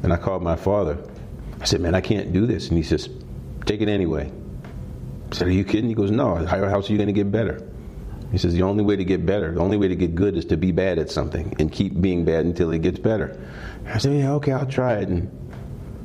And 0.04 0.12
I 0.12 0.16
called 0.16 0.42
my 0.42 0.54
father. 0.56 0.96
I 1.60 1.64
said, 1.64 1.80
"Man, 1.80 1.94
I 1.96 2.00
can't 2.00 2.32
do 2.32 2.46
this." 2.46 2.68
And 2.68 2.76
he 2.78 2.84
says, 2.84 3.08
"Take 3.66 3.80
it 3.80 3.88
anyway." 3.88 4.30
I 5.30 5.34
said, 5.34 5.48
"Are 5.48 5.52
you 5.52 5.64
kidding?" 5.64 5.88
He 5.88 5.94
goes, 5.94 6.10
"No. 6.12 6.36
How, 6.36 6.44
how 6.46 6.64
else 6.76 6.88
are 6.88 6.92
you 6.92 6.98
going 6.98 7.08
to 7.08 7.12
get 7.12 7.32
better?" 7.32 7.66
He 8.30 8.38
says, 8.38 8.54
"The 8.54 8.62
only 8.62 8.84
way 8.84 8.94
to 8.94 9.04
get 9.04 9.26
better, 9.26 9.52
the 9.52 9.60
only 9.60 9.76
way 9.76 9.88
to 9.88 9.96
get 9.96 10.14
good, 10.14 10.36
is 10.36 10.44
to 10.46 10.56
be 10.56 10.70
bad 10.70 11.00
at 11.00 11.10
something 11.10 11.56
and 11.58 11.72
keep 11.72 12.00
being 12.00 12.24
bad 12.24 12.44
until 12.44 12.70
it 12.70 12.82
gets 12.82 13.00
better." 13.00 13.36
I 13.92 13.98
said, 13.98 14.14
"Yeah, 14.14 14.34
okay, 14.34 14.52
I'll 14.52 14.64
try 14.66 14.98
it." 14.98 15.08
And 15.08 15.28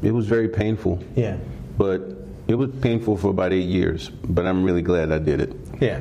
it 0.02 0.12
was 0.12 0.26
very 0.26 0.50
painful, 0.50 0.98
Yeah. 1.16 1.38
but 1.78 2.02
it 2.48 2.56
was 2.56 2.72
painful 2.82 3.18
for 3.18 3.30
about 3.30 3.54
eight 3.54 3.70
years. 3.70 4.10
But 4.28 4.48
I'm 4.48 4.64
really 4.64 4.82
glad 4.82 5.12
I 5.12 5.20
did 5.20 5.42
it. 5.42 5.54
Yeah. 5.80 6.00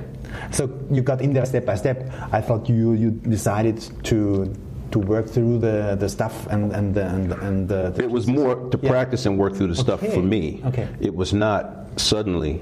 So 0.50 0.68
you 0.90 1.02
got 1.02 1.20
in 1.20 1.32
there 1.32 1.46
step 1.46 1.64
by 1.66 1.76
step. 1.76 2.10
I 2.32 2.40
thought 2.40 2.68
you 2.68 2.92
you 2.92 3.10
decided 3.10 3.80
to 4.04 4.52
to 4.90 4.98
work 5.00 5.26
through 5.28 5.58
the, 5.58 5.96
the 5.98 6.08
stuff 6.08 6.46
and 6.48 6.72
and 6.72 6.94
the, 6.94 7.04
and 7.06 7.32
and 7.32 7.68
the, 7.68 7.90
the 7.90 8.04
It 8.04 8.10
was 8.10 8.26
more 8.26 8.54
to 8.70 8.78
Yeah. 8.80 8.90
practice 8.90 9.26
and 9.26 9.38
work 9.38 9.54
through 9.56 9.68
the 9.68 9.76
stuff 9.76 10.00
for 10.00 10.22
me. 10.22 10.62
Okay. 10.66 10.86
It 11.00 11.14
was 11.14 11.32
not 11.32 11.64
suddenly 11.96 12.60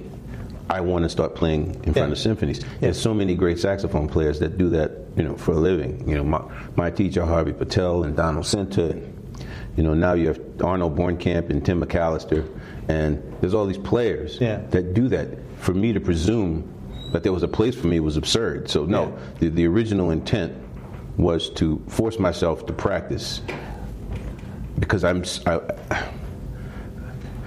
I 0.71 0.81
want 0.81 1.03
to 1.05 1.11
start 1.11 1.35
playing 1.35 1.75
in 1.85 1.93
front 1.93 2.09
Yeah. 2.09 2.13
of 2.13 2.19
symphonies. 2.19 2.65
There's 2.81 2.99
so 2.99 3.13
many 3.13 3.35
great 3.35 3.59
saxophone 3.59 4.09
players 4.09 4.39
that 4.39 4.57
do 4.57 4.71
that, 4.71 4.93
you 5.17 5.23
know, 5.25 5.37
for 5.37 5.53
a 5.53 5.57
living. 5.61 6.09
You 6.09 6.17
know, 6.17 6.25
my, 6.25 6.41
my 6.77 6.91
teacher 6.91 7.27
Harvey 7.27 7.53
Pittel 7.53 8.05
and 8.07 8.17
Donald 8.17 8.47
Sinta. 8.47 8.95
You 9.77 9.83
know, 9.83 9.93
now 9.93 10.15
you 10.15 10.29
have 10.29 10.41
Arnold 10.63 10.97
Bornkamp 10.97 11.51
and 11.51 11.65
Tim 11.65 11.83
McAllister, 11.83 12.47
and 12.89 13.21
there's 13.41 13.53
all 13.53 13.67
these 13.67 13.77
players 13.79 14.39
Yeah. 14.41 14.61
that 14.71 14.95
do 14.95 15.09
that. 15.09 15.29
For 15.59 15.75
me 15.75 15.93
to 15.93 16.01
presume 16.01 16.65
that 17.13 17.23
there 17.23 17.33
was 17.33 17.43
a 17.43 17.49
place 17.49 17.75
for 17.75 17.87
me 17.87 18.01
was 18.01 18.17
absurd. 18.17 18.69
So 18.69 18.85
no, 18.85 19.05
Yeah. 19.09 19.19
the, 19.41 19.49
the 19.51 19.67
original 19.67 20.11
intent 20.11 20.53
was 21.17 21.51
to 21.51 21.83
force 21.89 22.19
myself 22.19 22.67
to 22.67 22.73
practice 22.73 23.43
because 24.79 25.05
I'm 25.05 25.23
I, 25.47 25.61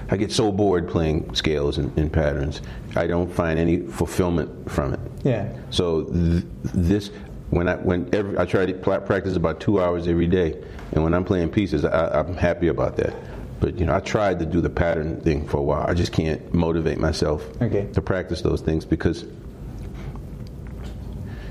I 0.10 0.18
get 0.18 0.32
so 0.32 0.52
bored 0.52 0.88
playing 0.88 1.34
scales 1.34 1.78
and, 1.80 1.96
and 1.98 2.12
patterns. 2.14 2.62
I 2.96 3.08
don't 3.08 3.32
find 3.32 3.58
any 3.60 3.80
fulfillment 3.82 4.70
from 4.72 4.94
it. 4.94 5.00
Yeah. 5.24 5.50
So 5.72 6.04
th- 6.04 6.44
this 6.64 7.10
when 7.50 7.68
I 7.68 7.76
when 7.76 8.08
every, 8.14 8.38
I 8.38 8.46
try 8.46 8.66
to 8.68 8.74
pla- 8.74 9.00
practice 9.00 9.36
about 9.36 9.60
two 9.60 9.82
hours 9.82 10.08
every 10.08 10.28
day, 10.28 10.62
and 10.92 11.04
when 11.04 11.14
I'm 11.16 11.26
playing 11.26 11.50
pieces, 11.50 11.84
I, 11.86 12.20
I'm 12.20 12.36
happy 12.36 12.68
about 12.68 12.98
that. 12.98 13.16
But 13.60 13.80
you 13.80 13.86
know, 13.88 13.96
I 13.96 14.00
tried 14.00 14.38
to 14.40 14.46
do 14.46 14.62
the 14.62 14.70
pattern 14.70 15.20
thing 15.22 15.48
for 15.48 15.58
a 15.58 15.62
while. 15.62 15.86
I 15.88 15.96
just 15.96 16.12
can't 16.12 16.54
motivate 16.54 17.00
myself 17.00 17.44
Okay. 17.62 17.88
to 17.94 18.02
practice 18.02 18.42
those 18.42 18.62
things 18.62 18.86
because 18.86 19.26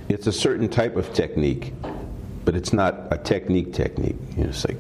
it's 0.09 0.27
a 0.27 0.33
certain 0.33 0.69
type 0.69 0.97
of 0.97 1.13
technique, 1.13 1.73
but 2.45 2.55
it's 2.55 2.73
not 2.73 2.95
a 3.11 3.19
technique 3.19 3.73
technique. 3.73 4.17
You 4.37 4.45
know, 4.45 4.51
it's 4.51 4.67
like 4.69 4.79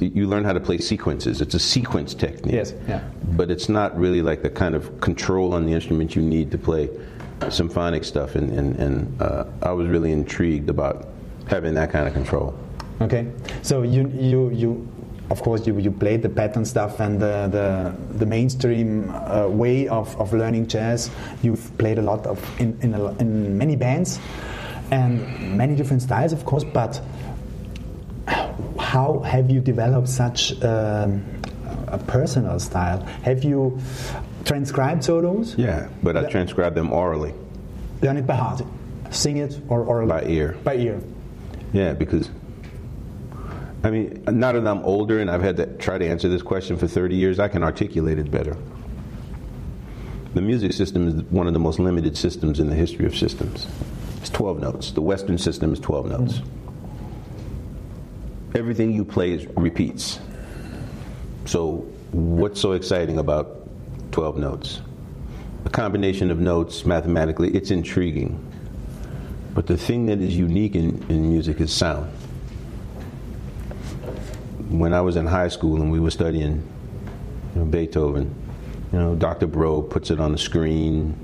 you 0.00 0.26
learn 0.26 0.44
how 0.44 0.52
to 0.52 0.60
play 0.60 0.78
sequences. 0.78 1.40
It's 1.40 1.54
a 1.54 1.58
sequence 1.58 2.14
technique. 2.14 2.54
Yes, 2.54 2.74
yeah. 2.88 3.02
But 3.36 3.50
it's 3.50 3.68
not 3.68 3.98
really 3.98 4.22
like 4.22 4.42
the 4.42 4.50
kind 4.50 4.74
of 4.74 5.00
control 5.00 5.54
on 5.54 5.66
the 5.66 5.72
instrument 5.72 6.16
you 6.16 6.22
need 6.22 6.50
to 6.52 6.58
play 6.58 6.88
symphonic 7.50 8.04
stuff. 8.04 8.34
And, 8.34 8.50
and, 8.50 8.76
and 8.76 9.22
uh, 9.22 9.44
I 9.62 9.72
was 9.72 9.88
really 9.88 10.12
intrigued 10.12 10.70
about 10.70 11.08
having 11.46 11.74
that 11.74 11.90
kind 11.90 12.06
of 12.06 12.14
control. 12.14 12.58
Okay. 13.00 13.26
So 13.62 13.82
you 13.82 14.08
you 14.08 14.50
you 14.50 14.88
of 15.30 15.42
course 15.42 15.66
you, 15.66 15.78
you 15.78 15.90
played 15.90 16.22
the 16.22 16.28
pattern 16.28 16.64
stuff 16.64 17.00
and 17.00 17.20
the 17.20 17.48
the, 17.50 18.18
the 18.18 18.26
mainstream 18.26 19.10
uh, 19.10 19.48
way 19.48 19.88
of, 19.88 20.18
of 20.20 20.32
learning 20.32 20.66
jazz. 20.66 21.10
You've 21.42 21.76
played 21.78 21.98
a 21.98 22.02
lot 22.02 22.26
of 22.26 22.38
in 22.60 22.78
in, 22.82 22.94
a, 22.94 23.12
in 23.18 23.56
many 23.58 23.76
bands 23.76 24.18
and 24.90 25.56
many 25.56 25.74
different 25.74 26.02
styles, 26.02 26.32
of 26.32 26.44
course. 26.44 26.64
But 26.64 27.00
how 28.78 29.20
have 29.20 29.50
you 29.50 29.60
developed 29.60 30.08
such 30.08 30.62
um, 30.62 31.24
a 31.88 31.98
personal 31.98 32.58
style? 32.60 33.00
Have 33.22 33.44
you 33.44 33.78
transcribed 34.44 35.04
solos? 35.04 35.56
Yeah, 35.56 35.88
but 36.02 36.16
I 36.16 36.28
transcribe 36.30 36.74
them 36.74 36.92
orally 36.92 37.34
Learn 38.04 38.18
it 38.18 38.26
by 38.26 38.34
heart, 38.34 38.60
sing 39.10 39.38
it, 39.38 39.58
or, 39.68 39.82
or 39.82 40.04
by 40.04 40.24
ear. 40.24 40.58
By 40.62 40.76
ear. 40.76 41.00
Yeah, 41.72 41.94
because 41.94 42.28
I 43.84 43.90
mean, 43.90 44.24
now 44.26 44.52
that 44.52 44.66
I'm 44.66 44.82
older 44.82 45.20
and 45.20 45.30
I've 45.30 45.42
had 45.42 45.58
to 45.58 45.66
try 45.76 45.98
to 45.98 46.08
answer 46.08 46.26
this 46.26 46.40
question 46.40 46.78
for 46.78 46.88
30 46.88 47.16
years, 47.16 47.38
I 47.38 47.48
can 47.48 47.62
articulate 47.62 48.18
it 48.18 48.30
better. 48.30 48.56
The 50.32 50.40
music 50.40 50.72
system 50.72 51.06
is 51.06 51.22
one 51.24 51.46
of 51.46 51.52
the 51.52 51.58
most 51.58 51.78
limited 51.78 52.16
systems 52.16 52.60
in 52.60 52.70
the 52.70 52.74
history 52.74 53.04
of 53.04 53.14
systems. 53.14 53.66
It's 54.22 54.30
12 54.30 54.58
notes. 54.58 54.92
The 54.92 55.02
Western 55.02 55.36
system 55.36 55.70
is 55.70 55.80
12 55.80 56.06
notes. 56.06 56.40
Everything 58.54 58.90
you 58.90 59.04
play 59.04 59.32
is 59.32 59.46
repeats. 59.54 60.18
So, 61.44 61.86
what's 62.10 62.62
so 62.62 62.72
exciting 62.72 63.18
about 63.18 63.68
12 64.12 64.38
notes? 64.38 64.80
A 65.66 65.70
combination 65.70 66.30
of 66.30 66.40
notes, 66.40 66.86
mathematically, 66.86 67.54
it's 67.54 67.70
intriguing. 67.70 68.40
But 69.52 69.66
the 69.66 69.76
thing 69.76 70.06
that 70.06 70.20
is 70.20 70.34
unique 70.34 70.74
in, 70.74 71.04
in 71.10 71.28
music 71.28 71.60
is 71.60 71.70
sound. 71.70 72.10
When 74.68 74.92
I 74.94 75.00
was 75.00 75.16
in 75.16 75.26
high 75.26 75.48
school 75.48 75.80
and 75.80 75.90
we 75.92 76.00
were 76.00 76.10
studying 76.10 76.66
you 77.54 77.60
know, 77.60 77.66
Beethoven, 77.66 78.34
you 78.92 78.98
know, 78.98 79.14
Dr. 79.14 79.46
Bro 79.46 79.82
puts 79.82 80.10
it 80.10 80.20
on 80.20 80.32
the 80.32 80.38
screen. 80.38 81.18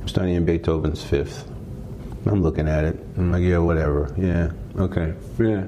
I'm 0.00 0.08
studying 0.08 0.44
Beethoven's 0.44 1.02
Fifth. 1.02 1.48
I'm 2.26 2.42
looking 2.42 2.68
at 2.68 2.84
it. 2.84 2.98
I'm 3.16 3.30
like, 3.30 3.42
yeah, 3.42 3.58
whatever. 3.58 4.14
Yeah, 4.18 4.50
okay, 4.82 5.14
yeah. 5.38 5.62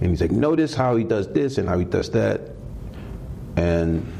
And 0.00 0.10
he's 0.10 0.20
like, 0.20 0.30
notice 0.30 0.74
how 0.74 0.96
he 0.96 1.04
does 1.04 1.30
this 1.32 1.58
and 1.58 1.68
how 1.68 1.78
he 1.78 1.84
does 1.84 2.10
that. 2.10 2.52
And 3.56 4.10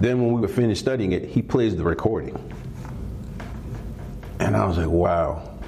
then 0.00 0.22
when 0.22 0.32
we 0.32 0.40
were 0.40 0.48
finished 0.48 0.80
studying 0.80 1.12
it, 1.12 1.24
he 1.24 1.42
plays 1.42 1.76
the 1.76 1.82
recording. 1.82 2.36
And 4.38 4.56
I 4.56 4.64
was 4.66 4.78
like, 4.78 4.88
wow. 4.88 5.58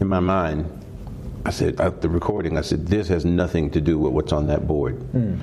In 0.00 0.06
my 0.06 0.20
mind, 0.20 0.77
I 1.44 1.50
said, 1.50 1.80
at 1.80 2.02
the 2.02 2.08
recording, 2.08 2.58
I 2.58 2.62
said, 2.62 2.86
this 2.86 3.08
has 3.08 3.24
nothing 3.24 3.70
to 3.70 3.80
do 3.80 3.98
with 3.98 4.12
what's 4.12 4.32
on 4.32 4.46
that 4.48 4.66
board. 4.66 4.94
Hmm. 4.96 5.36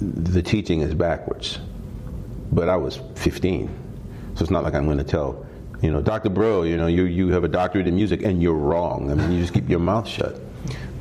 The 0.00 0.42
teaching 0.42 0.80
is 0.80 0.94
backwards. 0.94 1.58
But 2.52 2.68
I 2.68 2.76
was 2.76 3.00
15. 3.16 3.68
So 4.34 4.42
it's 4.42 4.50
not 4.50 4.64
like 4.64 4.74
I'm 4.74 4.84
going 4.86 4.98
to 4.98 5.04
tell, 5.04 5.46
you 5.82 5.90
know, 5.90 6.00
Dr. 6.00 6.30
Bro, 6.30 6.64
you 6.64 6.76
know, 6.76 6.86
you, 6.86 7.04
you 7.04 7.28
have 7.28 7.44
a 7.44 7.48
doctorate 7.48 7.86
in 7.86 7.94
music 7.94 8.22
and 8.22 8.42
you're 8.42 8.54
wrong. 8.54 9.10
I 9.10 9.14
mean, 9.14 9.32
you 9.32 9.40
just 9.40 9.54
keep 9.54 9.68
your 9.68 9.78
mouth 9.78 10.06
shut. 10.06 10.40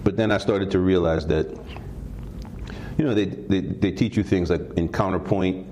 But 0.04 0.18
then 0.18 0.32
I 0.32 0.38
started 0.38 0.72
to 0.72 0.80
realize 0.80 1.28
that, 1.28 1.48
you 2.98 3.04
know, 3.04 3.14
they, 3.14 3.26
they, 3.26 3.60
they 3.62 3.92
teach 3.92 4.16
you 4.16 4.24
things 4.24 4.50
like 4.50 4.62
in 4.76 4.88
counterpoint, 4.88 5.68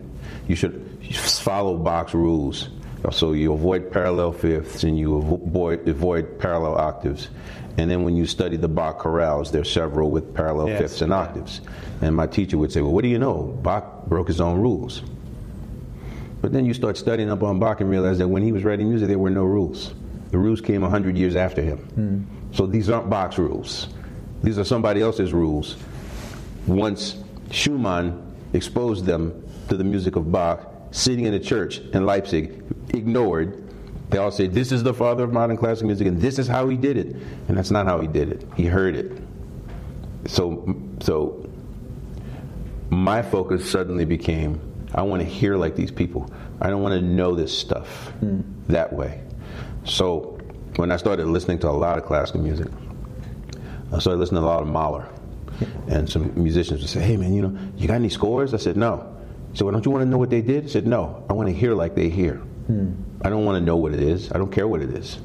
you 0.47 0.55
should 0.55 0.83
follow 1.15 1.77
Bach's 1.77 2.13
rules. 2.13 2.69
So 3.11 3.33
you 3.33 3.53
avoid 3.53 3.91
parallel 3.91 4.31
fifths 4.31 4.83
and 4.83 4.97
you 4.97 5.17
avoid, 5.17 5.87
avoid 5.87 6.39
parallel 6.39 6.75
octaves. 6.75 7.29
And 7.77 7.89
then 7.89 8.03
when 8.03 8.15
you 8.15 8.25
study 8.25 8.57
the 8.57 8.67
Bach 8.67 8.99
chorales, 8.99 9.51
there 9.51 9.61
are 9.61 9.65
several 9.65 10.11
with 10.11 10.33
parallel 10.33 10.69
Yes, 10.69 10.81
fifths 10.81 11.01
and 11.01 11.11
octaves. 11.11 11.61
And 12.01 12.15
my 12.15 12.27
teacher 12.27 12.57
would 12.57 12.71
say, 12.71 12.81
well, 12.81 12.91
what 12.91 13.01
do 13.01 13.07
you 13.07 13.17
know? 13.17 13.57
Bach 13.63 14.05
broke 14.05 14.27
his 14.27 14.39
own 14.39 14.59
rules. 14.59 15.01
But 16.41 16.51
then 16.51 16.65
you 16.65 16.73
start 16.73 16.97
studying 16.97 17.31
up 17.31 17.41
on 17.41 17.59
Bach 17.59 17.81
and 17.81 17.89
realize 17.89 18.17
that 18.19 18.27
when 18.27 18.43
he 18.43 18.51
was 18.51 18.63
writing 18.63 18.89
music, 18.89 19.07
there 19.07 19.17
were 19.17 19.29
no 19.29 19.43
rules. 19.43 19.93
The 20.31 20.37
rules 20.37 20.61
came 20.61 20.81
100 20.81 21.17
years 21.17 21.35
after 21.35 21.61
him. 21.61 21.77
Hmm. 21.77 22.53
So 22.53 22.65
these 22.67 22.89
aren't 22.89 23.09
Bach's 23.09 23.37
rules. 23.37 23.87
These 24.43 24.59
are 24.59 24.63
somebody 24.63 25.01
else's 25.01 25.33
rules. 25.33 25.77
Once 26.67 27.17
Schumann 27.49 28.35
exposed 28.53 29.05
them 29.05 29.43
to 29.69 29.77
the 29.77 29.83
music 29.83 30.15
of 30.15 30.31
Bach, 30.31 30.69
sitting 30.91 31.25
in 31.25 31.33
a 31.33 31.39
church 31.39 31.79
in 31.79 32.05
Leipzig, 32.05 32.61
ignored, 32.93 33.62
They 34.13 34.19
all 34.19 34.31
say 34.31 34.45
this 34.45 34.71
is 34.71 34.83
the 34.83 34.93
father 34.93 35.23
of 35.23 35.33
modern 35.33 35.57
classical 35.57 35.87
music 35.87 36.05
and 36.05 36.21
this 36.21 36.37
is 36.37 36.47
how 36.47 36.69
he 36.69 36.77
did 36.77 36.97
it, 36.97 37.15
and 37.47 37.57
that's 37.57 37.71
not 37.71 37.87
how 37.87 37.99
he 37.99 38.07
did 38.07 38.31
it. 38.31 38.47
He 38.55 38.67
heard 38.67 38.95
it. 38.95 39.11
So, 40.27 40.75
so 41.01 41.49
my 42.91 43.23
focus 43.23 43.69
suddenly 43.69 44.05
became 44.05 44.61
I 44.93 45.01
want 45.01 45.23
to 45.23 45.27
hear 45.27 45.55
like 45.55 45.75
these 45.75 45.89
people. 45.89 46.31
I 46.61 46.69
don't 46.69 46.83
want 46.83 46.93
to 46.93 47.01
know 47.01 47.33
this 47.33 47.57
stuff 47.57 48.13
mm. 48.21 48.43
that 48.67 48.93
way. 48.93 49.23
So 49.83 50.37
when 50.75 50.91
I 50.91 50.97
started 50.97 51.25
listening 51.25 51.57
to 51.59 51.69
a 51.69 51.71
lot 51.71 51.97
of 51.97 52.05
classical 52.05 52.41
music, 52.41 52.67
I 53.91 53.97
started 53.97 54.19
listening 54.19 54.41
to 54.41 54.45
a 54.45 54.49
lot 54.49 54.61
of 54.61 54.67
Mahler. 54.67 55.09
And 55.87 56.07
some 56.07 56.31
musicians 56.35 56.81
would 56.81 56.89
say, 56.89 57.01
hey 57.01 57.17
man, 57.17 57.33
you 57.33 57.41
know, 57.41 57.57
you 57.77 57.87
got 57.87 57.95
any 57.95 58.09
scores? 58.09 58.53
I 58.53 58.57
said, 58.57 58.77
no. 58.77 59.09
So 59.55 59.65
well, 59.65 59.71
don't 59.71 59.83
you 59.83 59.89
want 59.89 60.03
to 60.03 60.09
know 60.09 60.19
what 60.19 60.29
they 60.29 60.41
did? 60.41 60.65
I 60.65 60.67
said, 60.67 60.85
no. 60.85 61.25
I 61.31 61.33
want 61.33 61.49
to 61.49 61.53
hear 61.55 61.73
like 61.73 61.95
they 61.95 62.09
hear. 62.09 62.39
Hmm. 62.67 62.93
I 63.21 63.29
don't 63.29 63.45
want 63.45 63.57
to 63.57 63.65
know 63.65 63.77
what 63.77 63.93
it 63.93 64.01
is. 64.01 64.31
I 64.31 64.37
don't 64.37 64.51
care 64.51 64.67
what 64.67 64.81
it 64.81 64.89
is. 64.89 65.19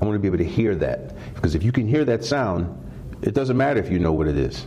I 0.00 0.04
want 0.04 0.16
to 0.16 0.18
be 0.18 0.28
able 0.28 0.38
to 0.38 0.44
hear 0.44 0.74
that. 0.76 1.14
Because 1.34 1.54
if 1.54 1.62
you 1.62 1.72
can 1.72 1.86
hear 1.86 2.04
that 2.04 2.24
sound, 2.24 2.80
it 3.22 3.34
doesn't 3.34 3.56
matter 3.56 3.80
if 3.80 3.90
you 3.90 3.98
know 3.98 4.12
what 4.12 4.26
it 4.26 4.36
is. 4.36 4.66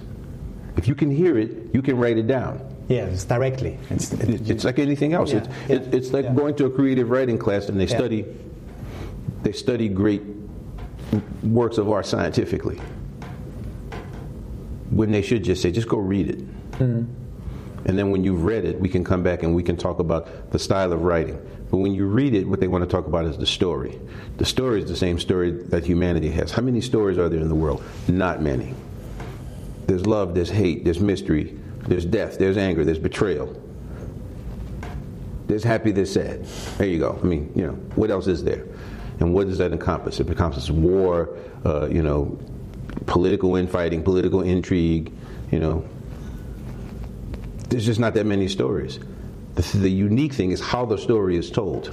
If 0.78 0.88
you 0.88 0.96
can 0.96 1.12
hear 1.12 1.38
it, 1.38 1.74
you 1.74 1.82
can 1.82 1.98
write 1.98 2.18
it 2.18 2.28
down. 2.28 2.62
Yeah, 2.88 3.06
it's 3.06 3.26
directly. 3.26 3.78
It's, 3.90 4.14
it's, 4.14 4.50
it's 4.50 4.64
like 4.64 4.80
anything 4.80 5.14
else. 5.14 5.34
Yeah, 5.34 5.40
it's, 5.40 5.50
yeah, 5.70 5.96
it's, 5.98 6.12
like 6.12 6.26
yeah. 6.26 6.34
going 6.34 6.56
to 6.56 6.66
a 6.66 6.70
creative 6.70 7.10
writing 7.10 7.38
class 7.38 7.68
and 7.68 7.80
they 7.80 7.88
study 7.88 8.26
they 9.44 9.52
study 9.52 9.88
great 9.88 10.22
works 11.44 11.78
of 11.78 11.90
art 11.90 12.06
scientifically 12.06 12.80
when 14.90 15.12
they 15.12 15.22
should 15.22 15.44
just 15.44 15.62
say, 15.62 15.72
just 15.72 15.88
go 15.88 15.98
read 15.98 16.30
it. 16.30 16.72
Mm-hmm. 16.72 17.06
And 17.86 17.98
then 17.98 18.10
when 18.12 18.24
you've 18.24 18.44
read 18.44 18.66
it, 18.66 18.80
we 18.80 18.90
can 18.90 19.04
come 19.04 19.24
back 19.24 19.44
and 19.44 19.56
we 19.56 19.64
can 19.64 19.78
talk 19.78 20.00
about 20.00 20.52
the 20.52 20.60
style 20.60 20.92
of 20.92 21.04
writing. 21.04 21.40
But 21.70 21.78
when 21.78 21.94
you 21.94 22.06
read 22.06 22.34
it, 22.34 22.48
what 22.48 22.60
they 22.60 22.68
want 22.68 22.84
to 22.84 22.90
talk 22.90 23.08
about 23.08 23.26
is 23.26 23.38
the 23.38 23.46
story. 23.46 24.00
The 24.38 24.46
story 24.46 24.82
is 24.82 24.90
the 24.90 24.96
same 24.96 25.20
story 25.20 25.52
that 25.52 25.86
humanity 25.86 26.30
has. 26.32 26.52
How 26.52 26.62
many 26.62 26.80
stories 26.80 27.18
are 27.18 27.28
there 27.28 27.42
in 27.42 27.50
the 27.50 27.56
world? 27.56 27.84
Not 28.08 28.42
many. 28.42 28.74
There's 29.86 30.06
love, 30.06 30.34
there's 30.34 30.50
hate, 30.50 30.86
there's 30.86 31.00
mystery, 31.00 31.58
there's 31.88 32.06
death, 32.06 32.38
there's 32.38 32.58
anger, 32.58 32.86
there's 32.86 33.00
betrayal. 33.00 33.62
There's 35.48 35.64
happy, 35.64 35.92
there's 35.92 36.12
sad. 36.12 36.46
There 36.78 36.88
you 36.88 37.00
go. 37.00 37.20
I 37.22 37.26
mean, 37.26 37.52
you 37.56 37.66
know, 37.66 37.74
what 37.96 38.12
else 38.12 38.28
is 38.28 38.44
there? 38.44 38.66
And 39.20 39.34
what 39.34 39.48
does 39.48 39.58
that 39.58 39.72
encompass? 39.72 40.20
It 40.20 40.28
encompasses 40.28 40.72
war, 40.72 41.38
uh, 41.66 41.88
you 41.88 42.02
know, 42.02 42.38
political 43.06 43.56
infighting, 43.56 44.04
political 44.04 44.42
intrigue, 44.42 45.12
you 45.52 45.60
know. 45.60 45.88
There's 47.70 47.86
just 47.86 48.00
not 48.00 48.14
that 48.14 48.26
many 48.26 48.48
stories. 48.48 49.00
The, 49.58 49.78
the 49.80 49.90
unique 49.90 50.34
thing 50.34 50.52
is 50.52 50.62
how 50.62 50.86
the 50.86 50.98
story 50.98 51.36
is 51.36 51.50
told. 51.50 51.90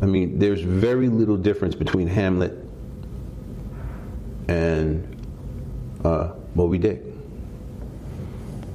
I 0.00 0.06
mean, 0.06 0.38
there's 0.38 0.62
very 0.62 1.08
little 1.08 1.36
difference 1.36 1.74
between 1.74 2.06
Hamlet 2.06 2.56
and 4.46 5.16
uh, 6.04 6.34
Moby 6.54 6.78
Dick. 6.78 7.02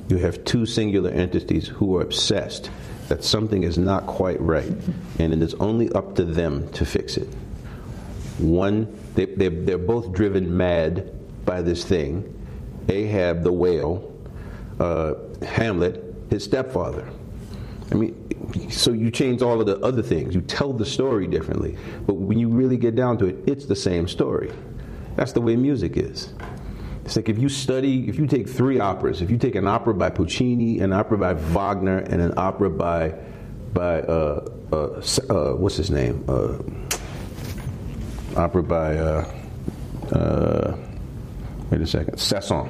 You 0.09 0.17
have 0.17 0.43
two 0.43 0.65
singular 0.65 1.09
entities 1.09 1.67
who 1.67 1.95
are 1.97 2.01
obsessed 2.01 2.69
that 3.07 3.23
something 3.23 3.63
is 3.63 3.77
not 3.77 4.05
quite 4.05 4.39
right, 4.41 4.71
and 5.19 5.33
it 5.33 5.41
is 5.41 5.53
only 5.55 5.89
up 5.93 6.15
to 6.15 6.25
them 6.25 6.69
to 6.73 6.85
fix 6.85 7.15
it. 7.15 7.27
One, 8.37 8.93
they, 9.15 9.25
they're, 9.25 9.49
they're 9.49 9.77
both 9.77 10.11
driven 10.11 10.55
mad 10.55 11.13
by 11.45 11.61
this 11.61 11.85
thing. 11.85 12.33
Ahab 12.89 13.43
the 13.43 13.51
whale, 13.51 14.13
uh, 14.79 15.15
Hamlet, 15.41 16.06
his 16.29 16.43
stepfather. 16.43 17.07
I 17.91 17.95
mean, 17.95 18.69
so 18.69 18.91
you 18.91 19.09
change 19.11 19.41
all 19.41 19.59
of 19.59 19.65
the 19.65 19.79
other 19.79 20.01
things. 20.01 20.35
You 20.35 20.41
tell 20.41 20.73
the 20.73 20.85
story 20.85 21.27
differently. 21.27 21.77
But 22.05 22.15
when 22.15 22.37
you 22.37 22.49
really 22.49 22.77
get 22.77 22.95
down 22.95 23.17
to 23.19 23.25
it, 23.25 23.37
it's 23.47 23.65
the 23.65 23.75
same 23.75 24.07
story. 24.07 24.51
That's 25.15 25.31
the 25.31 25.41
way 25.41 25.55
music 25.55 25.97
is. 25.97 26.33
It's 27.05 27.15
like 27.15 27.29
if 27.29 27.37
you 27.37 27.47
study, 27.47 28.09
if 28.09 28.19
you 28.19 28.27
take 28.27 28.49
three 28.49 28.79
operas, 28.81 29.21
if 29.21 29.31
you 29.31 29.37
take 29.37 29.55
an 29.55 29.67
opera 29.67 29.93
by 29.93 30.09
Puccini, 30.09 30.79
an 30.79 30.91
opera 30.91 31.17
by 31.17 31.33
Wagner, 31.33 31.99
and 31.99 32.21
an 32.21 32.33
opera 32.35 32.69
by, 32.69 33.15
by 33.73 34.01
uh, 34.01 34.45
uh, 34.73 35.01
uh, 35.29 35.53
what's 35.53 35.77
his 35.77 35.89
name? 35.89 36.25
Uh, 36.27 36.57
opera 38.35 38.61
by, 38.61 38.97
uh, 38.97 39.33
uh, 40.11 40.77
wait 41.71 41.79
a 41.79 41.87
second, 41.87 42.17
Saint-Saëns, 42.17 42.69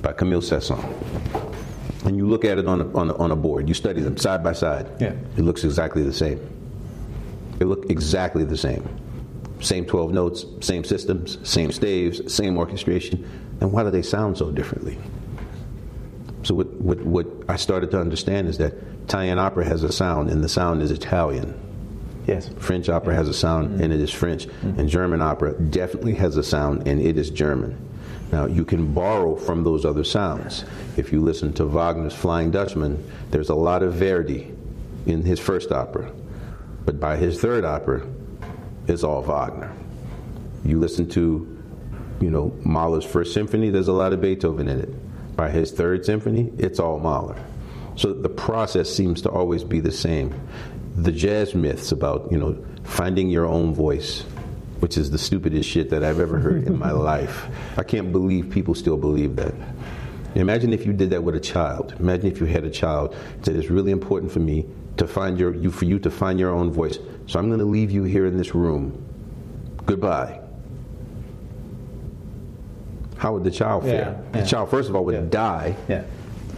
by 0.00 0.12
Camille 0.12 0.40
Saint-Saëns. 0.40 1.53
And 2.04 2.16
you 2.16 2.28
look 2.28 2.44
at 2.44 2.58
it 2.58 2.66
on 2.66 2.80
a, 2.80 2.96
on 2.96 3.10
a, 3.10 3.16
on 3.16 3.30
a 3.30 3.36
board, 3.36 3.68
you 3.68 3.74
study 3.74 4.00
them 4.00 4.16
side 4.16 4.42
by 4.44 4.52
side. 4.52 4.90
Yeah. 5.00 5.14
It 5.36 5.40
looks 5.40 5.64
exactly 5.64 6.02
the 6.02 6.12
same. 6.12 6.38
They 7.58 7.64
look 7.64 7.90
exactly 7.90 8.44
the 8.44 8.56
same. 8.56 8.86
Same 9.60 9.86
12 9.86 10.12
notes, 10.12 10.44
same 10.60 10.84
systems, 10.84 11.38
same 11.48 11.72
staves, 11.72 12.32
same 12.32 12.58
orchestration. 12.58 13.28
And 13.60 13.72
why 13.72 13.82
do 13.82 13.90
they 13.90 14.02
sound 14.02 14.36
so 14.36 14.50
differently? 14.50 14.98
So, 16.42 16.54
what, 16.54 16.70
what, 16.74 17.00
what 17.00 17.26
I 17.48 17.56
started 17.56 17.90
to 17.92 18.00
understand 18.00 18.48
is 18.48 18.58
that 18.58 18.74
Italian 19.04 19.38
opera 19.38 19.64
has 19.64 19.82
a 19.82 19.92
sound, 19.92 20.28
and 20.28 20.44
the 20.44 20.48
sound 20.48 20.82
is 20.82 20.90
Italian. 20.90 21.58
Yes. 22.26 22.50
French 22.58 22.88
opera 22.88 23.12
yeah. 23.12 23.18
has 23.18 23.28
a 23.28 23.34
sound 23.34 23.70
mm-hmm. 23.70 23.82
and 23.82 23.92
it 23.92 24.00
is 24.00 24.10
French. 24.10 24.46
Mm-hmm. 24.46 24.80
And 24.80 24.88
German 24.88 25.22
opera 25.22 25.52
definitely 25.54 26.14
has 26.14 26.36
a 26.36 26.42
sound 26.42 26.88
and 26.88 27.00
it 27.00 27.18
is 27.18 27.30
German. 27.30 27.76
Now, 28.32 28.46
you 28.46 28.64
can 28.64 28.92
borrow 28.92 29.36
from 29.36 29.64
those 29.64 29.84
other 29.84 30.04
sounds. 30.04 30.64
If 30.96 31.12
you 31.12 31.20
listen 31.20 31.52
to 31.54 31.66
Wagner's 31.66 32.14
Flying 32.14 32.50
Dutchman, 32.50 33.10
there's 33.30 33.48
a 33.48 33.54
lot 33.54 33.82
of 33.82 33.94
Verdi 33.94 34.52
in 35.06 35.22
his 35.22 35.38
first 35.38 35.70
opera. 35.70 36.10
But 36.84 36.98
by 36.98 37.16
his 37.16 37.40
third 37.40 37.64
opera, 37.64 38.06
it's 38.88 39.04
all 39.04 39.22
Wagner. 39.22 39.72
You 40.64 40.80
listen 40.80 41.08
to, 41.10 41.62
you 42.20 42.30
know, 42.30 42.56
Mahler's 42.64 43.04
first 43.04 43.34
symphony, 43.34 43.70
there's 43.70 43.88
a 43.88 43.92
lot 43.92 44.12
of 44.12 44.20
Beethoven 44.20 44.68
in 44.68 44.80
it. 44.80 45.36
By 45.36 45.50
his 45.50 45.72
third 45.72 46.04
symphony, 46.04 46.52
it's 46.58 46.78
all 46.78 46.98
Mahler. 46.98 47.36
So 47.96 48.12
the 48.12 48.28
process 48.28 48.90
seems 48.90 49.22
to 49.22 49.30
always 49.30 49.62
be 49.62 49.80
the 49.80 49.92
same 49.92 50.34
the 50.96 51.12
jazz 51.12 51.54
myths 51.54 51.92
about 51.92 52.30
you 52.30 52.38
know 52.38 52.64
finding 52.84 53.28
your 53.28 53.46
own 53.46 53.74
voice, 53.74 54.24
which 54.84 54.98
is 54.98 55.10
the 55.10 55.16
stupidest 55.16 55.66
shit 55.66 55.88
that 55.88 56.04
I've 56.04 56.20
ever 56.20 56.38
heard 56.38 56.66
in 56.66 56.78
my 56.78 56.90
life. 57.12 57.46
I 57.78 57.82
can't 57.82 58.12
believe 58.12 58.50
people 58.50 58.74
still 58.74 58.98
believe 58.98 59.34
that. 59.36 59.54
Imagine 60.34 60.74
if 60.74 60.84
you 60.84 60.92
did 60.92 61.08
that 61.08 61.24
with 61.24 61.34
a 61.34 61.40
child. 61.40 61.94
Imagine 61.98 62.26
if 62.26 62.38
you 62.38 62.44
had 62.44 62.64
a 62.64 62.70
child 62.70 63.16
that 63.44 63.56
it's 63.56 63.70
really 63.70 63.92
important 63.92 64.30
for 64.30 64.40
me 64.40 64.66
to 64.98 65.06
find 65.06 65.38
your 65.38 65.54
you 65.54 65.70
for 65.70 65.86
you 65.86 65.98
to 66.00 66.10
find 66.10 66.38
your 66.38 66.50
own 66.50 66.70
voice. 66.70 66.98
So 67.28 67.38
I'm 67.38 67.48
going 67.48 67.60
to 67.60 67.64
leave 67.64 67.90
you 67.90 68.02
here 68.02 68.26
in 68.26 68.36
this 68.36 68.54
room. 68.54 69.02
Goodbye. 69.86 70.38
How 73.16 73.32
would 73.32 73.44
the 73.44 73.50
child 73.50 73.84
feel? 73.84 73.94
Yeah, 73.94 74.20
yeah. 74.34 74.40
The 74.42 74.46
child, 74.46 74.68
first 74.68 74.90
of 74.90 74.96
all, 74.96 75.06
would 75.06 75.14
yeah. 75.14 75.30
die. 75.30 75.76
Yeah 75.88 76.04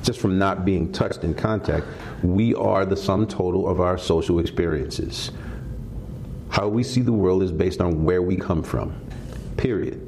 just 0.03 0.21
from 0.21 0.39
not 0.39 0.65
being 0.65 0.93
touched 0.93 1.25
in 1.25 1.35
contact, 1.35 1.85
we 2.23 2.55
are 2.55 2.87
the 2.87 2.97
sum 2.97 3.27
total 3.27 3.69
of 3.69 3.81
our 3.81 3.99
social 3.99 4.39
experiences. 4.39 5.33
How 6.57 6.69
we 6.69 6.85
see 6.85 7.03
the 7.03 7.13
world 7.13 7.43
is 7.43 7.53
based 7.53 7.83
on 7.83 8.03
where 8.03 8.23
we 8.23 8.35
come 8.35 8.63
from, 8.63 8.99
period. 9.59 10.01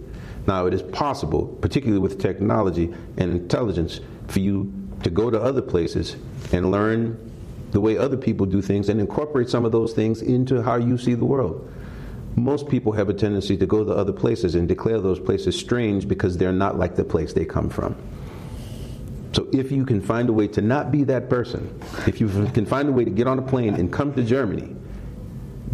Now, 0.46 0.64
it 0.64 0.72
is 0.72 0.80
possible, 0.80 1.46
particularly 1.46 2.00
with 2.00 2.18
technology 2.18 2.84
and 3.18 3.32
intelligence, 3.32 4.00
for 4.28 4.40
you 4.40 4.72
to 5.02 5.10
go 5.10 5.30
to 5.30 5.38
other 5.38 5.60
places 5.60 6.16
and 6.50 6.70
learn 6.70 7.18
the 7.72 7.82
way 7.82 7.98
other 7.98 8.16
people 8.16 8.46
do 8.46 8.62
things 8.62 8.88
and 8.88 8.98
incorporate 8.98 9.50
some 9.50 9.66
of 9.66 9.72
those 9.72 9.92
things 9.92 10.22
into 10.22 10.62
how 10.62 10.76
you 10.76 10.96
see 10.96 11.12
the 11.12 11.26
world. 11.26 11.70
Most 12.34 12.66
people 12.70 12.92
have 12.92 13.10
a 13.10 13.14
tendency 13.14 13.58
to 13.58 13.66
go 13.66 13.84
to 13.84 13.92
other 13.92 14.14
places 14.14 14.54
and 14.54 14.66
declare 14.66 15.02
those 15.02 15.20
places 15.20 15.54
strange 15.54 16.08
because 16.08 16.38
they're 16.38 16.50
not 16.50 16.78
like 16.78 16.96
the 16.96 17.04
place 17.04 17.34
they 17.34 17.44
come 17.44 17.68
from. 17.68 17.94
So 19.34 19.46
if 19.52 19.70
you 19.70 19.84
can 19.84 20.00
find 20.00 20.30
a 20.30 20.32
way 20.32 20.48
to 20.48 20.62
not 20.62 20.90
be 20.90 21.04
that 21.04 21.28
person, 21.28 21.78
if 22.06 22.22
you 22.22 22.28
can 22.54 22.64
find 22.64 22.88
a 22.88 22.92
way 22.92 23.04
to 23.04 23.10
get 23.10 23.26
on 23.26 23.38
a 23.38 23.42
plane 23.42 23.74
and 23.74 23.92
come 23.92 24.14
to 24.14 24.22
Germany, 24.22 24.74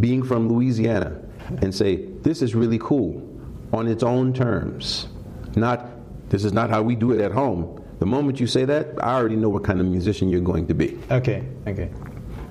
being 0.00 0.22
from 0.22 0.48
Louisiana, 0.48 1.20
and 1.60 1.74
say, 1.74 1.96
this 2.22 2.42
is 2.42 2.54
really 2.54 2.78
cool 2.78 3.28
on 3.72 3.86
its 3.86 4.02
own 4.02 4.32
terms, 4.32 5.08
not, 5.56 5.88
this 6.30 6.44
is 6.44 6.52
not 6.52 6.70
how 6.70 6.82
we 6.82 6.94
do 6.94 7.12
it 7.12 7.20
at 7.20 7.32
home. 7.32 7.82
The 7.98 8.06
moment 8.06 8.40
you 8.40 8.46
say 8.46 8.64
that, 8.64 8.88
I 9.02 9.14
already 9.14 9.36
know 9.36 9.48
what 9.48 9.64
kind 9.64 9.80
of 9.80 9.86
musician 9.86 10.28
you're 10.28 10.40
going 10.40 10.66
to 10.66 10.74
be. 10.74 10.98
Okay, 11.10 11.44
okay. 11.66 11.90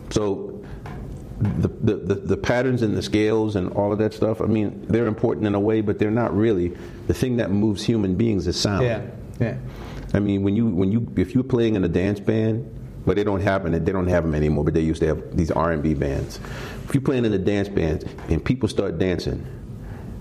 So 0.09 0.63
the, 1.39 1.67
the, 1.67 1.95
the, 1.95 2.15
the, 2.15 2.37
patterns 2.37 2.81
and 2.81 2.95
the 2.95 3.01
scales 3.01 3.55
and 3.55 3.71
all 3.73 3.91
of 3.91 3.99
that 3.99 4.13
stuff, 4.13 4.41
I 4.41 4.45
mean, 4.45 4.85
they're 4.87 5.07
important 5.07 5.47
in 5.47 5.55
a 5.55 5.59
way, 5.59 5.81
but 5.81 5.99
they're 5.99 6.11
not 6.11 6.35
really. 6.35 6.77
The 7.07 7.13
thing 7.13 7.37
that 7.37 7.51
moves 7.51 7.83
human 7.83 8.15
beings 8.15 8.47
is 8.47 8.59
sound. 8.59 8.85
Yeah, 8.85 9.05
yeah. 9.39 9.57
I 10.13 10.19
mean, 10.19 10.43
when 10.43 10.55
you 10.55 10.67
when 10.67 10.91
you 10.91 11.11
if 11.15 11.33
you're 11.33 11.43
playing 11.43 11.75
in 11.75 11.83
a 11.83 11.87
dance 11.87 12.19
band, 12.19 12.69
but 13.05 13.15
they 13.15 13.23
don't 13.23 13.41
have 13.41 13.69
they 13.69 13.91
don't 13.91 14.07
have 14.07 14.23
them 14.23 14.35
anymore. 14.35 14.63
But 14.63 14.75
they 14.75 14.81
used 14.81 15.01
to 15.01 15.07
have 15.07 15.35
these 15.35 15.51
R 15.51 15.71
and 15.71 15.81
B 15.81 15.93
bands. 15.95 16.39
If 16.83 16.93
you're 16.93 17.01
playing 17.01 17.25
in 17.25 17.33
a 17.33 17.37
dance 17.37 17.69
band 17.69 18.05
and 18.29 18.43
people 18.43 18.67
start 18.69 18.97
dancing, 18.99 19.45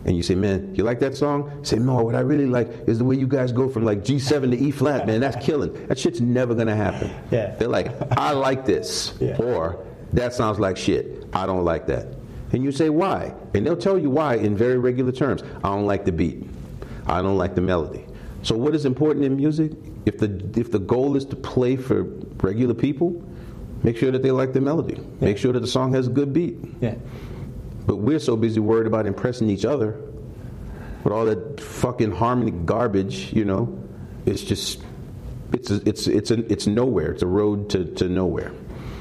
and 0.05 0.17
you 0.17 0.23
say, 0.23 0.35
"Man, 0.35 0.75
you 0.75 0.83
like 0.85 1.01
that 1.01 1.17
song?" 1.17 1.51
Say, 1.63 1.79
"No, 1.79 2.03
what 2.03 2.15
I 2.15 2.21
really 2.21 2.47
like 2.47 2.69
is 2.87 2.99
the 2.99 3.05
way 3.05 3.17
you 3.17 3.27
guys 3.27 3.53
go 3.53 3.69
from 3.69 3.85
like 3.85 4.03
G7 4.03 4.51
to 4.51 4.59
E 4.59 4.71
flat, 4.71 5.07
man. 5.07 5.21
That's 5.21 5.45
killing. 5.45 5.73
That 5.87 5.99
shit's 5.99 6.21
never 6.21 6.55
gonna 6.55 6.75
happen." 6.75 7.11
Yeah. 7.31 7.55
They're 7.57 7.69
like, 7.69 7.93
"I 8.19 8.33
like 8.33 8.65
this," 8.65 9.15
yeah. 9.21 9.37
or 9.37 9.79
"That 10.13 10.35
sounds 10.35 10.59
like 10.59 10.77
shit. 10.77 11.27
I 11.33 11.47
don't 11.47 11.65
like 11.65 11.87
that." 11.87 12.07
And 12.53 12.63
you 12.63 12.71
say, 12.71 12.91
why? 12.91 13.35
And 13.55 13.67
they'll 13.67 13.77
tell 13.77 13.99
you 13.99 14.11
why 14.11 14.37
in 14.37 14.57
very 14.57 14.79
regular 14.79 15.13
terms. 15.13 15.43
I 15.65 15.69
don't 15.71 15.87
like 15.87 16.05
the 16.05 16.13
beat. 16.13 16.47
I 17.07 17.23
don't 17.23 17.39
like 17.39 17.55
the 17.55 17.63
melody. 17.63 18.05
So 18.43 18.57
what 18.57 18.75
is 18.75 18.85
important 18.85 19.25
in 19.25 19.37
music? 19.37 19.73
If 20.05 20.19
the 20.19 20.43
if 20.57 20.71
the 20.71 20.79
goal 20.79 21.17
is 21.17 21.25
to 21.27 21.37
play 21.37 21.77
for 21.77 22.03
regular 22.43 22.75
people, 22.75 23.23
make 23.83 23.97
sure 23.97 24.11
that 24.11 24.23
they 24.23 24.31
like 24.31 24.53
the 24.53 24.61
melody. 24.61 25.01
Make 25.21 25.39
sure 25.39 25.53
that 25.53 25.61
the 25.61 25.67
song 25.67 25.93
has 25.95 26.07
a 26.07 26.11
good 26.11 26.33
beat. 26.33 26.57
Yeah. 26.81 26.95
But 27.87 27.97
we're 27.97 28.21
so 28.21 28.37
busy 28.37 28.61
worried 28.61 28.87
about 28.87 29.07
impressing 29.07 29.51
each 29.51 29.65
other 29.65 30.01
with 31.05 31.13
all 31.13 31.25
that 31.25 31.61
fucking 31.61 32.13
harmony 32.13 32.53
garbage, 32.53 33.33
you 33.33 33.45
know. 33.45 33.79
It's 34.25 34.43
just 34.43 34.83
it's 35.53 35.71
a, 35.71 35.89
it's 35.89 36.07
it's 36.07 36.31
a, 36.31 36.53
it's 36.53 36.67
nowhere. 36.67 37.13
It's 37.13 37.23
a 37.23 37.27
road 37.27 37.71
to, 37.71 37.85
to 37.97 38.09
nowhere. 38.09 38.53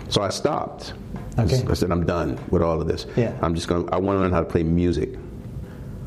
So 0.10 0.22
I 0.22 0.30
stopped. 0.30 0.94
Okay. 1.38 1.64
I 1.70 1.74
said 1.74 1.92
I'm 1.92 2.06
done 2.06 2.40
with 2.50 2.62
all 2.62 2.82
of 2.82 2.88
this. 2.88 3.06
Yeah. 3.16 3.38
I'm 3.42 3.56
just 3.56 3.68
going 3.68 3.88
to 3.88 3.94
I 3.94 3.98
want 3.98 4.18
to 4.18 4.22
learn 4.22 4.32
how 4.32 4.40
to 4.42 4.46
play 4.46 4.64
music. 4.64 5.10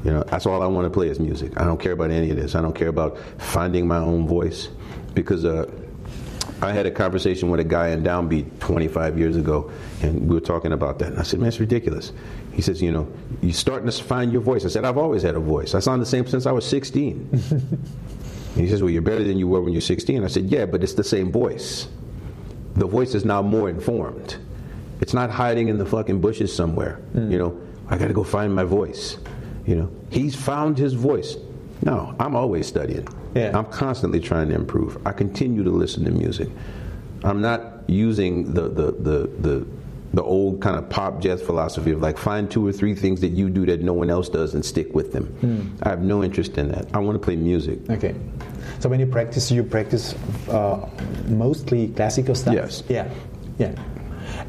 You 0.05 0.11
know, 0.11 0.23
that's 0.25 0.45
all 0.45 0.63
I 0.63 0.67
want 0.67 0.85
to 0.85 0.91
play 0.91 1.09
is 1.09 1.19
music. 1.19 1.59
I 1.59 1.65
don't 1.65 1.81
care 1.81 1.93
about 1.93 2.11
any 2.11 2.31
of 2.31 2.37
this. 2.37 2.55
I 2.55 2.61
don't 2.61 2.75
care 2.75 2.89
about 2.89 3.17
finding 3.39 3.89
my 3.89 3.97
own 3.97 4.27
voice 4.27 4.69
because 5.15 5.47
uh, 5.47 5.65
I 6.65 6.73
had 6.73 6.87
a 6.87 6.91
conversation 6.91 7.51
with 7.51 7.61
a 7.61 7.65
guy 7.65 7.89
in 7.89 8.03
Downbeat 8.03 8.59
25 8.59 9.19
years 9.19 9.37
ago, 9.37 9.71
and 10.03 10.29
we 10.29 10.35
were 10.35 10.41
talking 10.41 10.73
about 10.73 10.99
that. 11.01 11.09
And 11.09 11.19
I 11.19 11.23
said, 11.23 11.39
"Man, 11.39 11.49
it's 11.49 11.61
ridiculous." 11.61 12.13
He 12.53 12.63
says, 12.63 12.81
"You 12.81 12.91
know, 12.91 13.07
you're 13.43 13.53
starting 13.53 13.89
to 13.89 14.03
find 14.03 14.33
your 14.33 14.41
voice." 14.41 14.65
I 14.65 14.69
said, 14.69 14.85
"I've 14.85 14.99
always 14.99 15.23
had 15.23 15.35
a 15.35 15.41
voice. 15.41 15.75
I 15.75 15.81
sound 15.81 16.01
the 16.01 16.07
same 16.07 16.27
since 16.27 16.47
I 16.47 16.53
was 16.53 16.65
16." 16.65 17.29
and 17.33 17.79
he 18.57 18.69
says, 18.69 18.83
"Well, 18.83 18.91
you're 18.91 19.03
better 19.03 19.25
than 19.25 19.39
you 19.39 19.47
were 19.47 19.61
when 19.61 19.73
you're 19.73 19.83
16." 19.83 20.25
I 20.25 20.29
said, 20.29 20.47
"Yeah, 20.47 20.65
but 20.67 20.83
it's 20.83 20.95
the 20.95 21.05
same 21.05 21.31
voice. 21.31 21.89
The 22.77 22.87
voice 22.87 23.15
is 23.15 23.25
now 23.25 23.43
more 23.43 23.69
informed. 23.69 24.37
It's 25.01 25.15
not 25.15 25.31
hiding 25.31 25.69
in 25.69 25.79
the 25.79 25.87
fucking 25.87 26.21
bushes 26.21 26.55
somewhere. 26.55 26.99
Mm. 27.15 27.31
You 27.31 27.39
know, 27.39 27.61
I 27.89 27.99
got 27.99 28.09
to 28.09 28.15
go 28.15 28.25
find 28.25 28.55
my 28.55 28.65
voice." 28.65 29.19
You 29.67 29.77
know, 29.77 29.91
he's 30.11 30.35
found 30.35 30.79
his 30.79 30.93
voice. 30.95 31.37
No, 31.83 32.15
I'm 32.19 32.37
always 32.37 32.67
studying. 32.67 33.07
Yeah. 33.35 33.57
I'm 33.57 33.67
constantly 33.67 34.21
trying 34.21 34.49
to 34.49 34.55
improve. 34.55 34.97
I 35.07 35.13
continue 35.13 35.65
to 35.65 35.71
listen 35.71 36.05
to 36.05 36.11
music. 36.11 36.49
I'm 37.25 37.41
not 37.41 37.89
using 37.89 38.53
the 38.55 38.69
the 38.69 38.93
the 38.93 39.31
the, 39.41 39.67
the 40.13 40.23
old 40.23 40.61
kind 40.63 40.77
of 40.77 40.89
pop 40.89 41.21
jazz 41.21 41.43
philosophy 41.43 41.91
of 41.91 42.01
like 42.01 42.17
find 42.17 42.51
two 42.51 42.67
or 42.67 42.73
three 42.73 42.95
things 42.95 43.21
that 43.21 43.31
you 43.31 43.51
do 43.51 43.67
that 43.67 43.83
no 43.83 43.93
one 43.93 44.11
else 44.11 44.29
does 44.29 44.55
and 44.55 44.65
stick 44.65 44.95
with 44.95 45.13
them. 45.13 45.77
I 45.83 45.89
have 45.91 46.03
no 46.03 46.23
interest 46.23 46.57
in 46.59 46.69
that. 46.69 46.87
I 46.95 46.99
want 46.99 47.17
to 47.17 47.25
play 47.25 47.37
music. 47.37 47.79
Okay. 47.91 48.15
So 48.79 48.89
when 48.89 49.01
you 49.01 49.07
practice, 49.07 49.51
you 49.51 49.63
practice 49.63 50.15
uh, 50.49 50.89
mostly 51.29 51.89
classical 51.89 52.35
stuff. 52.35 52.55
Yes. 52.55 52.83
Yeah. 52.89 53.13
Yeah. 53.59 53.75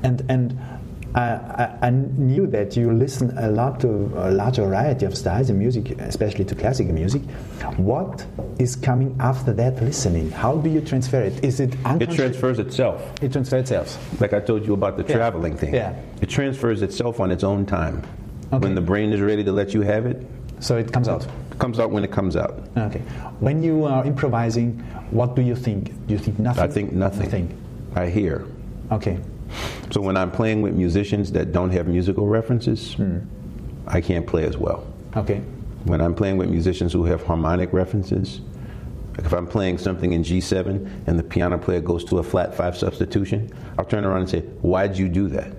And 0.03 0.23
and 0.29 0.59
I, 1.15 1.77
I, 1.81 1.89
knew 1.91 2.45
that 2.47 2.75
you 2.75 2.91
listen 2.91 3.37
a 3.37 3.47
lot 3.49 3.79
to 3.79 3.87
a 4.17 4.31
large 4.31 4.57
variety 4.57 5.05
of 5.05 5.17
styles 5.17 5.49
of 5.49 5.55
music, 5.55 5.91
especially 6.01 6.43
to 6.45 6.55
classical 6.55 6.93
music. 6.93 7.21
What 7.77 8.25
is 8.59 8.75
coming 8.75 9.15
after 9.21 9.53
that 9.53 9.81
listening? 9.81 10.29
How 10.31 10.57
do 10.57 10.69
you 10.69 10.81
transfer 10.81 11.21
it? 11.21 11.41
Is 11.43 11.61
it 11.61 11.73
It 11.85 12.11
transfers 12.11 12.59
itself. 12.59 13.01
It 13.21 13.31
transfers 13.31 13.61
itself. 13.61 14.19
Like 14.19 14.33
I 14.33 14.41
told 14.41 14.65
you 14.65 14.73
about 14.73 14.97
the 14.97 15.03
Yeah. 15.03 15.15
traveling 15.15 15.55
thing. 15.55 15.73
Yeah. 15.73 15.93
It 16.21 16.27
transfers 16.27 16.81
itself 16.81 17.21
on 17.21 17.31
its 17.31 17.45
own 17.45 17.65
time. 17.65 18.01
Okay. 18.51 18.63
When 18.63 18.75
the 18.75 18.81
brain 18.81 19.13
is 19.13 19.21
ready 19.21 19.43
to 19.45 19.53
let 19.53 19.73
you 19.73 19.81
have 19.83 20.05
it, 20.05 20.21
So 20.59 20.75
it 20.77 20.91
comes 20.91 21.07
out. 21.07 21.23
it 21.51 21.59
comes 21.59 21.79
out 21.79 21.91
when 21.91 22.03
it 22.03 22.11
comes 22.11 22.35
out. 22.35 22.59
Okay. 22.77 23.01
When 23.39 23.63
you 23.63 23.85
are 23.85 24.03
improvising, 24.05 24.79
what 25.11 25.33
do 25.35 25.41
you 25.41 25.55
think? 25.55 25.93
Do 26.07 26.13
you 26.13 26.19
think 26.19 26.39
nothing? 26.39 26.63
I 26.63 26.67
think 26.67 26.91
nothing. 26.91 27.25
Nothing. 27.25 27.47
I 27.95 28.07
hear. 28.07 28.43
Okay. 28.91 29.17
So 29.91 30.01
when 30.01 30.17
I'm 30.17 30.31
playing 30.31 30.61
with 30.61 30.73
musicians 30.73 31.31
that 31.33 31.51
don't 31.51 31.69
have 31.71 31.87
musical 31.87 32.27
references, 32.27 32.93
hmm. 32.93 33.19
I 33.87 34.01
can't 34.01 34.25
play 34.25 34.45
as 34.45 34.57
well. 34.57 34.85
Okay. 35.15 35.41
When 35.85 36.01
I'm 36.01 36.15
playing 36.15 36.37
with 36.37 36.49
musicians 36.49 36.91
who 36.91 37.05
have 37.05 37.23
harmonic 37.23 37.71
references, 37.71 38.41
like 39.15 39.25
if 39.25 39.33
I'm 39.33 39.47
playing 39.47 39.77
something 39.77 40.13
in 40.13 40.23
G7 40.23 41.07
and 41.07 41.19
the 41.19 41.23
piano 41.23 41.57
player 41.57 41.79
goes 41.79 42.03
to 42.05 42.17
a 42.17 42.23
flat 42.23 42.55
five 42.55 42.75
substitution, 42.75 43.49
I'll 43.77 43.85
turn 43.85 44.03
around 44.03 44.21
and 44.21 44.29
say, 44.29 44.41
"Why'd 44.61 44.97
you 44.97 45.07
do 45.07 45.27
that?" 45.29 45.53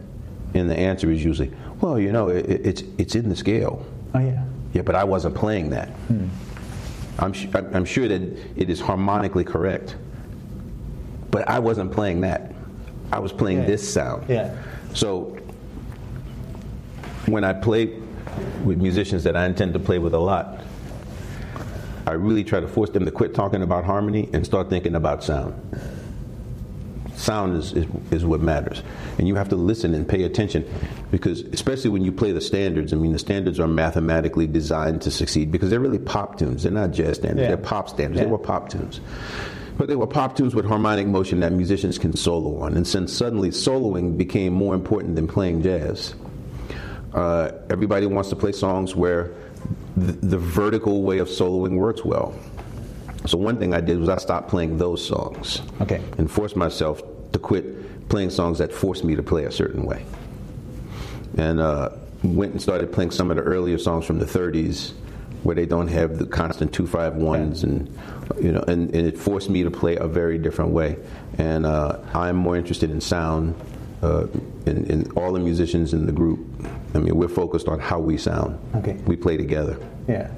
And 0.54 0.68
the 0.68 0.78
answer 0.78 1.10
is 1.10 1.24
usually, 1.24 1.52
"Well, 1.80 1.98
you 1.98 2.12
know, 2.12 2.28
it, 2.28 2.44
it's 2.48 2.82
it's 2.98 3.14
in 3.14 3.28
the 3.28 3.36
scale." 3.36 3.86
Oh 4.14 4.18
yeah. 4.18 4.44
Yeah, 4.74 4.82
but 4.82 4.94
I 4.94 5.04
wasn't 5.04 5.34
playing 5.34 5.70
that. 5.70 5.88
Hmm. 5.88 6.26
I'm, 7.18 7.32
su- 7.34 7.48
I'm 7.54 7.74
I'm 7.74 7.84
sure 7.84 8.08
that 8.08 8.20
it 8.56 8.68
is 8.68 8.80
harmonically 8.80 9.44
correct, 9.44 9.96
but 11.30 11.48
I 11.48 11.58
wasn't 11.60 11.92
playing 11.92 12.20
that. 12.22 12.52
I 13.12 13.18
was 13.18 13.32
playing 13.32 13.58
Yeah. 13.60 13.66
this 13.66 13.92
sound. 13.92 14.24
Yeah. 14.28 14.54
So 14.94 15.36
when 17.26 17.44
I 17.44 17.52
play 17.52 17.92
with 18.64 18.78
musicians 18.78 19.24
that 19.24 19.36
I 19.36 19.46
intend 19.46 19.72
to 19.74 19.78
play 19.78 19.98
with 19.98 20.14
a 20.14 20.18
lot, 20.18 20.60
I 22.06 22.12
really 22.12 22.44
try 22.44 22.60
to 22.60 22.68
force 22.68 22.90
them 22.90 23.04
to 23.04 23.10
quit 23.10 23.34
talking 23.34 23.62
about 23.62 23.84
harmony 23.84 24.28
and 24.32 24.44
start 24.44 24.70
thinking 24.70 24.94
about 24.94 25.24
sound. 25.24 25.54
Sound 27.16 27.56
is, 27.56 27.72
is, 27.72 27.86
is 28.10 28.24
what 28.26 28.40
matters. 28.42 28.82
And 29.18 29.26
you 29.26 29.34
have 29.36 29.48
to 29.48 29.56
listen 29.56 29.94
and 29.94 30.06
pay 30.06 30.24
attention 30.24 30.68
because, 31.10 31.40
especially 31.40 31.90
when 31.90 32.04
you 32.04 32.12
play 32.12 32.30
the 32.30 32.42
standards, 32.42 32.92
I 32.92 32.96
mean, 32.96 33.12
the 33.12 33.18
standards 33.18 33.58
are 33.58 33.66
mathematically 33.66 34.46
designed 34.46 35.00
to 35.02 35.10
succeed 35.10 35.50
because 35.50 35.70
they're 35.70 35.80
really 35.80 35.98
pop 35.98 36.38
tunes. 36.38 36.62
They're 36.64 36.72
not 36.72 36.90
jazz 36.92 37.16
standards, 37.16 37.40
Yeah. 37.40 37.48
they're 37.48 37.56
pop 37.56 37.88
standards. 37.88 38.18
Yeah. 38.18 38.24
They 38.26 38.30
were 38.30 38.38
pop 38.38 38.68
tunes. 38.68 39.00
But 39.76 39.88
they 39.88 39.96
were 39.96 40.06
pop 40.06 40.36
tunes 40.36 40.54
with 40.54 40.64
harmonic 40.64 41.06
motion 41.06 41.40
that 41.40 41.52
musicians 41.52 41.98
can 41.98 42.16
solo 42.16 42.62
on. 42.62 42.76
And 42.76 42.86
since 42.86 43.12
suddenly 43.12 43.50
soloing 43.50 44.16
became 44.16 44.52
more 44.52 44.74
important 44.74 45.16
than 45.16 45.28
playing 45.28 45.62
jazz, 45.62 46.14
uh, 47.12 47.52
everybody 47.70 48.06
wants 48.06 48.30
to 48.30 48.36
play 48.36 48.52
songs 48.52 48.96
where 48.96 49.34
the, 49.96 50.12
the 50.12 50.38
vertical 50.38 51.02
way 51.02 51.18
of 51.18 51.28
soloing 51.28 51.76
works 51.76 52.04
well. 52.04 52.34
So 53.26 53.36
one 53.38 53.58
thing 53.58 53.74
I 53.74 53.80
did 53.80 53.98
was 53.98 54.08
I 54.08 54.18
stopped 54.18 54.48
playing 54.48 54.78
those 54.78 55.06
songs. 55.06 55.60
Okay. 55.80 56.02
And 56.18 56.30
forced 56.30 56.56
myself 56.56 57.02
to 57.32 57.38
quit 57.38 58.08
playing 58.08 58.30
songs 58.30 58.58
that 58.58 58.72
forced 58.72 59.04
me 59.04 59.16
to 59.16 59.22
play 59.22 59.44
a 59.44 59.50
certain 59.50 59.84
way. 59.84 60.04
And 61.36 61.60
uh, 61.60 61.90
went 62.22 62.52
and 62.52 62.62
started 62.62 62.92
playing 62.92 63.10
some 63.10 63.30
of 63.30 63.36
the 63.36 63.42
earlier 63.42 63.78
songs 63.78 64.06
from 64.06 64.18
the 64.18 64.26
30s 64.26 64.92
where 65.46 65.54
they 65.54 65.64
don't 65.64 65.88
have 65.88 66.18
the 66.18 66.26
constant 66.26 66.72
two 66.72 66.86
five 66.88 67.14
ones 67.14 67.62
and 67.62 67.88
you 68.42 68.50
know 68.50 68.64
and, 68.66 68.92
and 68.94 69.06
it 69.06 69.16
forced 69.16 69.48
me 69.48 69.62
to 69.62 69.70
play 69.70 69.94
a 69.96 70.08
very 70.08 70.38
different 70.38 70.72
way. 70.72 70.96
And 71.38 71.64
uh, 71.64 72.00
I'm 72.12 72.36
more 72.36 72.56
interested 72.56 72.90
in 72.90 73.00
sound. 73.00 73.54
Uh, 74.02 74.26
in, 74.66 74.84
in 74.90 75.10
all 75.12 75.32
the 75.32 75.40
musicians 75.40 75.94
in 75.94 76.04
the 76.04 76.12
group, 76.12 76.38
I 76.94 76.98
mean, 76.98 77.16
we're 77.16 77.28
focused 77.28 77.66
on 77.66 77.78
how 77.80 77.98
we 77.98 78.18
sound. 78.18 78.58
Okay. 78.74 78.92
We 79.06 79.16
play 79.16 79.38
together. 79.38 79.78
Yeah. 80.06 80.30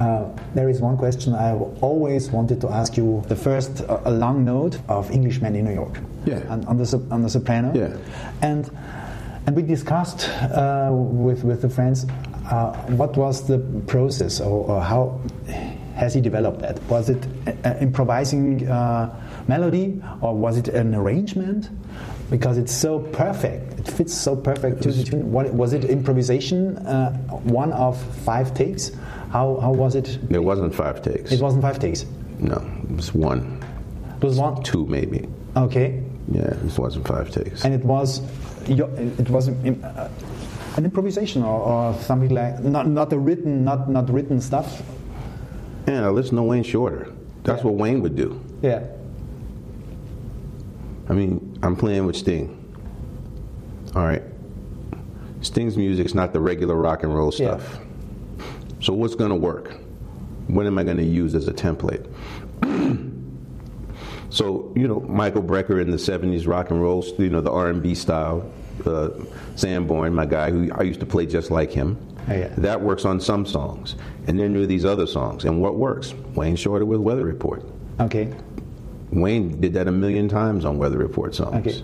Uh, 0.00 0.30
there 0.54 0.70
is 0.70 0.80
one 0.80 0.96
question 0.96 1.34
I've 1.34 1.60
always 1.82 2.30
wanted 2.30 2.60
to 2.62 2.68
ask 2.70 2.96
you. 2.96 3.22
The 3.28 3.36
first, 3.36 3.82
uh, 3.82 4.00
a 4.06 4.10
long 4.10 4.44
note 4.44 4.78
of 4.88 5.10
Englishman 5.10 5.54
in 5.54 5.66
New 5.66 5.74
York. 5.74 5.98
Yeah. 6.24 6.40
On, 6.48 6.64
on 6.64 6.78
the 6.78 7.06
on 7.10 7.22
the 7.22 7.28
soprano. 7.28 7.72
Yeah. 7.74 7.96
And 8.40 8.70
and 9.46 9.54
we 9.54 9.62
discussed 9.62 10.28
uh, 10.28 10.88
with 10.92 11.44
with 11.44 11.60
the 11.60 11.68
friends 11.68 12.06
uh, 12.50 12.72
what 12.92 13.16
was 13.16 13.46
the 13.46 13.58
process 13.86 14.40
or, 14.40 14.66
or 14.70 14.80
how 14.80 15.20
has 15.94 16.12
he 16.14 16.20
developed 16.20 16.60
that? 16.60 16.82
Was 16.88 17.08
it 17.08 17.26
uh, 17.64 17.74
improvising 17.80 18.68
uh, 18.68 19.14
melody 19.48 20.02
or 20.20 20.34
was 20.34 20.56
it 20.58 20.68
an 20.68 20.94
arrangement? 20.94 21.70
Because 22.30 22.58
it's 22.58 22.72
so 22.74 22.98
perfect, 23.00 23.78
it 23.78 23.86
fits 23.88 24.14
so 24.14 24.34
perfect 24.34 24.82
to 24.82 24.90
the 24.92 25.04
tune. 25.04 25.30
What, 25.30 25.52
was 25.52 25.72
it 25.72 25.84
improvisation? 25.84 26.76
Uh, 26.78 27.12
one 27.44 27.72
of 27.72 28.00
five 28.24 28.54
takes? 28.54 28.90
How, 29.30 29.58
how 29.60 29.72
was 29.72 29.94
it? 29.94 30.18
It 30.30 30.42
wasn't 30.42 30.74
five 30.74 31.02
takes. 31.02 31.32
It 31.32 31.40
wasn't 31.40 31.62
five 31.62 31.78
takes. 31.78 32.06
no, 32.38 32.56
it 32.90 32.96
was 32.96 33.14
one, 33.14 33.62
It 34.16 34.24
was 34.24 34.38
one. 34.38 34.62
two 34.62 34.86
maybe. 34.86 35.28
Okay, 35.56 36.02
Yeah, 36.32 36.42
it 36.66 36.78
wasn't 36.78 37.06
five 37.06 37.30
takes. 37.30 37.64
and 37.64 37.74
it 37.74 37.84
was 37.84 38.20
it 38.66 39.28
was 39.30 39.48
an 40.76 40.84
improvisation 40.84 41.42
or, 41.42 41.60
or 41.60 41.94
something 42.00 42.30
like 42.30 42.60
not 42.62 42.88
not 42.88 43.12
a 43.12 43.18
written 43.18 43.64
not 43.64 43.88
not 43.88 44.10
written 44.10 44.40
stuff. 44.40 44.82
Yeah, 45.86 46.08
listen 46.08 46.36
to 46.36 46.42
Wayne 46.42 46.62
Shorter. 46.62 47.08
That's 47.44 47.60
Yeah. 47.62 47.66
what 47.70 47.74
Wayne 47.76 48.00
would 48.02 48.16
do. 48.16 48.40
Yeah. 48.62 48.82
I 51.08 51.12
mean, 51.12 51.58
I'm 51.62 51.76
playing 51.76 52.06
with 52.06 52.16
Sting. 52.16 52.58
All 53.94 54.02
right. 54.04 54.22
Sting's 55.42 55.76
music's 55.76 56.14
not 56.14 56.32
the 56.32 56.40
regular 56.40 56.74
rock 56.74 57.02
and 57.02 57.14
roll 57.14 57.26
Yeah. 57.34 57.58
stuff. 57.58 57.78
So 58.80 58.94
what's 58.94 59.14
going 59.14 59.30
to 59.30 59.36
work? 59.36 59.74
What 60.48 60.66
am 60.66 60.78
I 60.78 60.84
going 60.84 60.96
to 60.96 61.04
use 61.04 61.34
as 61.34 61.46
a 61.48 61.52
template? 61.52 62.06
so 64.30 64.72
you 64.74 64.88
know, 64.88 65.00
Michael 65.00 65.42
Brecker 65.42 65.80
in 65.80 65.90
the 65.90 65.98
'70s 65.98 66.46
rock 66.46 66.70
and 66.70 66.80
roll, 66.80 67.04
you 67.18 67.28
know, 67.30 67.40
the 67.42 67.52
R&B 67.52 67.94
style. 67.94 68.44
Uh, 68.86 69.10
Sanborn, 69.56 70.14
my 70.14 70.26
guy, 70.26 70.50
who 70.50 70.70
I 70.72 70.82
used 70.82 71.00
to 71.00 71.06
play 71.06 71.26
just 71.26 71.50
like 71.50 71.70
him. 71.70 71.96
Oh, 72.28 72.34
yeah. 72.34 72.48
That 72.58 72.80
works 72.80 73.04
on 73.04 73.20
some 73.20 73.44
songs, 73.46 73.96
and 74.26 74.38
then 74.38 74.52
there 74.52 74.62
are 74.62 74.66
these 74.66 74.84
other 74.84 75.06
songs. 75.06 75.44
And 75.44 75.60
what 75.60 75.76
works? 75.76 76.14
Wayne 76.34 76.56
Shorter 76.56 76.84
with 76.86 77.00
Weather 77.00 77.24
Report. 77.24 77.62
Okay. 78.00 78.32
Wayne 79.10 79.60
did 79.60 79.74
that 79.74 79.88
a 79.88 79.92
million 79.92 80.28
times 80.28 80.64
on 80.64 80.78
Weather 80.78 80.98
Report 80.98 81.34
songs. 81.34 81.66
Okay. 81.66 81.82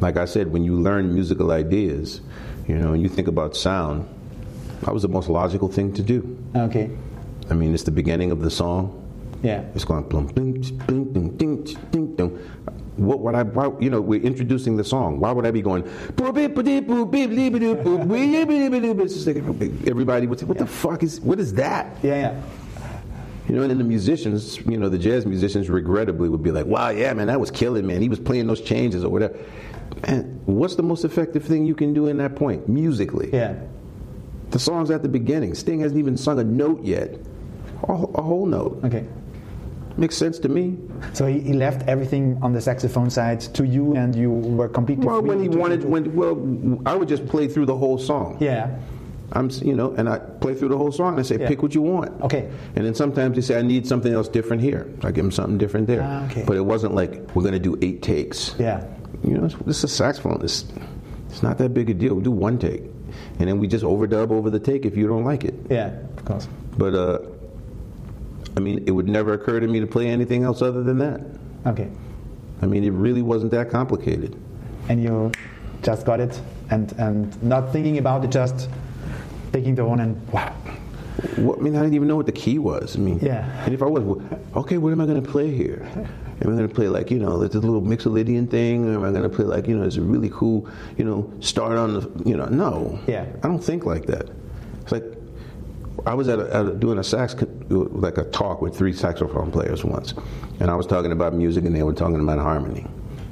Like 0.00 0.16
I 0.16 0.24
said, 0.26 0.52
when 0.52 0.62
you 0.62 0.76
learn 0.76 1.12
musical 1.12 1.50
ideas, 1.50 2.20
You 2.68 2.76
know, 2.76 2.92
and 2.92 3.02
you 3.02 3.08
think 3.08 3.28
about 3.28 3.56
sound, 3.56 4.06
that 4.82 4.92
was 4.92 5.02
the 5.02 5.08
most 5.08 5.28
logical 5.30 5.68
thing 5.68 5.92
to 5.94 6.02
do. 6.02 6.36
Okay. 6.54 6.90
I 7.50 7.54
mean, 7.54 7.72
it's 7.72 7.84
the 7.84 7.90
beginning 7.90 8.30
of 8.30 8.42
the 8.42 8.50
song. 8.50 8.92
Yeah. 9.42 9.64
It's 9.74 9.84
going 9.86 10.04
blum, 10.04 10.26
bling, 10.26 10.60
bling, 10.86 11.12
ding, 11.12 11.36
ding, 11.36 11.64
ding, 11.90 12.14
ding. 12.14 12.38
What 12.98 13.20
would 13.20 13.34
I? 13.34 13.44
Why, 13.44 13.70
you 13.80 13.90
know, 13.90 14.00
we're 14.00 14.22
introducing 14.22 14.76
the 14.76 14.84
song. 14.84 15.20
Why 15.20 15.32
would 15.32 15.46
I 15.46 15.50
be 15.50 15.62
going? 15.62 15.84
It's 15.84 16.20
just 19.14 19.26
like 19.26 19.36
everybody 19.86 20.26
would 20.26 20.40
say, 20.40 20.46
"What 20.46 20.58
the 20.58 20.66
fuck 20.66 21.02
is? 21.02 21.20
What 21.20 21.38
is 21.38 21.54
that?" 21.54 21.96
Yeah, 22.02 22.16
yeah. 22.16 22.42
You 23.48 23.56
know, 23.56 23.62
and 23.62 23.70
then 23.70 23.78
the 23.78 23.84
musicians, 23.84 24.58
you 24.66 24.76
know, 24.76 24.90
the 24.90 24.98
jazz 24.98 25.24
musicians, 25.24 25.70
regrettably, 25.70 26.28
would 26.28 26.42
be 26.42 26.50
like, 26.50 26.66
"Wow, 26.66 26.90
yeah, 26.90 27.14
man, 27.14 27.28
that 27.28 27.40
was 27.40 27.50
killing, 27.50 27.86
man. 27.86 28.02
He 28.02 28.08
was 28.08 28.18
playing 28.18 28.46
those 28.46 28.60
changes 28.60 29.04
or 29.04 29.10
whatever." 29.10 29.38
Man, 30.06 30.40
what's 30.44 30.76
the 30.76 30.82
most 30.82 31.04
effective 31.04 31.44
thing 31.44 31.66
you 31.66 31.74
can 31.74 31.94
do 31.94 32.08
in 32.08 32.18
that 32.18 32.36
point 32.36 32.68
musically? 32.68 33.30
Yeah. 33.32 33.54
The 34.50 34.58
song's 34.58 34.90
at 34.90 35.02
the 35.02 35.08
beginning. 35.08 35.54
Sting 35.54 35.80
hasn't 35.80 35.98
even 35.98 36.16
sung 36.16 36.38
a 36.38 36.44
note 36.44 36.84
yet, 36.84 37.14
a, 37.88 37.92
a 37.92 38.22
whole 38.22 38.46
note. 38.46 38.80
Okay. 38.84 39.06
Makes 39.98 40.16
sense 40.16 40.38
to 40.38 40.48
me. 40.48 40.78
So 41.12 41.26
he, 41.26 41.40
he 41.40 41.52
left 41.52 41.86
everything 41.88 42.38
on 42.40 42.52
the 42.52 42.60
saxophone 42.60 43.10
side 43.10 43.40
to 43.40 43.66
you, 43.66 43.96
and 43.96 44.14
you 44.14 44.30
were 44.30 44.68
completely. 44.68 45.04
Well, 45.04 45.20
when 45.20 45.42
he 45.42 45.48
wanted, 45.48 45.82
when 45.84 46.14
well, 46.14 46.34
I 46.86 46.94
would 46.94 47.08
just 47.08 47.26
play 47.26 47.48
through 47.48 47.66
the 47.66 47.76
whole 47.76 47.98
song. 47.98 48.36
Yeah. 48.40 48.78
I'm, 49.32 49.50
you 49.60 49.74
know, 49.74 49.92
and 49.92 50.08
I 50.08 50.18
play 50.18 50.54
through 50.54 50.68
the 50.70 50.78
whole 50.78 50.90
song 50.92 51.10
and 51.10 51.20
I 51.20 51.22
say, 51.22 51.38
Yeah. 51.38 51.48
pick 51.48 51.62
what 51.62 51.74
you 51.74 51.82
want. 51.82 52.18
Okay. 52.22 52.48
And 52.76 52.86
then 52.86 52.94
sometimes 52.94 53.34
they 53.34 53.42
say, 53.42 53.58
I 53.58 53.62
need 53.62 53.86
something 53.86 54.10
else 54.10 54.26
different 54.26 54.62
here. 54.62 54.90
I 55.02 55.08
give 55.10 55.24
them 55.24 55.30
something 55.32 55.58
different 55.58 55.86
there. 55.86 56.00
Ah, 56.02 56.24
okay. 56.26 56.44
But 56.46 56.56
it 56.56 56.62
wasn't 56.64 56.94
like 56.94 57.12
we're 57.34 57.42
going 57.42 57.52
to 57.52 57.58
do 57.58 57.76
eight 57.82 58.00
takes. 58.00 58.54
Yeah. 58.58 58.86
You 59.22 59.34
know, 59.34 59.48
this 59.66 59.78
is 59.78 59.84
a 59.84 59.88
saxophone. 59.88 60.40
It's, 60.42 60.64
it's 61.28 61.42
not 61.42 61.58
that 61.58 61.74
big 61.74 61.90
a 61.90 61.94
deal. 61.94 62.14
We 62.14 62.22
do 62.22 62.30
one 62.30 62.58
take, 62.58 62.84
and 63.38 63.48
then 63.48 63.58
we 63.58 63.66
just 63.66 63.84
overdub 63.84 64.30
over 64.30 64.48
the 64.48 64.60
take 64.60 64.86
if 64.86 64.96
you 64.96 65.06
don't 65.06 65.24
like 65.24 65.44
it. 65.44 65.54
Yeah. 65.68 65.88
Of 66.16 66.24
course. 66.24 66.48
But 66.78 66.94
uh, 66.94 67.18
I 68.58 68.60
mean, 68.60 68.82
it 68.88 68.90
would 68.90 69.06
never 69.08 69.34
occur 69.34 69.60
to 69.60 69.68
me 69.68 69.78
to 69.78 69.86
play 69.86 70.08
anything 70.08 70.42
else 70.42 70.62
other 70.62 70.82
than 70.82 70.98
that. 70.98 71.20
Okay. 71.64 71.88
I 72.60 72.66
mean, 72.66 72.82
it 72.82 72.90
really 72.90 73.22
wasn't 73.22 73.52
that 73.52 73.70
complicated. 73.70 74.34
And 74.88 75.00
you 75.00 75.30
just 75.82 76.04
got 76.04 76.18
it, 76.18 76.40
and 76.70 76.90
and 76.98 77.40
not 77.40 77.72
thinking 77.72 77.98
about 77.98 78.24
it, 78.24 78.32
just 78.32 78.68
taking 79.52 79.76
the 79.76 79.84
one 79.84 80.00
and 80.00 80.28
wow. 80.32 80.52
What, 81.36 81.60
I 81.60 81.62
mean, 81.62 81.76
I 81.76 81.82
didn't 81.82 81.94
even 81.94 82.08
know 82.08 82.16
what 82.16 82.26
the 82.26 82.32
key 82.32 82.58
was. 82.58 82.96
I 82.96 82.98
mean, 82.98 83.20
Yeah. 83.20 83.44
And 83.64 83.72
if 83.72 83.80
I 83.80 83.86
was, 83.86 84.02
okay, 84.56 84.78
what 84.78 84.92
am 84.92 85.00
I 85.00 85.06
going 85.06 85.22
to 85.22 85.30
play 85.30 85.52
here? 85.52 85.88
Am 85.94 86.52
I 86.52 86.56
going 86.56 86.68
to 86.68 86.74
play 86.74 86.88
like 86.88 87.12
you 87.12 87.20
know, 87.20 87.42
it's 87.42 87.54
a 87.54 87.60
little 87.60 87.82
Mixolydian 87.82 88.50
thing, 88.50 88.88
or 88.88 88.94
am 88.94 89.04
I 89.04 89.10
going 89.12 89.22
to 89.22 89.28
play 89.28 89.44
like 89.44 89.68
you 89.68 89.76
know, 89.78 89.84
it's 89.84 89.96
a 89.96 90.02
really 90.02 90.30
cool, 90.30 90.68
you 90.96 91.04
know, 91.04 91.32
start 91.38 91.78
on 91.78 91.94
the, 91.94 92.28
you 92.28 92.36
know, 92.36 92.46
no. 92.46 92.98
Yeah. 93.06 93.24
I 93.44 93.46
don't 93.46 93.62
think 93.62 93.84
like 93.84 94.06
that. 94.06 94.30
It's 94.82 94.90
like 94.90 95.04
I 96.06 96.14
was 96.14 96.28
at, 96.28 96.38
a, 96.38 96.54
at 96.54 96.66
a, 96.66 96.74
doing 96.74 96.98
a 96.98 97.04
sax, 97.04 97.34
like 97.68 98.18
a 98.18 98.24
talk 98.24 98.62
with 98.62 98.76
three 98.76 98.92
saxophone 98.92 99.50
players 99.50 99.84
once, 99.84 100.14
and 100.60 100.70
I 100.70 100.74
was 100.74 100.86
talking 100.86 101.12
about 101.12 101.34
music, 101.34 101.64
and 101.64 101.74
they 101.74 101.82
were 101.82 101.92
talking 101.92 102.20
about 102.20 102.38
harmony. 102.38 102.86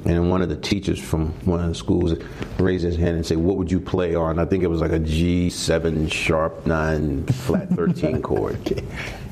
And 0.05 0.29
one 0.29 0.41
of 0.41 0.47
the 0.47 0.55
teachers 0.55 0.99
from 0.99 1.29
one 1.45 1.59
of 1.59 1.67
the 1.67 1.75
schools 1.75 2.13
raised 2.59 2.85
his 2.85 2.95
hand 2.95 3.17
and 3.17 3.25
said, 3.25 3.37
"What 3.37 3.57
would 3.57 3.69
you 3.71 3.79
play 3.79 4.15
on?" 4.15 4.39
I 4.39 4.45
think 4.45 4.63
it 4.63 4.67
was 4.67 4.79
like 4.79 4.91
a 4.91 4.99
G7 4.99 6.11
sharp 6.11 6.65
nine 6.65 7.25
flat 7.25 7.69
13 7.75 8.21
chord. 8.21 8.57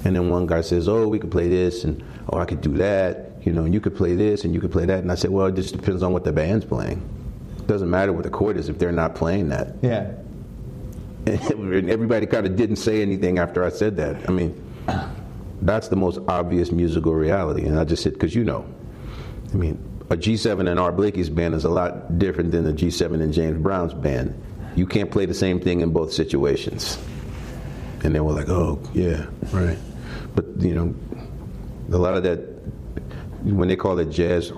And 0.04 0.16
then 0.16 0.30
one 0.30 0.48
guy 0.48 0.62
says, 0.62 0.88
"Oh, 0.90 1.08
we 1.08 1.18
could 1.20 1.32
play 1.32 1.48
this, 1.48 1.84
and 1.86 2.04
oh, 2.30 2.40
I 2.40 2.46
could 2.46 2.62
do 2.62 2.74
that, 2.78 3.32
you 3.44 3.54
know, 3.54 3.64
and 3.64 3.74
you 3.74 3.80
could 3.80 3.96
play 3.96 4.16
this, 4.16 4.44
and 4.44 4.54
you 4.54 4.60
could 4.60 4.72
play 4.72 4.86
that." 4.86 5.00
And 5.00 5.12
I 5.12 5.16
said, 5.16 5.32
"Well, 5.32 5.46
it 5.46 5.56
just 5.56 5.76
depends 5.76 6.04
on 6.04 6.12
what 6.12 6.24
the 6.26 6.34
band's 6.34 6.66
playing. 6.66 7.02
It 7.58 7.68
doesn't 7.68 7.90
matter 7.90 8.12
what 8.12 8.24
the 8.24 8.30
chord 8.30 8.58
is 8.58 8.68
if 8.68 8.78
they're 8.78 8.92
not 8.92 9.16
playing 9.16 9.50
that." 9.50 9.76
Yeah. 9.82 10.12
And 11.26 11.90
everybody 11.90 12.26
kind 12.26 12.46
of 12.46 12.56
didn't 12.56 12.78
say 12.78 13.02
anything 13.02 13.40
after 13.40 13.64
I 13.64 13.70
said 13.70 13.98
that. 13.98 14.30
I 14.30 14.32
mean, 14.32 14.62
that's 15.62 15.88
the 15.88 15.96
most 15.96 16.20
obvious 16.28 16.72
musical 16.72 17.14
reality. 17.14 17.66
And 17.66 17.80
I 17.80 17.84
just 17.84 18.04
said, 18.04 18.14
because 18.14 18.36
you 18.36 18.44
know, 18.44 18.66
I 19.54 19.58
mean, 19.58 19.82
a 20.10 20.16
G7 20.16 20.70
in 20.70 20.78
Art 20.78 20.96
Blakey's 20.96 21.30
band 21.30 21.56
is 21.56 21.66
a 21.66 21.70
lot 21.70 22.20
different 22.20 22.52
than 22.52 22.68
a 22.68 22.74
G7 22.74 23.22
in 23.22 23.32
James 23.32 23.62
Brown's 23.62 23.94
band. 23.94 24.40
You 24.76 24.86
can't 24.86 25.10
play 25.10 25.26
the 25.26 25.34
same 25.34 25.60
thing 25.60 25.82
in 25.82 25.92
both 25.92 26.14
situations. 26.14 26.98
And 28.04 28.14
they 28.14 28.20
were 28.20 28.34
like, 28.34 28.50
oh, 28.50 28.80
yeah, 28.94 29.26
right. 29.52 29.78
But, 30.36 30.46
you 30.60 30.76
know, 30.76 30.94
a 31.92 31.98
lot 31.98 32.16
of 32.16 32.24
that, 32.24 32.40
when 33.44 33.68
they 33.68 33.76
call 33.76 33.98
it 34.00 34.12
jazz, 34.12 34.52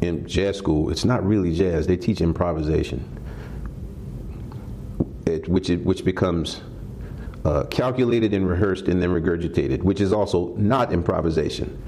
in 0.00 0.26
jazz 0.26 0.56
school, 0.56 0.90
it's 0.90 1.04
not 1.04 1.24
really 1.24 1.54
jazz. 1.54 1.86
They 1.86 1.96
teach 1.96 2.20
improvisation 2.20 3.19
it, 5.30 5.48
which 5.48 5.70
it, 5.70 5.84
which 5.84 6.04
becomes 6.04 6.60
uh, 7.44 7.64
calculated 7.64 8.34
and 8.34 8.48
rehearsed 8.48 8.88
and 8.88 9.00
then 9.02 9.10
regurgitated, 9.10 9.82
which 9.82 10.00
is 10.00 10.12
also 10.12 10.54
not 10.56 10.92
improvisation, 10.92 11.82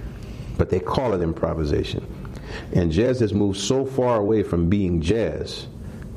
but 0.57 0.71
they 0.71 0.81
call 0.81 1.13
it 1.13 1.21
improvisation. 1.21 2.07
And 2.73 2.91
jazz 2.91 3.21
has 3.21 3.35
moved 3.35 3.59
so 3.59 3.85
far 3.85 4.19
away 4.19 4.43
from 4.43 4.69
being 4.69 5.01
jazz 5.01 5.67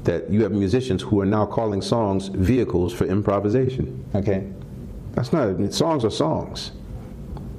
that 0.03 0.29
you 0.29 0.43
have 0.43 0.51
musicians 0.51 1.01
who 1.01 1.19
are 1.19 1.25
now 1.25 1.45
calling 1.45 1.81
songs 1.81 2.27
vehicles 2.27 2.93
for 2.93 3.05
improvisation. 3.05 4.05
Okay. 4.15 4.47
That's 5.13 5.33
not 5.33 5.73
songs 5.73 6.05
are 6.05 6.11
songs. 6.11 6.71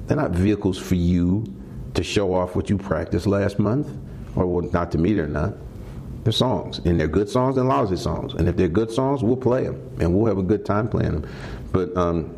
They're 0.05 0.17
not 0.17 0.31
vehicles 0.31 0.77
for 0.77 0.95
you 0.95 1.43
to 1.93 2.03
show 2.03 2.33
off 2.33 2.55
what 2.55 2.69
you 2.69 2.77
practiced 2.77 3.27
last 3.27 3.59
month, 3.59 3.89
or 4.35 4.45
well, 4.45 4.71
not 4.71 4.91
to 4.91 4.97
me 4.97 5.13
they're 5.13 5.27
not. 5.27 5.53
They're 6.27 6.33
songs, 6.33 6.79
and 6.83 6.99
they're 6.99 7.07
good 7.07 7.29
songs 7.29 7.55
and 7.55 7.69
lousy 7.69 7.95
songs. 7.95 8.33
And 8.33 8.49
if 8.49 8.57
they're 8.57 8.67
good 8.67 8.91
songs, 8.91 9.23
we'll 9.23 9.37
play 9.37 9.63
them, 9.63 9.81
and 10.01 10.13
we'll 10.13 10.25
have 10.25 10.37
a 10.37 10.43
good 10.43 10.65
time 10.65 10.89
playing 10.89 11.21
them. 11.21 11.29
But 11.71 11.95
um, 11.95 12.37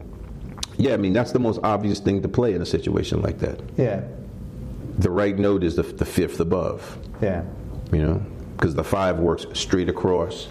yeah, 0.78 0.94
I 0.94 0.98
mean 0.98 1.12
that's 1.12 1.32
the 1.32 1.40
most 1.40 1.60
obvious 1.64 2.00
thing 2.00 2.22
to 2.22 2.28
play 2.30 2.54
in 2.54 2.62
a 2.62 2.68
situation 2.68 3.24
like 3.24 3.40
that. 3.40 3.60
Yeah. 3.78 4.04
The 5.00 5.10
right 5.10 5.36
note 5.36 5.64
is 5.64 5.76
the, 5.76 5.82
the 5.82 6.06
fifth 6.06 6.40
above, 6.40 7.00
Yeah. 7.20 7.42
you 7.92 8.04
know, 8.04 8.24
because 8.58 8.76
the 8.76 8.84
five 8.84 9.18
works 9.18 9.48
straight 9.54 9.90
across. 9.90 10.48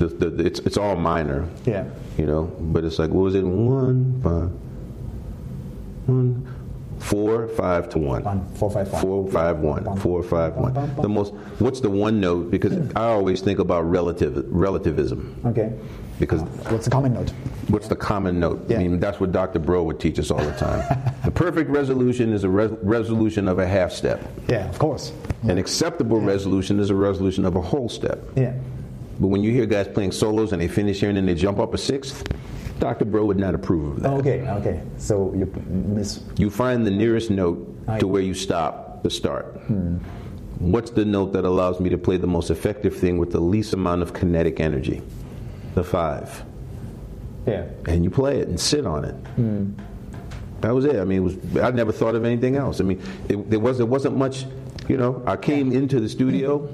The, 0.00 0.08
the, 0.08 0.30
the- 0.30 0.44
it's 0.44 0.58
it's 0.58 0.76
all 0.76 0.96
minor, 0.96 1.48
Yeah. 1.64 1.84
you 2.18 2.26
know. 2.26 2.46
But 2.58 2.82
it's 2.84 2.98
like, 2.98 3.10
what 3.10 3.22
was 3.22 3.36
it? 3.36 3.44
One, 3.44 4.20
five, 4.24 4.50
one, 6.08 6.51
four, 7.02 7.48
five 7.48 7.88
to 7.90 7.98
one. 7.98 8.22
One, 8.22 8.46
four, 8.54 8.70
five, 8.70 8.90
one. 8.92 9.02
Four, 9.02 9.30
five, 9.30 9.58
one. 9.58 9.96
Four, 9.98 10.22
five, 10.22 10.54
one. 10.54 10.72
The 10.96 11.08
most. 11.08 11.34
What's 11.58 11.80
the 11.80 11.90
one 11.90 12.20
note? 12.20 12.50
Because 12.50 12.74
I 12.94 13.04
always 13.06 13.40
think 13.40 13.58
about 13.58 13.82
relative 13.82 14.44
relativism. 14.48 15.40
Okay. 15.44 15.72
Because 16.18 16.42
uh, 16.42 16.46
What's 16.70 16.84
the 16.84 16.90
common 16.90 17.14
note? 17.14 17.30
what's 17.68 17.88
the 17.88 17.96
common 17.96 18.38
note? 18.38 18.64
Yeah. 18.68 18.76
I 18.76 18.82
mean, 18.82 19.00
that's 19.00 19.18
what 19.18 19.32
Dr. 19.32 19.58
Bro 19.58 19.84
would 19.84 19.98
teach 19.98 20.18
us 20.18 20.30
all 20.30 20.38
the 20.38 20.52
time. 20.52 20.84
the 21.24 21.30
perfect 21.30 21.70
resolution 21.70 22.32
is 22.32 22.44
a 22.44 22.48
res- 22.48 22.70
resolution 22.82 23.48
of 23.48 23.58
a 23.58 23.66
half 23.66 23.90
step. 23.92 24.20
Yeah, 24.48 24.68
of 24.68 24.78
course. 24.78 25.12
An 25.42 25.58
acceptable 25.58 26.20
resolution 26.20 26.78
is 26.78 26.90
a 26.90 26.94
resolution 26.94 27.44
of 27.44 27.56
a 27.56 27.60
whole 27.60 27.88
step. 27.88 28.20
Yeah. 28.36 28.54
But 29.18 29.28
when 29.28 29.42
you 29.42 29.50
hear 29.52 29.66
guys 29.66 29.88
playing 29.88 30.12
solos 30.12 30.52
and 30.52 30.62
they 30.62 30.68
finish 30.68 31.00
here 31.00 31.08
and 31.08 31.16
then 31.16 31.26
they 31.26 31.34
jump 31.34 31.58
up 31.58 31.74
a 31.74 31.78
sixth, 31.78 32.24
Dr. 32.82 33.04
Bro 33.04 33.26
would 33.26 33.38
not 33.38 33.54
approve 33.54 33.98
of 33.98 34.02
that. 34.02 34.10
Okay. 34.14 34.40
Okay. 34.58 34.82
So 34.96 35.32
you 35.36 35.46
miss. 35.68 36.18
You 36.36 36.50
find 36.50 36.84
the 36.84 36.90
nearest 36.90 37.30
note 37.30 37.58
I- 37.86 38.00
to 38.00 38.08
where 38.08 38.22
you 38.22 38.34
stop 38.34 39.04
the 39.04 39.10
start. 39.10 39.56
What's 40.58 40.90
the 40.90 41.04
note 41.04 41.32
that 41.34 41.44
allows 41.44 41.78
me 41.78 41.90
to 41.90 41.96
play 41.98 42.16
the 42.16 42.26
most 42.26 42.50
effective 42.50 42.96
thing 42.96 43.18
with 43.18 43.30
the 43.30 43.38
least 43.38 43.72
amount 43.72 44.02
of 44.02 44.12
kinetic 44.12 44.58
energy? 44.58 45.00
The 45.76 45.84
five. 45.84 46.42
Yeah. 47.46 47.66
And 47.86 48.02
you 48.02 48.10
play 48.10 48.40
it 48.40 48.48
and 48.48 48.58
sit 48.58 48.84
on 48.84 49.04
it. 49.04 49.14
That 50.60 50.74
was 50.74 50.84
it. 50.84 50.96
I 50.96 51.04
mean, 51.04 51.18
it 51.18 51.20
was. 51.20 51.36
I 51.62 51.70
never 51.70 51.92
thought 51.92 52.16
of 52.16 52.24
anything 52.24 52.56
else. 52.56 52.80
I 52.80 52.84
mean, 52.84 53.00
it, 53.28 53.48
there 53.48 53.60
was 53.60 53.76
there 53.78 53.86
wasn't 53.86 54.16
much. 54.16 54.44
You 54.88 54.96
know, 54.96 55.22
I 55.24 55.36
came 55.36 55.70
into 55.70 56.00
the 56.00 56.08
studio, 56.08 56.68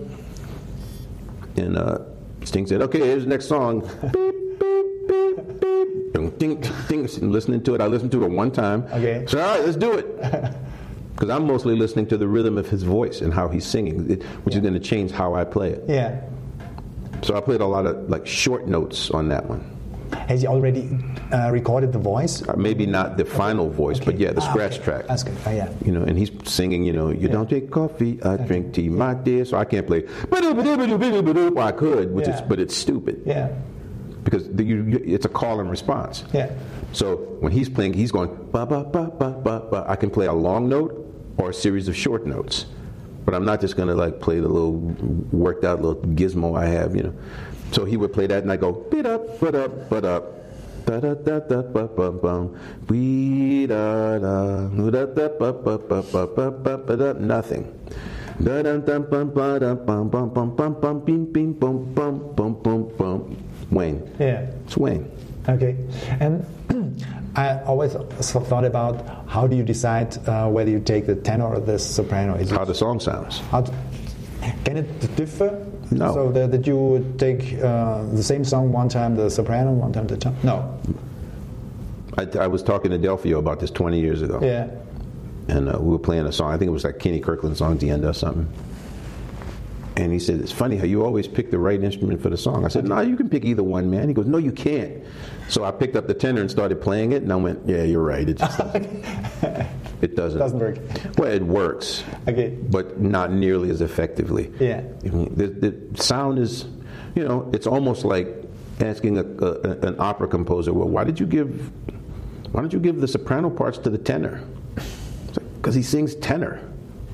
and 1.57 1.77
uh, 1.77 1.99
Sting 2.45 2.67
said, 2.67 2.81
"Okay, 2.81 3.01
here's 3.01 3.25
the 3.25 3.29
next 3.29 3.45
song." 3.47 3.83
Beep, 5.09 5.37
beep. 5.61 6.13
Ding, 6.13 6.31
ding, 6.39 6.61
ding. 6.89 7.01
And 7.21 7.33
listening 7.33 7.63
to 7.65 7.75
it, 7.75 7.81
I 7.81 7.87
listened 7.87 8.13
to 8.13 8.25
it 8.25 8.31
one 8.31 8.51
time. 8.51 8.85
Okay. 8.93 9.25
So 9.27 9.41
all 9.41 9.57
right, 9.57 9.65
let's 9.65 9.77
do 9.77 9.93
it. 9.99 10.55
Because 11.19 11.31
I'm 11.31 11.49
mostly 11.49 11.75
listening 11.75 12.07
to 12.11 12.17
the 12.17 12.29
rhythm 12.29 12.57
of 12.57 12.69
his 12.69 12.85
voice 12.85 13.23
and 13.23 13.35
how 13.35 13.49
he's 13.49 13.67
singing, 13.67 14.09
it, 14.09 14.23
which 14.45 14.55
is 14.55 14.61
going 14.61 14.75
to 14.75 14.79
change 14.79 15.11
how 15.11 15.35
I 15.35 15.43
play 15.43 15.71
it. 15.71 15.83
Yeah. 15.89 16.21
So 17.23 17.37
I 17.37 17.41
played 17.41 17.61
a 17.61 17.67
lot 17.67 17.87
of 17.87 18.09
like 18.09 18.25
short 18.25 18.69
notes 18.69 19.11
on 19.11 19.29
that 19.31 19.45
one. 19.47 19.65
Has 20.29 20.43
he 20.43 20.47
already 20.47 20.97
uh, 21.33 21.51
recorded 21.51 21.93
the 21.93 21.99
voice? 21.99 22.49
Uh, 22.49 22.55
Maybe 22.57 22.87
not 22.87 23.17
the 23.17 23.25
final 23.25 23.69
voice, 23.69 23.99
but 23.99 24.17
yeah, 24.17 24.31
the 24.31 24.43
Ah, 24.43 24.49
scratch 24.51 24.75
okay. 24.77 24.85
track. 24.85 25.07
That's 25.09 25.25
good. 25.25 25.37
Oh, 25.45 25.51
yeah. 25.51 25.69
You 25.85 25.91
know, 25.91 26.03
and 26.05 26.17
he's 26.17 26.31
singing, 26.45 26.85
you 26.85 26.93
know, 26.93 27.11
you 27.11 27.27
don't 27.27 27.49
drink 27.49 27.73
coffee, 27.73 28.23
I 28.23 28.37
drink 28.37 28.73
tea, 28.75 28.89
my 28.89 29.15
dear. 29.15 29.45
So 29.45 29.57
I 29.59 29.65
can't 29.65 29.89
play. 29.89 30.05
Well, 30.31 31.59
I 31.59 31.73
could, 31.73 32.13
which 32.15 32.29
is, 32.29 32.41
but 32.43 32.61
it's 32.61 32.77
stupid 32.77 33.23
Yeah. 33.27 33.49
Because 34.29 34.47
the, 34.51 34.63
you, 34.63 35.03
it's 35.07 35.25
a 35.25 35.29
call 35.29 35.61
and 35.61 35.71
response. 35.71 36.25
Yeah. 36.35 36.53
So 36.93 37.17
when 37.41 37.51
he's 37.51 37.71
playing, 37.71 37.95
he's 37.95 38.13
going 38.13 38.29
ba 38.53 38.67
ba 38.67 38.85
ba 38.85 39.09
ba 39.09 39.31
ba 39.31 39.67
ba. 39.71 39.85
I 39.89 39.97
can 39.97 40.11
play 40.11 40.27
a 40.27 40.33
long 40.33 40.69
note 40.69 40.93
or 41.39 41.51
a 41.51 41.55
series 41.55 41.89
of 41.89 41.97
short 41.97 42.27
notes, 42.27 42.67
but 43.25 43.33
I'm 43.35 43.47
not 43.47 43.63
just 43.63 43.75
going 43.77 43.89
to 43.89 43.95
like 43.95 44.21
play 44.21 44.39
the 44.41 44.49
little 44.49 44.73
worked 45.33 45.65
out 45.65 45.81
little 45.81 46.03
gizmo 46.13 46.59
I 46.59 46.67
have, 46.67 46.95
you 46.95 47.05
know. 47.05 47.15
So 47.73 47.87
he 47.87 47.97
would 47.97 48.13
play 48.13 48.27
that, 48.27 48.43
and 48.43 48.53
I 48.53 48.57
go, 48.57 48.73
beat 48.91 49.07
up, 49.07 49.41
but 49.41 49.55
up, 49.55 49.89
but 49.89 50.05
up. 50.05 50.35
Da 50.85 51.01
da 51.01 51.15
da 51.15 51.39
da 51.41 51.63
ba 51.63 51.89
bum 51.89 52.19
bum. 52.19 52.59
Wee 52.89 53.67
da 53.67 54.19
da 54.19 54.69
da 54.69 55.05
da 55.07 55.29
ba 55.41 55.53
ba 55.53 55.79
ba 55.79 56.03
ba 56.03 56.27
ba 56.27 56.51
ba 56.51 56.77
ba 56.77 56.97
da 56.97 57.13
nothing. 57.13 57.65
Da 58.43 58.61
da 58.61 58.77
da 58.77 58.99
bum 58.99 59.31
ba 59.33 59.59
da 59.59 59.75
bum 59.75 60.09
bum 60.09 60.29
bum 60.29 60.55
bum 60.57 60.75
bum 60.81 61.01
bim 61.01 61.25
bim 61.33 61.53
bum 61.53 61.93
bum 61.95 62.33
bum 62.37 62.55
bum 62.63 62.89
bum. 62.97 63.48
Wayne. 63.71 64.03
Yeah. 64.19 64.41
It's 64.65 64.77
Wayne. 64.77 65.11
Okay. 65.49 65.77
And 66.21 66.45
I 67.37 67.61
always 67.63 67.93
thought 67.95 68.65
about 68.65 69.27
how 69.29 69.47
do 69.47 69.57
you 69.57 69.63
decide 69.63 70.17
uh, 70.29 70.49
whether 70.49 70.71
you 70.71 70.81
take 70.81 71.07
the 71.07 71.15
tenor 71.15 71.47
or 71.47 71.61
the 71.61 71.79
soprano? 71.79 72.35
Is 72.35 72.51
How 72.51 72.65
the 72.65 72.75
song 72.75 73.01
sounds. 73.01 73.39
how 73.51 73.63
to- 73.63 73.73
can 74.65 74.77
it 74.79 75.17
differ? 75.17 75.67
No. 75.91 76.13
So 76.15 76.33
that, 76.33 76.51
that 76.53 76.67
you 76.67 76.77
would 76.77 77.19
take 77.19 77.55
uh, 77.63 78.03
the 78.13 78.23
same 78.23 78.45
song 78.45 78.73
one 78.73 78.89
time 78.89 79.17
the 79.17 79.31
soprano, 79.31 79.73
one 79.73 79.93
time 79.93 80.07
the 80.07 80.17
tenor? 80.17 80.37
No. 80.43 80.79
I, 82.17 82.27
I 82.39 82.47
was 82.47 82.63
talking 82.63 82.91
to 82.91 82.99
Delfeayo 82.99 83.39
about 83.39 83.61
this 83.61 83.71
20 83.71 84.01
years 84.01 84.23
ago. 84.23 84.41
Yeah. 84.43 84.69
and 85.49 85.69
uh, 85.69 85.79
we 85.81 85.91
were 85.93 85.99
playing 85.99 86.27
a 86.27 86.33
song. 86.33 86.53
I 86.53 86.59
think 86.59 86.69
it 86.69 86.73
was 86.73 86.85
like 86.85 86.99
Kenny 86.99 87.21
Kirkland 87.21 87.57
song, 87.57 87.79
"The 87.79 87.91
End" 87.91 88.05
or 88.05 88.13
something. 88.13 88.49
And 89.99 90.13
he 90.13 90.21
said, 90.21 90.39
"It's 90.41 90.53
funny 90.53 90.77
how 90.77 90.85
you 90.85 91.05
always 91.05 91.27
pick 91.27 91.51
the 91.51 91.59
right 91.59 91.83
instrument 91.83 92.23
for 92.23 92.31
the 92.31 92.37
song." 92.37 92.65
I 92.65 92.69
said, 92.69 92.85
"No, 92.87 93.01
you 93.01 93.17
can 93.17 93.29
pick 93.29 93.45
either 93.45 93.65
one, 93.65 93.91
man." 93.91 94.07
He 94.07 94.15
goes, 94.15 94.27
"No, 94.27 94.39
you 94.39 94.53
can't." 94.53 94.93
So 95.49 95.65
I 95.65 95.73
picked 95.73 95.97
up 95.97 96.07
the 96.07 96.15
tenor 96.15 96.41
and 96.41 96.49
started 96.49 96.81
playing 96.81 97.11
it, 97.13 97.23
and 97.25 97.33
I 97.33 97.37
went, 97.37 97.59
"Yeah, 97.67 97.83
you're 97.83 98.05
right. 98.05 98.29
It 98.29 98.39
just 98.39 98.59
doesn't. 98.59 99.05
it 100.01 100.15
doesn't. 100.15 100.39
Doesn't 100.39 100.61
work. 100.61 100.79
Well, 101.19 101.33
it 101.33 101.43
works, 101.43 102.05
Okay. 102.29 102.51
but 102.71 103.01
not 103.01 103.33
nearly 103.33 103.71
as 103.71 103.81
effectively. 103.81 104.53
Yeah. 104.61 104.83
The, 105.03 105.49
the 105.49 106.01
sound 106.01 106.39
is, 106.39 106.67
you 107.17 107.25
know, 107.27 107.51
it's 107.53 107.67
almost 107.67 108.05
like 108.05 108.29
asking 108.79 109.19
a, 109.19 109.25
a, 109.25 109.71
an 109.89 109.97
opera 109.99 110.29
composer, 110.29 110.73
"Well, 110.73 110.89
why 110.89 111.03
did 111.03 111.19
you 111.19 111.27
give, 111.27 111.73
why 112.53 112.61
don't 112.61 112.73
you 112.73 112.79
give 112.79 113.01
the 113.01 113.09
soprano 113.09 113.51
parts 113.51 113.79
to 113.79 113.91
the 113.91 113.99
tenor?" 113.99 114.45
Because 115.57 115.75
he 115.75 115.83
sings 115.83 116.15
tenor. 116.15 116.61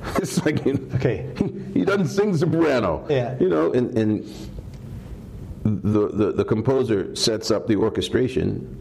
It's 0.17 0.45
like 0.45 0.65
you 0.65 0.75
know, 0.75 0.95
Okay. 0.97 1.29
he, 1.39 1.45
he 1.81 1.85
doesn't 1.85 2.09
sing 2.09 2.37
soprano. 2.37 3.05
Yeah. 3.09 3.37
You 3.39 3.49
know, 3.49 3.73
and, 3.73 3.97
and 3.97 4.25
the, 5.65 6.09
the 6.09 6.33
the 6.33 6.45
composer 6.45 7.15
sets 7.17 7.51
up 7.51 7.67
the 7.67 7.77
orchestration 7.77 8.77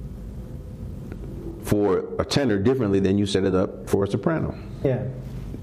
for 1.63 2.03
a 2.19 2.25
tenor 2.25 2.57
differently 2.59 2.99
than 2.99 3.17
you 3.17 3.25
set 3.25 3.45
it 3.45 3.55
up 3.55 3.89
for 3.89 4.03
a 4.03 4.07
soprano. 4.07 4.53
Yeah. 4.83 5.03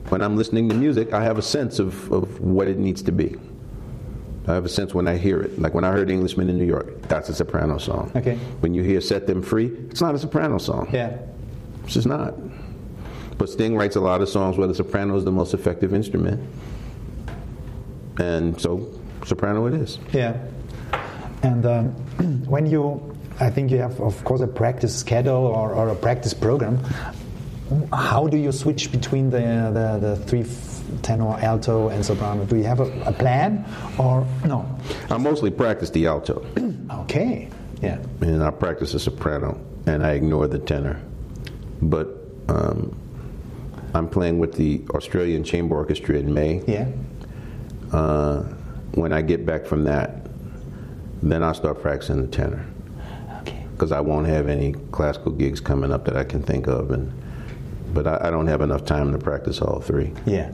When 0.09 0.23
I'm 0.23 0.37
listening 0.37 0.69
to 0.71 0.75
music, 0.75 1.13
I 1.13 1.23
have 1.23 1.37
a 1.39 1.43
sense 1.43 1.79
of, 1.79 2.11
of 2.11 2.41
what 2.41 2.69
it 2.69 2.79
needs 2.79 3.03
to 3.03 3.13
be. 3.13 3.37
I 4.49 4.55
have 4.55 4.65
a 4.65 4.69
sense 4.69 4.95
when 4.95 5.07
I 5.07 5.19
hear 5.19 5.41
it. 5.43 5.59
Like 5.61 5.75
when 5.75 5.85
I 5.85 5.93
heard 5.93 6.11
Englishman 6.11 6.49
in 6.49 6.57
New 6.59 6.65
York, 6.65 7.03
that's 7.03 7.29
a 7.29 7.35
soprano 7.35 7.77
song. 7.79 8.11
Okay. 8.17 8.37
When 8.61 8.73
you 8.73 8.83
hear 8.83 9.01
Set 9.03 9.27
Them 9.27 9.43
Free, 9.43 9.67
it's 9.91 10.01
not 10.01 10.15
a 10.15 10.19
soprano 10.19 10.57
song. 10.59 10.89
Yeah. 10.91 11.19
It's 11.85 11.93
just 11.95 12.07
not. 12.09 12.35
But 13.41 13.49
Sting 13.49 13.75
writes 13.75 13.97
a 13.97 14.01
lot 14.03 14.21
of 14.21 14.29
songs 14.29 14.59
where 14.59 14.67
the 14.69 14.75
soprano 14.75 15.17
is 15.17 15.25
the 15.25 15.33
most 15.33 15.55
effective 15.55 15.95
instrument. 15.95 16.47
And 18.19 18.61
so, 18.61 18.87
soprano 19.25 19.65
it 19.65 19.73
is. 19.73 19.99
Yeah. 20.13 20.37
And 21.43 21.65
um, 21.65 21.85
when 22.45 22.67
you, 22.67 23.17
I 23.41 23.49
think 23.49 23.71
you 23.71 23.79
have, 23.79 23.99
of 23.99 24.23
course, 24.25 24.43
a 24.43 24.47
practice 24.47 24.95
schedule 24.95 25.47
or, 25.47 25.73
or 25.73 25.89
a 25.89 25.95
practice 25.95 26.35
program. 26.35 26.81
How 27.95 28.27
do 28.27 28.37
you 28.37 28.53
switch 28.53 28.93
between 28.93 29.31
the 29.31 29.39
the, 29.73 29.99
the 30.07 30.17
three 30.27 30.45
tenor, 31.01 31.39
alto, 31.41 31.89
and 31.89 32.05
soprano? 32.05 32.45
Do 32.45 32.57
you 32.57 32.65
have 32.65 32.81
a, 32.81 32.91
a 33.07 33.13
plan 33.13 33.65
or 33.97 34.27
no? 34.45 34.67
I 35.09 35.17
mostly 35.17 35.51
practice 35.51 35.89
the 35.89 36.07
alto, 36.09 36.45
Okay. 37.05 37.49
Yeah. 37.81 38.01
and 38.21 38.43
I 38.43 38.51
practice 38.51 38.93
the 38.93 38.99
soprano, 38.99 39.59
and 39.87 40.05
I 40.05 40.13
ignore 40.13 40.47
the 40.47 40.59
tenor. 40.59 41.01
But 41.81 42.09
um, 42.49 43.00
I'm 43.95 44.09
playing 44.09 44.39
with 44.39 44.55
the 44.55 44.83
Australian 44.91 45.45
Chamber 45.45 45.77
Orchestra 45.77 46.17
in 46.17 46.33
May. 46.33 46.63
Yeah. 46.67 46.89
Uh, 47.93 48.43
when 48.95 49.13
I 49.13 49.23
get 49.23 49.45
back 49.45 49.67
from 49.67 49.85
that, 49.85 50.27
then 51.23 51.43
I'll 51.43 51.55
start 51.55 51.81
practicing 51.83 52.23
the 52.23 52.29
tenor. 52.29 52.67
Okay. 53.41 53.65
because 53.73 53.93
I 53.93 54.01
won't 54.01 54.27
have 54.27 54.49
any 54.49 54.73
classical 54.93 55.33
gigs 55.33 55.61
coming 55.61 55.93
up 55.93 56.05
that 56.05 56.17
I 56.17 56.25
can 56.25 56.43
think 56.43 56.67
of, 56.67 56.91
and 56.91 57.13
but 57.93 58.07
I, 58.07 58.29
I 58.29 58.31
don't 58.31 58.47
have 58.47 58.61
enough 58.61 58.85
time 58.85 59.13
to 59.13 59.19
practice 59.19 59.61
all 59.61 59.81
three. 59.81 60.13
Yeah. 60.27 60.53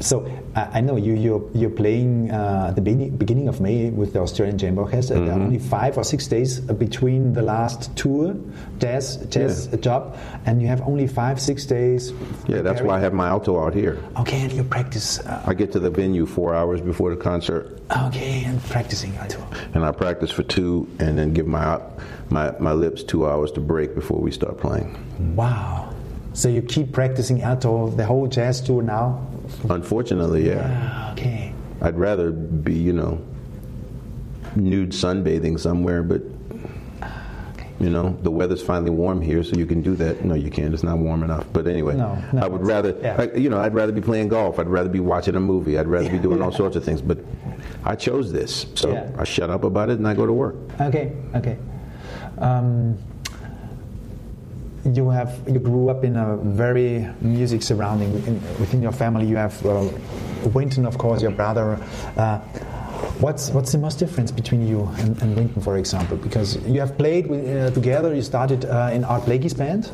So 0.00 0.26
I 0.54 0.78
I 0.78 0.80
know 0.80 0.96
you 0.96 1.14
you're, 1.14 1.42
you're 1.54 1.70
playing 1.82 2.30
uh, 2.30 2.72
the 2.74 2.80
beginning, 2.80 3.16
beginning 3.16 3.48
of 3.48 3.60
May 3.60 3.90
with 3.90 4.12
the 4.12 4.20
Australian 4.20 4.58
Chamber 4.58 4.82
Orchestra. 4.82 5.16
Mm-hmm. 5.16 5.30
are 5.30 5.40
only 5.46 5.58
five 5.58 5.96
or 5.98 6.04
six 6.04 6.26
days 6.26 6.60
between 6.60 7.32
the 7.32 7.42
last 7.42 7.94
tour, 7.96 8.34
jazz 8.78 9.16
jazz 9.30 9.68
Yeah. 9.72 9.78
job, 9.80 10.16
and 10.46 10.60
you 10.62 10.68
have 10.68 10.82
only 10.82 11.06
five 11.06 11.40
six 11.40 11.66
days. 11.66 12.12
Yeah, 12.46 12.62
that's 12.62 12.82
why 12.82 12.96
I 12.96 13.00
have 13.00 13.12
my 13.12 13.28
alto 13.28 13.58
out 13.64 13.74
here. 13.74 13.98
Okay, 14.20 14.40
and 14.42 14.52
you 14.52 14.64
practice. 14.64 15.18
Uh, 15.20 15.42
I 15.50 15.54
get 15.54 15.72
to 15.72 15.80
the 15.80 15.90
venue 15.90 16.26
four 16.26 16.54
hours 16.54 16.80
before 16.80 17.10
the 17.10 17.20
concert, 17.20 17.80
okay, 18.06 18.44
and 18.44 18.62
practicing 18.70 19.16
alto. 19.16 19.40
and 19.74 19.84
I 19.84 19.92
practice 19.92 20.30
for 20.30 20.42
two, 20.44 20.86
and 20.98 21.18
then 21.18 21.32
give 21.32 21.46
my 21.46 21.80
my 22.30 22.52
my 22.58 22.72
lips 22.72 23.02
two 23.02 23.26
hours 23.26 23.50
to 23.52 23.60
break 23.60 23.94
before 23.94 24.20
we 24.20 24.30
start 24.30 24.58
playing. 24.58 24.88
Wow. 25.36 25.94
So 26.34 26.48
you 26.48 26.62
keep 26.62 26.92
practicing 26.92 27.42
alto 27.42 27.88
the 27.88 28.04
whole 28.06 28.28
jazz 28.28 28.60
tour 28.60 28.82
now? 28.82 29.26
Unfortunately, 29.68 30.46
yeah, 30.48 30.68
Ah, 30.92 31.12
Okay. 31.12 31.52
I'd 31.80 31.96
rather 31.98 32.30
be 32.30 32.74
you 32.74 32.92
know 32.92 33.20
nude 34.56 34.90
sunbathing 34.90 35.58
somewhere, 35.58 36.02
but. 36.02 36.22
You 37.80 37.90
know, 37.90 38.18
the 38.24 38.30
weather's 38.32 38.60
finally 38.60 38.90
warm 38.90 39.20
here, 39.22 39.44
so 39.44 39.54
you 39.54 39.64
can 39.64 39.82
do 39.82 39.94
that. 39.94 40.24
No, 40.24 40.34
you 40.34 40.50
can't. 40.50 40.74
It's 40.74 40.82
not 40.82 40.98
warm 40.98 41.22
enough. 41.22 41.46
But 41.52 41.68
anyway, 41.68 41.94
No, 41.94 42.18
no, 42.32 42.42
I 42.42 42.48
would 42.48 42.66
rather, 42.66 42.96
yeah. 43.00 43.14
I, 43.16 43.36
you 43.36 43.48
know, 43.48 43.60
I'd 43.60 43.72
rather 43.72 43.92
be 43.92 44.00
playing 44.00 44.26
golf. 44.30 44.58
I'd 44.58 44.66
rather 44.68 44.88
be 44.88 44.98
watching 44.98 45.36
a 45.36 45.40
movie. 45.40 45.78
I'd 45.78 45.86
rather 45.86 46.10
be 46.10 46.18
doing 46.18 46.42
all 46.42 46.50
sorts 46.62 46.74
of 46.74 46.82
things. 46.84 47.00
But 47.00 47.18
I 47.84 47.94
chose 47.94 48.32
this, 48.32 48.66
so 48.74 48.90
Yeah. 48.90 49.08
I 49.16 49.22
shut 49.22 49.48
up 49.48 49.62
about 49.62 49.90
it 49.90 49.98
and 49.98 50.08
I 50.08 50.14
go 50.14 50.26
to 50.26 50.32
work. 50.32 50.56
Okay, 50.80 51.12
okay. 51.36 51.56
Um, 52.38 52.98
you 54.84 55.10
have 55.10 55.38
you 55.46 55.58
grew 55.58 55.88
up 55.88 56.04
in 56.04 56.16
a 56.16 56.36
very 56.36 57.06
music 57.20 57.62
surrounding 57.62 58.12
in, 58.26 58.34
within 58.58 58.82
your 58.82 58.92
family. 58.92 59.26
You 59.26 59.36
have 59.36 59.64
uh, 59.66 59.88
Wynton, 60.54 60.86
of 60.86 60.98
course, 60.98 61.20
your 61.22 61.30
brother. 61.32 61.78
Uh, 62.16 62.38
what's 63.20 63.50
what's 63.50 63.72
the 63.72 63.78
most 63.78 63.98
difference 63.98 64.30
between 64.30 64.66
you 64.66 64.88
and, 64.98 65.20
and 65.22 65.36
Wynton, 65.36 65.62
for 65.62 65.76
example? 65.78 66.16
Because 66.16 66.56
you 66.66 66.80
have 66.80 66.96
played 66.96 67.26
with, 67.26 67.46
uh, 67.48 67.70
together. 67.74 68.14
You 68.14 68.22
started 68.22 68.64
uh, 68.64 68.90
in 68.92 69.04
Art 69.04 69.24
Blakey's 69.24 69.54
band. 69.54 69.90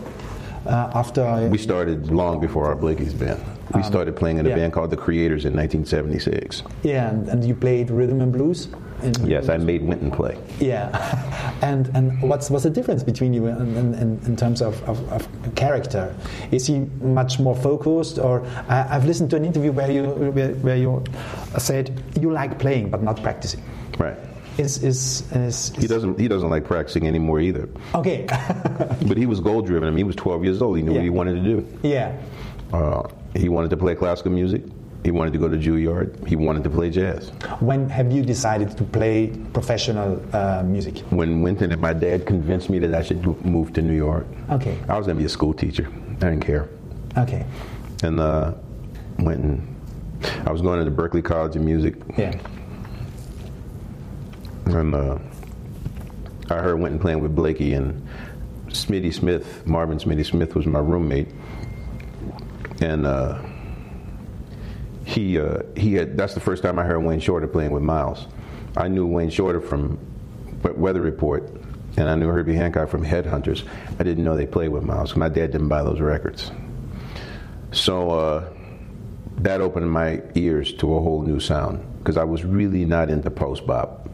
Uh, 0.66 0.91
after 0.95 1.49
We 1.51 1.59
started 1.59 2.11
long 2.11 2.41
before 2.41 2.66
Art 2.66 2.80
Blakey's 2.80 3.12
band. 3.12 3.39
We 3.74 3.82
started 3.82 4.16
playing 4.16 4.39
in 4.39 4.47
a 4.47 4.49
Um, 4.49 4.57
yeah. 4.57 4.62
band 4.62 4.72
called 4.72 4.91
The 4.91 4.97
Creators 4.97 5.45
in 5.45 5.53
1976. 5.55 6.62
yeah, 6.82 7.11
and, 7.11 7.28
and 7.28 7.45
you 7.45 7.55
played 7.55 7.91
rhythm 7.91 8.20
and 8.22 8.32
blues. 8.32 8.68
In, 9.05 9.27
Yes, 9.27 9.49
I 9.49 9.57
made 9.59 9.83
Wynton 9.83 10.11
play. 10.11 10.37
Yeah, 10.61 10.89
and 11.63 11.89
and 11.95 12.21
what's 12.23 12.51
what's 12.51 12.65
the 12.65 12.71
difference 12.71 13.03
between 13.03 13.35
you 13.35 13.47
in, 13.47 13.77
in, 13.77 14.21
in 14.27 14.37
terms 14.37 14.63
of, 14.63 14.83
of, 14.89 14.99
of 15.13 15.29
character? 15.55 16.15
Is 16.51 16.67
he 16.67 16.81
much 17.03 17.39
more 17.39 17.55
focused, 17.57 18.19
or 18.19 18.45
I, 18.69 18.87
I've 18.97 19.05
listened 19.05 19.31
to 19.31 19.37
an 19.37 19.45
interview 19.45 19.73
where 19.73 19.91
you 19.91 20.05
where, 20.05 20.55
where 20.55 20.77
you 20.77 21.03
said 21.59 22.03
you 22.21 22.31
like 22.33 22.59
playing 22.59 22.91
but 22.91 23.03
not 23.03 23.23
practicing. 23.23 23.63
Right. 23.99 24.17
Is 24.59 24.83
is 24.85 25.25
is, 25.33 25.73
He 25.77 25.87
doesn't. 25.89 26.19
He 26.19 26.29
doesn't 26.29 26.49
like 26.49 26.65
practicing 26.65 27.07
anymore 27.09 27.41
either. 27.41 27.69
okay? 27.95 28.27
But 29.09 29.17
he 29.19 29.27
was 29.27 29.41
goal 29.41 29.61
driven. 29.63 29.89
I 29.89 29.91
mean, 29.91 29.99
he 29.99 30.05
was 30.05 30.17
12 30.17 30.45
years 30.45 30.63
old. 30.63 30.77
He 30.77 30.83
knew 30.83 30.93
what 30.95 31.03
he 31.03 31.11
wanted 31.11 31.35
to 31.35 31.43
do. 31.43 31.67
yeah, 31.83 32.17
Uh, 32.73 33.03
he 33.35 33.49
wanted 33.49 33.71
to 33.71 33.77
play 33.77 33.95
classical 33.97 34.31
music. 34.33 34.63
He 35.05 35.11
wanted 35.11 35.35
to 35.35 35.39
go 35.39 35.49
to 35.49 35.57
Juilliard. 35.59 36.27
He 36.27 36.35
wanted 36.35 36.65
to 36.65 36.71
play 36.71 36.89
jazz. 36.91 37.29
when 37.61 37.89
have 37.91 38.11
you 38.11 38.23
decided 38.25 38.75
to 38.79 38.85
play 38.85 39.29
professional 39.53 40.21
uh, 40.35 40.63
music? 40.65 40.99
When 41.11 41.43
Wynton 41.43 41.73
and 41.73 41.81
my 41.81 41.93
dad 41.93 42.25
convinced 42.27 42.71
me 42.71 42.79
that 42.81 42.95
I 42.95 43.03
should 43.03 43.23
move 43.45 43.75
to 43.75 43.83
New 43.83 43.95
York, 43.97 44.27
Okay, 44.51 44.79
I 44.89 44.97
was 44.97 45.07
going 45.07 45.17
to 45.19 45.21
be 45.21 45.27
a 45.27 45.29
school 45.29 45.53
teacher. 45.53 45.87
I 46.23 46.31
didn't 46.31 46.41
care. 46.41 46.69
okay, 47.19 47.45
And 48.03 48.19
uh, 48.19 48.55
went 49.19 49.41
and 49.45 49.77
I 50.47 50.51
was 50.53 50.63
going 50.63 50.83
to 50.83 50.89
the 50.91 50.97
Berklee 50.97 51.23
College 51.23 51.55
of 51.57 51.63
Music, 51.63 51.97
yeah, 52.17 52.33
and 54.67 54.95
uh, 54.95 55.19
I 56.49 56.55
heard 56.55 56.77
Wynton 56.81 56.99
playing 56.99 57.21
with 57.21 57.35
Blakey 57.35 57.75
and 57.75 58.07
Smitty 58.69 59.13
Smith. 59.13 59.67
Marvin 59.67 59.99
Smitty 59.99 60.25
Smith 60.25 60.55
was 60.55 60.65
my 60.65 60.79
roommate, 60.79 61.29
and 62.81 63.05
uh, 63.07 63.39
he 65.05 65.39
uh, 65.39 65.59
he 65.77 65.95
had. 65.95 66.17
That's 66.17 66.35
the 66.35 66.41
first 66.41 66.63
time 66.63 66.79
I 66.79 66.85
heard 66.85 67.01
Wayne 67.01 67.21
Shorter 67.21 67.47
playing 67.47 67.71
with 67.71 67.83
Miles. 67.83 68.27
I 68.77 68.89
knew 68.89 69.07
Wayne 69.07 69.31
Shorter 69.31 69.61
from 69.61 69.99
Weather 70.63 71.01
Report, 71.01 71.49
and 71.97 72.09
I 72.09 72.15
knew 72.15 72.29
Herbie 72.29 72.55
Hancock 72.55 72.89
from 72.89 73.05
Headhunters. 73.05 73.65
I 73.99 74.03
didn't 74.03 74.25
know 74.25 74.37
they 74.37 74.47
played 74.47 74.71
with 74.71 74.83
Miles. 74.83 75.15
My 75.15 75.29
dad 75.29 75.53
didn't 75.53 75.69
buy 75.69 75.83
those 75.83 76.01
records, 76.01 76.51
so 77.73 78.11
uh, 78.11 78.49
that 79.39 79.61
opened 79.61 79.91
my 79.91 80.23
ears 80.35 80.73
to 80.75 80.97
a 80.97 81.01
whole 81.01 81.23
new 81.23 81.39
sound 81.39 81.85
because 81.99 82.17
I 82.17 82.25
was 82.25 82.45
really 82.45 82.85
not 82.85 83.11
into 83.11 83.31
post 83.31 83.67
bop. 83.67 84.09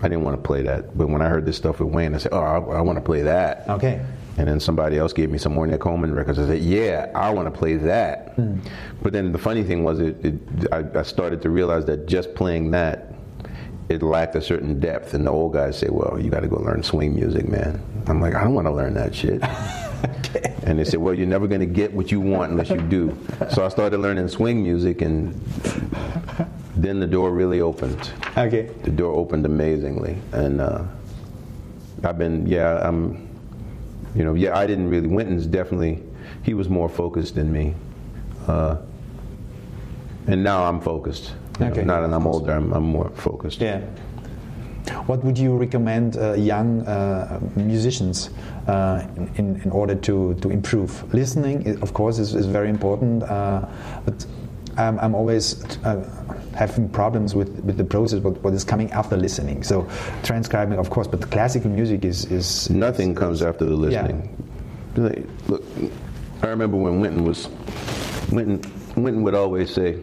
I 0.00 0.08
didn't 0.08 0.22
want 0.22 0.36
to 0.36 0.42
play 0.42 0.62
that. 0.62 0.96
But 0.96 1.08
when 1.08 1.22
I 1.22 1.28
heard 1.28 1.44
this 1.44 1.56
stuff 1.56 1.80
with 1.80 1.88
Wayne, 1.88 2.14
I 2.14 2.18
said, 2.18 2.32
"Oh, 2.32 2.40
I, 2.40 2.56
I 2.56 2.80
want 2.80 2.96
to 2.98 3.04
play 3.04 3.22
that." 3.22 3.68
Okay. 3.68 4.04
And 4.38 4.46
then 4.46 4.60
somebody 4.60 4.98
else 4.98 5.12
gave 5.12 5.30
me 5.30 5.38
some 5.38 5.54
Ornette 5.56 5.80
Coleman 5.80 6.14
records. 6.14 6.38
I 6.38 6.46
said, 6.46 6.60
"Yeah, 6.62 7.10
I 7.14 7.30
want 7.30 7.52
to 7.52 7.58
play 7.58 7.74
that." 7.76 8.36
But 9.02 9.12
then 9.12 9.32
the 9.32 9.38
funny 9.38 9.64
thing 9.64 9.82
was, 9.82 9.98
it, 9.98 10.24
it 10.24 10.34
I, 10.72 11.00
I 11.00 11.02
started 11.02 11.42
to 11.42 11.50
realize 11.50 11.84
that 11.86 12.06
just 12.06 12.34
playing 12.36 12.70
that, 12.70 13.14
it 13.88 14.00
lacked 14.02 14.36
a 14.36 14.40
certain 14.40 14.78
depth. 14.78 15.12
And 15.14 15.26
the 15.26 15.30
old 15.32 15.52
guys 15.54 15.76
say, 15.76 15.88
"Well, 15.90 16.18
you 16.20 16.30
got 16.30 16.40
to 16.40 16.48
go 16.48 16.56
learn 16.56 16.82
swing 16.84 17.14
music, 17.16 17.48
man." 17.48 17.82
I'm 18.06 18.20
like, 18.20 18.34
I 18.36 18.44
don't 18.44 18.54
want 18.54 18.66
to 18.68 18.72
learn 18.72 18.94
that 18.94 19.14
shit. 19.14 19.42
And 20.62 20.78
they 20.78 20.84
said, 20.84 21.00
"Well, 21.00 21.14
you're 21.14 21.26
never 21.26 21.46
going 21.48 21.60
to 21.60 21.66
get 21.66 21.92
what 21.92 22.12
you 22.12 22.20
want 22.20 22.52
unless 22.52 22.68
you 22.70 22.76
do." 22.76 23.16
So 23.50 23.64
I 23.64 23.68
started 23.68 23.98
learning 23.98 24.28
swing 24.28 24.62
music, 24.62 25.00
and 25.00 25.32
then 26.76 27.00
the 27.00 27.06
door 27.06 27.32
really 27.32 27.60
opened 27.60 28.12
Okay. 28.36 28.70
the 28.84 28.90
door 28.90 29.14
opened 29.14 29.44
amazingly 29.46 30.16
and 30.32 30.60
uh, 30.60 30.84
i've 32.04 32.18
been 32.18 32.46
yeah 32.46 32.78
i'm 32.86 33.27
you 34.14 34.24
know 34.24 34.34
yeah 34.34 34.56
i 34.58 34.66
didn't 34.66 34.88
really 34.88 35.08
wynton's 35.08 35.46
definitely 35.46 36.02
he 36.42 36.54
was 36.54 36.68
more 36.68 36.88
focused 36.88 37.34
than 37.34 37.52
me 37.52 37.74
uh, 38.48 38.76
and 40.26 40.42
now 40.42 40.64
i'm 40.64 40.80
focused 40.80 41.32
You 41.60 41.64
know, 41.66 41.72
Okay. 41.72 41.84
now 41.84 42.00
that 42.00 42.12
i'm 42.14 42.26
older 42.26 42.52
i'm, 42.52 42.72
I'm 42.72 42.84
more 42.84 43.10
focused 43.14 43.60
Yeah. 43.60 43.80
What 45.06 45.22
would 45.24 45.36
you 45.36 45.54
recommend 45.58 46.16
uh, 46.16 46.32
young 46.32 46.80
uh, 46.86 47.40
musicians 47.56 48.30
uh, 48.66 49.04
in, 49.36 49.60
in 49.64 49.70
order 49.70 49.94
to, 49.94 50.32
to 50.40 50.48
improve? 50.50 50.90
Listening, 51.12 51.78
of 51.82 51.92
course, 51.92 52.18
is, 52.18 52.34
is 52.34 52.46
very 52.46 52.70
important, 52.70 53.22
uh, 53.24 53.66
but 54.06 54.24
I'm, 54.78 54.98
I'm 55.00 55.14
always 55.14 55.60
uh, 55.84 56.00
having 56.54 56.88
problems 56.88 57.34
with, 57.34 57.60
with 57.60 57.76
the 57.76 57.84
process, 57.84 58.20
what, 58.20 58.42
what 58.42 58.54
is 58.54 58.64
coming 58.64 58.90
after 58.92 59.16
listening. 59.16 59.62
So, 59.62 59.88
transcribing, 60.22 60.78
of 60.78 60.90
course, 60.90 61.06
but 61.06 61.20
the 61.20 61.26
classical 61.26 61.70
music 61.70 62.04
is. 62.04 62.24
is 62.26 62.70
nothing 62.70 63.14
comes 63.14 63.42
after 63.42 63.64
the 63.64 63.74
listening 63.74 64.28
Like, 64.96 65.24
look 65.48 65.64
i 66.42 66.46
remember 66.46 66.76
when 66.76 67.00
wynton 67.00 67.24
was 67.24 67.48
wynton, 68.30 68.60
wynton 68.96 69.22
would 69.22 69.34
always 69.34 69.72
say 69.72 70.00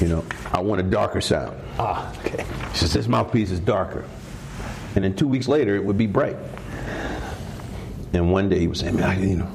you 0.00 0.08
know 0.08 0.24
i 0.52 0.60
want 0.60 0.80
a 0.80 0.84
darker 0.84 1.20
sound 1.20 1.56
Ah, 1.78 2.12
okay. 2.20 2.44
He 2.70 2.78
says, 2.78 2.92
This 2.92 3.08
mouthpiece 3.08 3.50
is 3.50 3.60
darker. 3.60 4.04
And 4.94 5.04
then 5.04 5.16
two 5.16 5.26
weeks 5.26 5.48
later, 5.48 5.74
it 5.74 5.84
would 5.84 5.98
be 5.98 6.06
bright. 6.06 6.36
And 8.12 8.30
one 8.30 8.48
day 8.48 8.60
he 8.60 8.68
was 8.68 8.80
saying, 8.80 8.96
Man, 8.96 9.04
I, 9.04 9.20
you 9.20 9.36
know, 9.36 9.50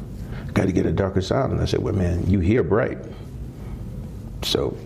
got 0.53 0.65
to 0.65 0.73
get 0.73 0.85
a 0.85 0.91
darker 0.91 1.21
sound. 1.21 1.53
And 1.53 1.61
I 1.61 1.65
said, 1.65 1.81
Well, 1.81 1.93
man, 1.93 2.29
you 2.29 2.39
hear 2.39 2.63
bright. 2.63 2.97
So 4.41 4.77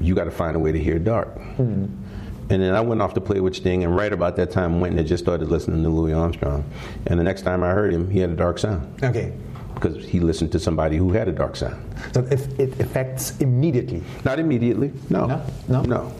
you 0.00 0.14
got 0.14 0.24
to 0.24 0.30
find 0.30 0.56
a 0.56 0.58
way 0.58 0.72
to 0.72 0.78
hear 0.78 0.98
dark. 0.98 1.36
And 1.58 2.62
then 2.62 2.74
I 2.74 2.80
went 2.80 3.02
off 3.02 3.14
to 3.14 3.20
play 3.20 3.40
with 3.40 3.56
Sting, 3.56 3.82
and 3.82 3.96
right 3.96 4.12
about 4.12 4.36
that 4.36 4.50
time, 4.52 4.80
went 4.80 4.96
and 4.98 5.06
just 5.08 5.24
started 5.24 5.48
listening 5.48 5.82
to 5.82 5.88
Louis 5.88 6.12
Armstrong. 6.12 6.64
And 7.06 7.18
the 7.18 7.24
next 7.24 7.42
time 7.42 7.62
I 7.64 7.70
heard 7.72 7.92
him, 7.92 8.08
he 8.08 8.20
had 8.20 8.30
a 8.30 8.36
dark 8.36 8.58
sound 8.58 9.02
Okay. 9.02 9.32
because 9.74 10.04
he 10.06 10.20
listened 10.20 10.52
to 10.52 10.60
somebody 10.60 10.96
who 10.96 11.10
had 11.10 11.26
a 11.26 11.32
dark 11.32 11.56
sound. 11.56 11.76
So 12.12 12.20
if 12.30 12.46
it 12.60 12.78
affects 12.78 13.36
immediately. 13.38 14.02
Not 14.24 14.38
immediately, 14.38 14.92
no. 15.10 15.26
No? 15.26 15.42
No? 15.68 15.82
No. 15.82 16.12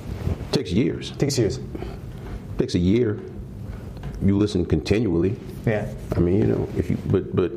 takes 0.50 0.72
years. 0.72 1.12
Takes 1.12 1.38
years. 1.38 1.60
takes 2.58 2.74
a 2.74 2.78
year. 2.80 3.20
You 4.20 4.36
listen 4.36 4.64
continually. 4.64 5.36
Yeah. 5.64 5.86
I 6.16 6.20
mean, 6.20 6.40
you 6.40 6.46
know, 6.46 6.68
if 6.76 6.90
you 6.90 6.96
but 7.06 7.36
but 7.36 7.52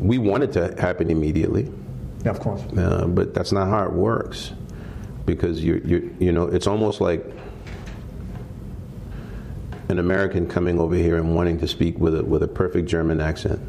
we 0.00 0.18
want 0.18 0.42
it 0.42 0.52
to 0.54 0.74
happen 0.80 1.10
immediately, 1.10 1.70
Yeah, 2.24 2.30
of 2.32 2.40
course. 2.40 2.62
uh, 2.76 3.06
but 3.06 3.34
that's 3.34 3.52
not 3.52 3.68
how 3.68 3.84
it 3.84 3.92
works 3.92 4.52
because 5.26 5.62
you 5.62 5.80
you 5.84 6.16
you 6.18 6.32
know 6.32 6.46
it's 6.46 6.66
almost 6.66 7.00
like 7.00 7.24
an 9.88 9.98
American 9.98 10.48
coming 10.48 10.80
over 10.80 10.94
here 10.94 11.16
and 11.16 11.34
wanting 11.34 11.58
to 11.60 11.68
speak 11.68 11.98
with 11.98 12.18
a 12.18 12.24
with 12.24 12.42
a 12.42 12.48
perfect 12.48 12.88
German 12.88 13.20
accent. 13.20 13.60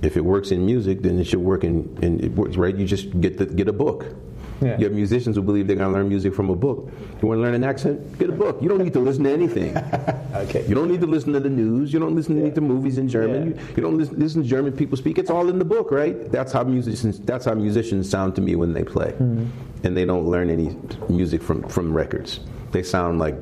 If 0.00 0.16
it 0.16 0.24
works 0.24 0.52
in 0.52 0.64
music, 0.64 1.02
then 1.02 1.18
it 1.18 1.24
should 1.24 1.40
work 1.40 1.64
in, 1.64 1.98
in 2.02 2.34
works 2.36 2.56
right. 2.56 2.74
You 2.74 2.86
just 2.86 3.20
get 3.20 3.36
the, 3.36 3.46
get 3.46 3.66
a 3.66 3.72
book. 3.72 4.14
Yeah. 4.60 4.78
You 4.78 4.84
have 4.84 4.92
musicians 4.92 5.36
who 5.36 5.42
believe 5.42 5.66
they're 5.66 5.76
going 5.76 5.90
to 5.90 5.96
learn 5.96 6.08
music 6.08 6.34
from 6.34 6.50
a 6.50 6.56
book. 6.56 6.90
You 7.22 7.28
want 7.28 7.38
to 7.38 7.42
learn 7.42 7.54
an 7.54 7.64
accent? 7.64 8.18
Get 8.18 8.28
a 8.28 8.32
book. 8.32 8.60
You 8.60 8.68
don't 8.68 8.82
need 8.82 8.92
to 8.92 9.00
listen 9.00 9.24
to 9.24 9.32
anything. 9.32 9.76
Okay. 10.34 10.64
You 10.68 10.74
don't 10.74 10.88
need 10.88 11.00
to 11.00 11.06
listen 11.06 11.32
to 11.32 11.40
the 11.40 11.48
news. 11.48 11.92
You 11.92 11.98
don't 11.98 12.14
listen 12.14 12.54
to 12.54 12.60
movies 12.60 12.98
in 12.98 13.08
German. 13.08 13.56
Yeah. 13.56 13.60
You, 13.62 13.68
you 13.76 13.82
don't 13.82 13.98
listen, 13.98 14.18
listen 14.18 14.42
to 14.42 14.48
German 14.48 14.72
people 14.72 14.96
speak. 14.96 15.18
It's 15.18 15.30
all 15.30 15.48
in 15.48 15.58
the 15.58 15.64
book, 15.64 15.90
right? 15.90 16.30
That's 16.30 16.52
how 16.52 16.62
musicians. 16.62 17.18
That's 17.20 17.46
how 17.46 17.54
musicians 17.54 18.08
sound 18.08 18.36
to 18.36 18.40
me 18.42 18.54
when 18.54 18.72
they 18.72 18.84
play, 18.84 19.12
mm-hmm. 19.12 19.46
and 19.84 19.96
they 19.96 20.04
don't 20.04 20.26
learn 20.26 20.50
any 20.50 20.76
music 21.08 21.42
from 21.42 21.66
from 21.68 21.92
records. 21.92 22.40
They 22.70 22.82
sound 22.82 23.18
like 23.18 23.36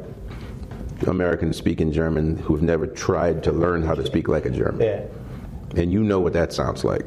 Americans 1.07 1.57
speaking 1.57 1.93
German 1.93 2.37
who've 2.39 2.63
never 2.63 2.87
tried 2.87 3.43
to 3.45 3.53
learn 3.53 3.83
how 3.83 3.95
to 3.95 4.07
speak 4.07 4.29
like 4.29 4.47
a 4.47 4.51
German. 4.51 4.81
Yeah. 4.81 5.81
And 5.81 5.93
you 5.93 6.03
know 6.03 6.21
what 6.21 6.33
that 6.33 6.53
sounds 6.53 6.85
like. 6.85 7.05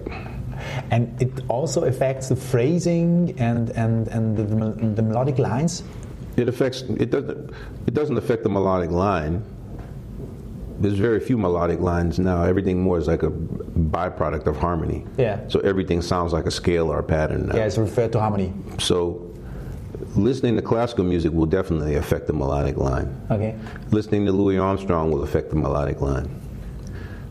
And 0.91 1.21
it 1.21 1.31
also 1.47 1.85
affects 1.85 2.29
the 2.29 2.35
phrasing 2.35 3.35
and, 3.39 3.69
and, 3.71 4.07
and 4.09 4.37
the, 4.37 4.43
the 4.95 5.01
melodic 5.01 5.39
lines. 5.39 5.83
It 6.37 6.47
affects. 6.47 6.81
It 6.81 7.09
doesn't. 7.09 7.51
It 7.85 7.93
doesn't 7.93 8.17
affect 8.17 8.43
the 8.43 8.49
melodic 8.49 8.91
line. 8.91 9.43
There's 10.79 10.97
very 10.97 11.19
few 11.19 11.37
melodic 11.37 11.81
lines 11.81 12.17
now. 12.19 12.43
Everything 12.43 12.81
more 12.81 12.97
is 12.97 13.07
like 13.07 13.23
a 13.23 13.29
byproduct 13.29 14.47
of 14.47 14.55
harmony. 14.55 15.05
Yeah. 15.17 15.45
So 15.49 15.59
everything 15.59 16.01
sounds 16.01 16.31
like 16.31 16.45
a 16.45 16.51
scale 16.51 16.89
or 16.89 16.99
a 16.99 17.03
pattern 17.03 17.47
now. 17.47 17.57
Yeah, 17.57 17.65
it's 17.65 17.77
referred 17.77 18.13
to 18.13 18.19
harmony. 18.21 18.53
So 18.77 19.29
listening 20.15 20.55
to 20.55 20.61
classical 20.61 21.03
music 21.03 21.33
will 21.33 21.45
definitely 21.45 21.95
affect 21.95 22.27
the 22.27 22.33
melodic 22.33 22.77
line. 22.77 23.19
Okay. 23.29 23.55
Listening 23.91 24.25
to 24.25 24.31
Louis 24.31 24.57
Armstrong 24.57 25.11
will 25.11 25.23
affect 25.23 25.49
the 25.49 25.57
melodic 25.57 25.99
line. 25.99 26.33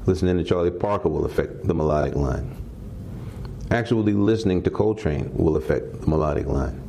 Listening 0.05 0.37
to 0.37 0.45
Charlie 0.45 0.71
Parker 0.71 1.09
will 1.09 1.25
affect 1.25 1.67
the 1.67 1.75
melodic 1.75 2.15
line. 2.15 2.55
Actually 3.71 4.15
listening 4.15 4.63
to 4.63 4.71
Coltrane 4.71 5.31
will 5.35 5.57
affect 5.57 6.01
the 6.01 6.07
melodic 6.07 6.47
line. 6.47 6.83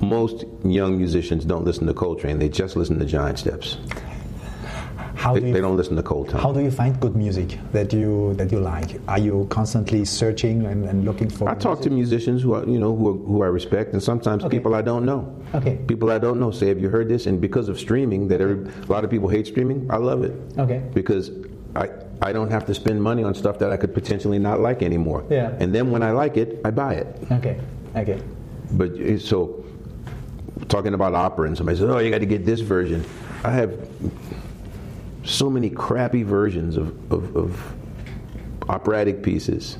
Most 0.00 0.44
young 0.64 0.96
musicians 0.96 1.44
don't 1.44 1.64
listen 1.64 1.86
to 1.86 1.94
Coltrane, 1.94 2.38
they 2.38 2.48
just 2.48 2.76
listen 2.76 2.98
to 2.98 3.04
Giant 3.04 3.38
Steps. 3.38 3.76
How 5.14 5.34
They, 5.34 5.40
do 5.40 5.46
you 5.46 5.52
they 5.54 5.60
don't 5.60 5.76
listen 5.76 5.96
to 5.96 6.02
Coltrane. 6.02 6.42
How 6.42 6.52
do 6.52 6.60
you 6.60 6.70
find 6.70 6.98
good 7.00 7.14
music 7.14 7.58
that 7.72 7.92
you 7.92 8.34
that 8.34 8.50
you 8.52 8.58
like? 8.58 9.00
Are 9.06 9.18
you 9.18 9.46
constantly 9.48 10.04
searching 10.04 10.66
and, 10.66 10.84
and 10.84 11.04
looking 11.04 11.30
for? 11.30 11.48
I 11.48 11.54
talk 11.54 11.80
to 11.82 11.90
musicians 11.90 12.42
who 12.42 12.54
I, 12.54 12.64
you 12.64 12.78
know 12.78 12.94
who, 12.94 13.08
are, 13.10 13.12
who 13.28 13.42
I 13.42 13.46
respect, 13.46 13.92
and 13.92 14.02
sometimes 14.02 14.44
Okay. 14.44 14.56
people 14.58 14.74
I 14.74 14.82
don't 14.82 15.04
know. 15.06 15.34
Okay. 15.54 15.78
People 15.86 16.10
I 16.10 16.18
don't 16.18 16.40
know 16.40 16.50
say, 16.50 16.68
"Have 16.68 16.80
you 16.80 16.88
heard 16.90 17.08
this?" 17.08 17.26
And 17.26 17.40
because 17.40 17.68
of 17.68 17.78
streaming, 17.78 18.28
that 18.28 18.40
every, 18.40 18.66
a 18.66 18.86
lot 18.92 19.04
of 19.04 19.10
people 19.10 19.28
hate 19.28 19.46
streaming, 19.46 19.86
I 19.90 19.96
love 19.96 20.24
it. 20.24 20.34
Okay. 20.58 20.82
Because 20.92 21.30
I 21.76 21.88
I 22.22 22.32
don't 22.32 22.50
have 22.50 22.64
to 22.66 22.74
spend 22.74 23.02
money 23.02 23.22
on 23.22 23.34
stuff 23.34 23.58
that 23.58 23.70
I 23.72 23.76
could 23.76 23.94
potentially 23.94 24.38
not 24.38 24.60
like 24.60 24.82
anymore. 24.82 25.24
Yeah. 25.28 25.54
And 25.58 25.74
then 25.74 25.90
when 25.90 26.02
I 26.02 26.12
like 26.12 26.36
it, 26.36 26.60
I 26.64 26.70
buy 26.70 26.94
it. 26.94 27.06
Okay. 27.32 27.60
Okay. 27.96 28.20
But 28.72 28.92
uh, 28.92 29.18
so, 29.18 29.64
talking 30.68 30.94
about 30.94 31.14
opera, 31.14 31.46
and 31.48 31.56
somebody 31.56 31.78
says, 31.78 31.88
"Oh, 31.88 31.98
you 31.98 32.10
got 32.10 32.18
to 32.18 32.26
get 32.26 32.44
this 32.44 32.60
version." 32.60 33.04
I 33.44 33.50
have 33.50 33.88
so 35.24 35.50
many 35.50 35.70
crappy 35.70 36.22
versions 36.22 36.76
of, 36.76 37.12
of, 37.12 37.36
of 37.36 37.74
operatic 38.68 39.22
pieces, 39.22 39.76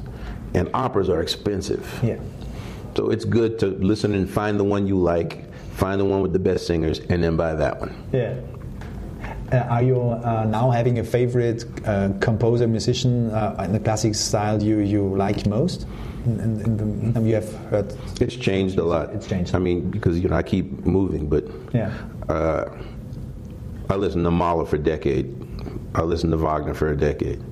and 0.55 0.69
operas 0.75 1.09
are 1.09 1.23
expensive. 1.23 2.01
Yeah. 2.03 2.19
So 2.97 3.11
it's 3.11 3.25
good 3.25 3.59
to 3.61 3.67
listen 3.67 4.15
and 4.15 4.29
find 4.29 4.59
the 4.59 4.65
one 4.65 4.87
you 4.87 4.97
like, 4.97 5.53
find 5.73 6.01
the 6.01 6.05
one 6.05 6.21
with 6.21 6.33
the 6.33 6.39
best 6.39 6.67
singers, 6.67 7.01
and 7.01 7.23
then 7.23 7.37
buy 7.37 7.55
that 7.55 7.81
one. 7.81 7.95
Yeah. 8.13 8.37
Uh, 9.53 9.57
are 9.71 9.83
you 9.83 10.01
uh, 10.01 10.45
now 10.49 10.71
having 10.71 10.99
a 10.99 11.05
favorite 11.05 11.65
uh, 11.87 12.11
composer, 12.21 12.67
musician 12.67 13.31
uh, 13.31 13.63
in 13.65 13.73
the 13.73 13.79
classic 13.81 14.15
style 14.15 14.63
you, 14.63 14.79
you 14.79 15.15
like 15.17 15.47
most? 15.47 15.87
In, 16.25 16.41
in, 16.41 16.61
in 16.63 17.13
the, 17.13 17.21
you 17.21 17.35
have 17.35 17.53
heard. 17.67 17.95
It's 18.21 18.35
changed 18.37 18.79
a 18.79 18.85
lot. 18.85 19.11
It's 19.11 19.27
changed. 19.27 19.55
I 19.55 19.59
mean, 19.59 19.91
because 19.91 20.19
you 20.19 20.29
know 20.31 20.37
I 20.37 20.43
keep 20.43 20.87
moving, 20.87 21.29
but 21.29 21.45
Yeah. 21.75 21.93
uh, 22.29 22.65
I 23.91 23.97
listened 23.97 24.25
to 24.25 24.31
Mahler 24.31 24.65
for 24.65 24.77
a 24.77 24.79
decade. 24.79 25.37
I 25.95 26.03
listened 26.03 26.33
to 26.33 26.39
Wagner 26.39 26.73
for 26.75 26.89
a 26.89 26.97
decade. 26.97 27.43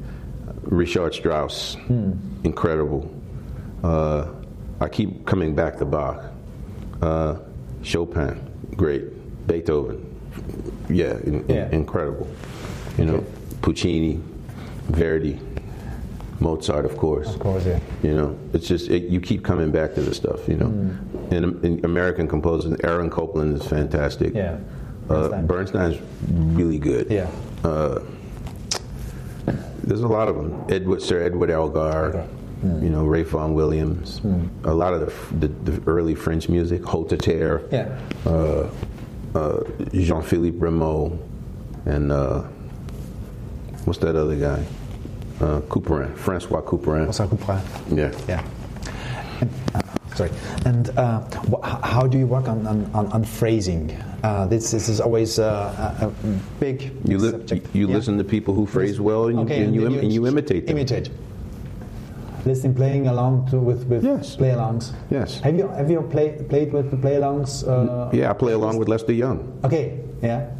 Richard 0.62 1.12
Strauss, 1.14 1.74
Hmm. 1.86 2.12
incredible. 2.44 3.10
Uh, 3.84 4.28
I 4.80 4.88
keep 4.88 5.26
coming 5.26 5.54
back 5.54 5.76
to 5.78 5.84
Bach. 5.84 6.24
Uh, 7.02 7.36
Chopin, 7.82 8.40
great. 8.76 9.04
Beethoven, 9.46 10.06
yeah, 10.88 11.16
in- 11.24 11.44
in- 11.48 11.54
Yeah. 11.56 11.68
incredible. 11.72 12.26
You 12.98 13.04
know, 13.06 13.24
Puccini, 13.62 14.20
Verdi, 14.88 15.38
Mozart, 16.40 16.84
of 16.84 16.96
course. 16.96 17.32
Of 17.34 17.40
course, 17.40 17.64
yeah. 17.64 17.78
You 18.02 18.14
know, 18.14 18.36
it's 18.52 18.66
just 18.66 18.90
it, 18.90 19.04
you 19.04 19.20
keep 19.20 19.44
coming 19.44 19.70
back 19.70 19.94
to 19.94 20.00
this 20.02 20.16
stuff. 20.16 20.48
You 20.48 20.56
know, 20.56 20.66
and, 21.30 21.64
and 21.64 21.84
American 21.84 22.26
composers, 22.28 22.78
Aaron 22.84 23.08
Copland 23.10 23.60
is 23.60 23.66
fantastic. 23.66 24.34
Yeah. 24.34 24.58
Uh, 25.08 25.42
Bernstein's 25.42 25.98
really 26.30 26.78
good. 26.78 27.10
Yeah. 27.10 27.28
Uh, 27.64 28.00
there's 29.84 30.02
a 30.02 30.08
lot 30.08 30.28
of 30.28 30.36
them. 30.36 30.64
Edward, 30.68 31.02
Sir 31.02 31.22
Edward 31.22 31.50
Elgar. 31.50 32.08
Okay. 32.08 32.26
You 32.64 32.90
know, 32.90 33.04
Ralph 33.04 33.28
Vaughan 33.28 33.54
Williams. 33.54 34.20
A 34.64 34.72
lot 34.72 34.94
of 34.94 35.00
the, 35.40 35.48
the, 35.48 35.70
the 35.72 35.90
early 35.90 36.14
French 36.14 36.48
music, 36.48 36.82
Hotteterre. 36.82 37.60
Yeah. 37.72 37.98
Uh, 38.30 38.68
uh, 39.34 39.60
Jean-Philippe 39.92 40.58
Rameau, 40.58 41.18
and 41.86 42.12
uh, 42.12 42.42
what's 43.84 43.98
that 44.00 44.16
other 44.16 44.36
guy? 44.36 44.64
Uh, 45.40 45.60
Couperin, 45.62 46.14
Francois 46.16 46.60
Couperin. 46.62 47.06
François 47.08 47.28
Couperin. 47.28 47.60
Yeah. 47.96 48.12
Yeah. 48.28 48.44
And, 49.40 49.50
uh, 49.74 49.80
sorry. 50.14 50.30
And 50.66 50.90
uh, 50.90 51.20
wh- 51.50 51.84
how 51.84 52.06
do 52.06 52.16
you 52.18 52.26
work 52.28 52.46
on, 52.48 52.64
on, 52.66 52.88
on, 52.94 53.06
on 53.08 53.24
phrasing? 53.24 53.90
Uh, 54.22 54.46
this, 54.46 54.70
this 54.70 54.88
is 54.88 55.00
always 55.00 55.40
uh, 55.40 55.96
a, 56.00 56.06
big 56.60 56.92
You, 57.04 57.18
li- 57.18 57.30
subject. 57.32 57.74
you 57.74 57.88
Yeah. 57.88 57.94
listen 57.96 58.18
to 58.18 58.24
people 58.24 58.54
who 58.54 58.66
phrase 58.66 59.00
well, 59.00 59.26
and, 59.26 59.36
you- 59.38 59.44
Okay, 59.44 59.64
and, 59.64 59.74
you, 59.74 59.86
im- 59.86 59.98
and 59.98 60.12
you 60.12 60.26
imitate 60.28 60.68
them. 60.68 60.76
Imitate. 60.76 61.10
Listening, 62.44 62.74
playing 62.74 63.06
along 63.06 63.46
to, 63.50 63.58
with 63.58 63.84
with 63.86 64.02
Yes. 64.04 64.34
play-alongs. 64.36 64.92
Yes. 65.10 65.38
Have 65.40 65.56
you 65.56 65.68
have 65.68 65.90
you 65.90 66.02
play, 66.10 66.32
played 66.48 66.72
with 66.72 66.90
the 66.90 66.96
play-alongs? 66.96 67.62
Uh, 67.66 68.10
Yeah, 68.12 68.30
I 68.30 68.32
play 68.34 68.52
along 68.52 68.78
with 68.78 68.88
Lester 68.88 69.12
Young. 69.12 69.38
Okay. 69.64 70.00
Yeah. 70.22 70.50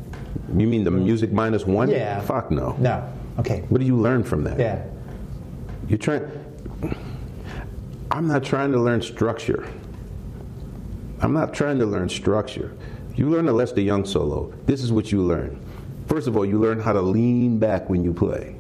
You 0.57 0.67
mean 0.69 0.85
the 0.85 0.91
music 0.91 1.33
minus 1.33 1.67
one? 1.67 1.89
Yeah. 1.91 2.21
Fuck 2.21 2.51
no. 2.51 2.77
No. 2.79 3.03
Okay. 3.39 3.65
What 3.69 3.81
do 3.81 3.87
you 3.87 3.97
learn 3.97 4.23
from 4.23 4.45
that? 4.45 4.59
Yeah. 4.59 4.79
You're 5.89 5.99
trying. 5.99 6.23
I'm 8.11 8.29
not 8.29 8.45
trying 8.45 8.71
to 8.73 8.79
learn 8.79 9.03
structure. 9.03 9.67
I'm 11.21 11.33
not 11.33 11.53
trying 11.55 11.79
to 11.79 11.87
learn 11.87 12.09
structure. 12.09 12.73
You 13.17 13.29
learn 13.31 13.49
a 13.49 13.53
Lester 13.53 13.81
Young 13.81 14.05
solo. 14.05 14.53
This 14.67 14.83
is 14.83 14.93
what 14.93 15.11
you 15.13 15.23
learn. 15.23 15.59
First 16.07 16.29
of 16.29 16.37
all, 16.37 16.45
you 16.45 16.59
learn 16.61 16.79
how 16.81 16.93
to 16.93 17.01
lean 17.01 17.59
back 17.59 17.89
when 17.91 18.05
you 18.05 18.13
play. 18.13 18.57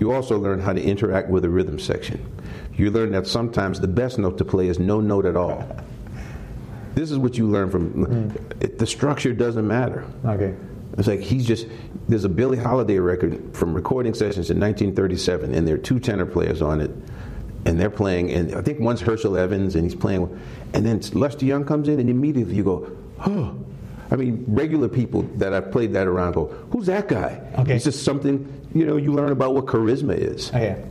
You 0.00 0.12
also 0.12 0.38
learn 0.38 0.60
how 0.60 0.72
to 0.72 0.82
interact 0.82 1.28
with 1.28 1.42
the 1.42 1.50
rhythm 1.50 1.78
section. 1.78 2.26
You 2.74 2.90
learn 2.90 3.12
that 3.12 3.26
sometimes 3.26 3.78
the 3.78 3.88
best 3.88 4.18
note 4.18 4.38
to 4.38 4.44
play 4.44 4.68
is 4.68 4.78
no 4.78 5.00
note 5.00 5.26
at 5.26 5.36
all. 5.36 5.64
This 6.94 7.10
is 7.10 7.18
what 7.18 7.36
you 7.36 7.46
learn 7.46 7.70
from 7.70 7.90
hmm. 7.90 8.54
it, 8.60 8.78
the 8.78 8.86
structure 8.86 9.32
doesn't 9.32 9.66
matter. 9.66 10.04
Okay. 10.24 10.54
It's 10.98 11.06
like 11.06 11.20
he's 11.20 11.46
just 11.46 11.66
there's 12.08 12.24
a 12.24 12.28
Billie 12.28 12.58
Holiday 12.58 12.98
record 12.98 13.54
from 13.54 13.74
recording 13.74 14.14
sessions 14.14 14.50
in 14.50 14.58
1937, 14.58 15.54
and 15.54 15.68
there 15.68 15.76
are 15.76 15.78
two 15.78 16.00
tenor 16.00 16.26
players 16.26 16.62
on 16.62 16.80
it, 16.80 16.90
and 17.64 17.78
they're 17.78 17.90
playing, 17.90 18.32
and 18.32 18.54
I 18.54 18.62
think 18.62 18.80
one's 18.80 19.00
Herschel 19.00 19.36
Evans, 19.36 19.76
and 19.76 19.84
he's 19.84 19.94
playing, 19.94 20.40
and 20.74 20.84
then 20.84 21.00
Lester 21.12 21.44
Young 21.44 21.64
comes 21.64 21.88
in, 21.88 22.00
and 22.00 22.10
immediately 22.10 22.54
you 22.54 22.64
go, 22.64 22.90
oh. 23.20 23.56
I 24.10 24.16
mean, 24.16 24.44
regular 24.48 24.88
people 24.88 25.22
that 25.36 25.54
I've 25.54 25.70
played 25.70 25.92
that 25.92 26.06
around 26.06 26.32
go, 26.32 26.46
who's 26.72 26.86
that 26.86 27.08
guy? 27.08 27.40
Okay. 27.58 27.76
It's 27.76 27.84
just 27.84 28.04
something 28.04 28.60
you 28.74 28.86
know 28.86 28.96
you 28.96 29.12
learn 29.12 29.32
about 29.32 29.54
what 29.54 29.66
charisma 29.66 30.16
is. 30.16 30.50
Oh, 30.52 30.56
okay. 30.56 30.84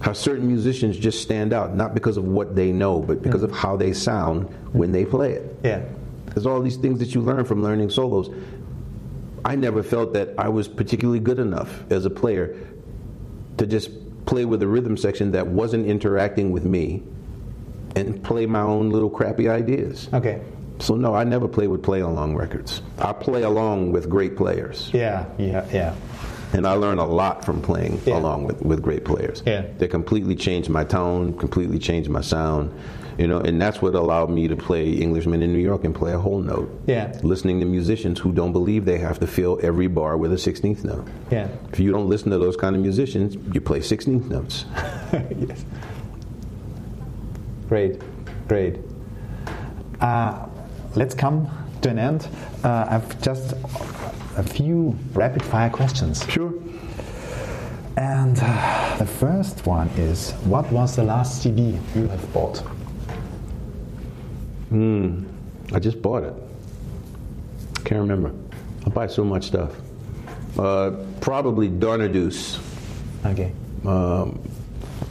How 0.00 0.12
certain 0.12 0.46
musicians 0.46 0.98
just 0.98 1.22
stand 1.22 1.54
out, 1.54 1.74
not 1.74 1.94
because 1.94 2.18
of 2.18 2.24
what 2.24 2.54
they 2.54 2.70
know, 2.70 3.00
but 3.00 3.22
because 3.22 3.40
hmm. 3.40 3.46
of 3.46 3.52
how 3.52 3.76
they 3.76 3.94
sound 3.94 4.44
when 4.74 4.92
they 4.92 5.06
play 5.06 5.32
it. 5.32 5.56
Yeah. 5.64 5.82
There's 6.26 6.44
all 6.44 6.60
these 6.60 6.76
things 6.76 6.98
that 6.98 7.14
you 7.14 7.22
learn 7.22 7.46
from 7.46 7.62
learning 7.62 7.88
solos. 7.88 8.28
I 9.42 9.56
never 9.56 9.82
felt 9.82 10.12
that 10.12 10.34
I 10.36 10.50
was 10.50 10.68
particularly 10.68 11.20
good 11.20 11.38
enough 11.38 11.90
as 11.90 12.04
a 12.04 12.10
player 12.10 12.54
to 13.56 13.66
just 13.66 13.90
play 14.26 14.44
with 14.44 14.62
a 14.62 14.66
rhythm 14.66 14.98
section 14.98 15.32
that 15.32 15.46
wasn't 15.46 15.86
interacting 15.86 16.52
with 16.52 16.64
me 16.66 17.02
and 17.94 18.22
play 18.22 18.44
my 18.44 18.60
own 18.60 18.90
little 18.90 19.08
crappy 19.08 19.48
ideas. 19.48 20.10
Okay. 20.12 20.42
So 20.78 20.94
no, 20.94 21.14
I 21.14 21.24
never 21.24 21.48
play 21.48 21.66
with 21.68 21.82
play 21.82 22.00
along 22.00 22.36
records. 22.36 22.82
I 22.98 23.12
play 23.12 23.42
along 23.42 23.92
with 23.92 24.08
great 24.08 24.36
players. 24.36 24.90
Yeah. 24.92 25.26
Yeah. 25.38 25.66
Yeah. 25.72 25.94
And 26.52 26.66
I 26.66 26.72
learn 26.74 26.98
a 26.98 27.06
lot 27.06 27.44
from 27.44 27.60
playing 27.60 28.00
Yeah. 28.04 28.18
along 28.18 28.44
with, 28.44 28.62
with 28.62 28.82
great 28.82 29.04
players. 29.04 29.42
Yeah. 29.46 29.64
They 29.78 29.88
completely 29.88 30.36
changed 30.36 30.68
my 30.68 30.84
tone, 30.84 31.36
completely 31.38 31.78
changed 31.78 32.08
my 32.10 32.20
sound. 32.20 32.72
You 33.18 33.26
know, 33.26 33.40
and 33.40 33.60
that's 33.60 33.80
what 33.80 33.94
allowed 33.94 34.28
me 34.28 34.46
to 34.46 34.56
play 34.56 34.90
Englishman 34.92 35.42
in 35.42 35.50
New 35.50 35.58
York 35.58 35.84
and 35.84 35.94
play 35.94 36.12
a 36.12 36.18
whole 36.18 36.38
note. 36.40 36.70
Yeah. 36.86 37.18
Listening 37.22 37.58
to 37.60 37.66
musicians 37.66 38.18
who 38.20 38.30
don't 38.30 38.52
believe 38.52 38.84
they 38.84 38.98
have 38.98 39.18
to 39.20 39.26
fill 39.26 39.58
every 39.62 39.86
bar 39.86 40.18
with 40.18 40.32
a 40.34 40.36
16th 40.36 40.84
note. 40.84 41.08
Yeah. 41.30 41.48
If 41.72 41.80
you 41.80 41.90
don't 41.92 42.10
listen 42.10 42.30
to 42.32 42.38
those 42.38 42.56
kind 42.56 42.76
of 42.76 42.82
musicians, 42.82 43.34
you 43.54 43.60
play 43.62 43.80
16th 43.80 44.28
notes. 44.28 44.66
yes. 45.38 45.64
Great, 47.68 48.00
great. 48.48 48.78
Uh, 50.00 50.46
let's 50.96 51.14
come 51.14 51.48
to 51.82 51.90
an 51.90 51.98
end. 51.98 52.28
Uh, 52.64 52.86
I've 52.88 53.22
just 53.22 53.52
a 54.36 54.42
few 54.42 54.96
rapid 55.12 55.42
fire 55.42 55.70
questions. 55.70 56.24
Sure. 56.28 56.52
And 57.96 58.38
uh, 58.42 58.96
the 58.98 59.06
first 59.06 59.66
one 59.66 59.88
is 59.96 60.32
What 60.44 60.70
was 60.72 60.96
the 60.96 61.02
last 61.04 61.42
CD 61.42 61.78
you 61.94 62.08
have 62.08 62.32
bought? 62.32 62.58
Hmm, 64.68 65.24
I 65.72 65.78
just 65.78 66.02
bought 66.02 66.24
it. 66.24 66.34
Can't 67.84 68.00
remember. 68.00 68.32
I 68.84 68.90
buy 68.90 69.06
so 69.06 69.24
much 69.24 69.44
stuff. 69.44 69.72
Uh, 70.58 70.90
probably 71.20 71.68
Dardanus. 71.68 72.60
Okay. 73.24 73.52
um, 73.84 74.38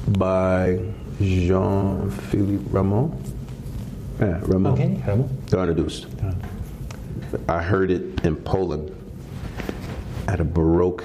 by 0.10 0.80
Jean-Philippe 1.20 2.64
Rameau. 2.70 3.12
Yeah, 4.20 4.40
Rameau. 4.42 4.74
Okay, 4.74 5.02
Rameau. 5.06 5.28
Dardanus. 5.48 6.06
I 7.50 7.62
heard 7.62 7.92
it 7.92 8.24
in 8.26 8.36
Poland 8.38 8.92
at 10.28 10.40
a 10.40 10.44
Baroque 10.46 11.04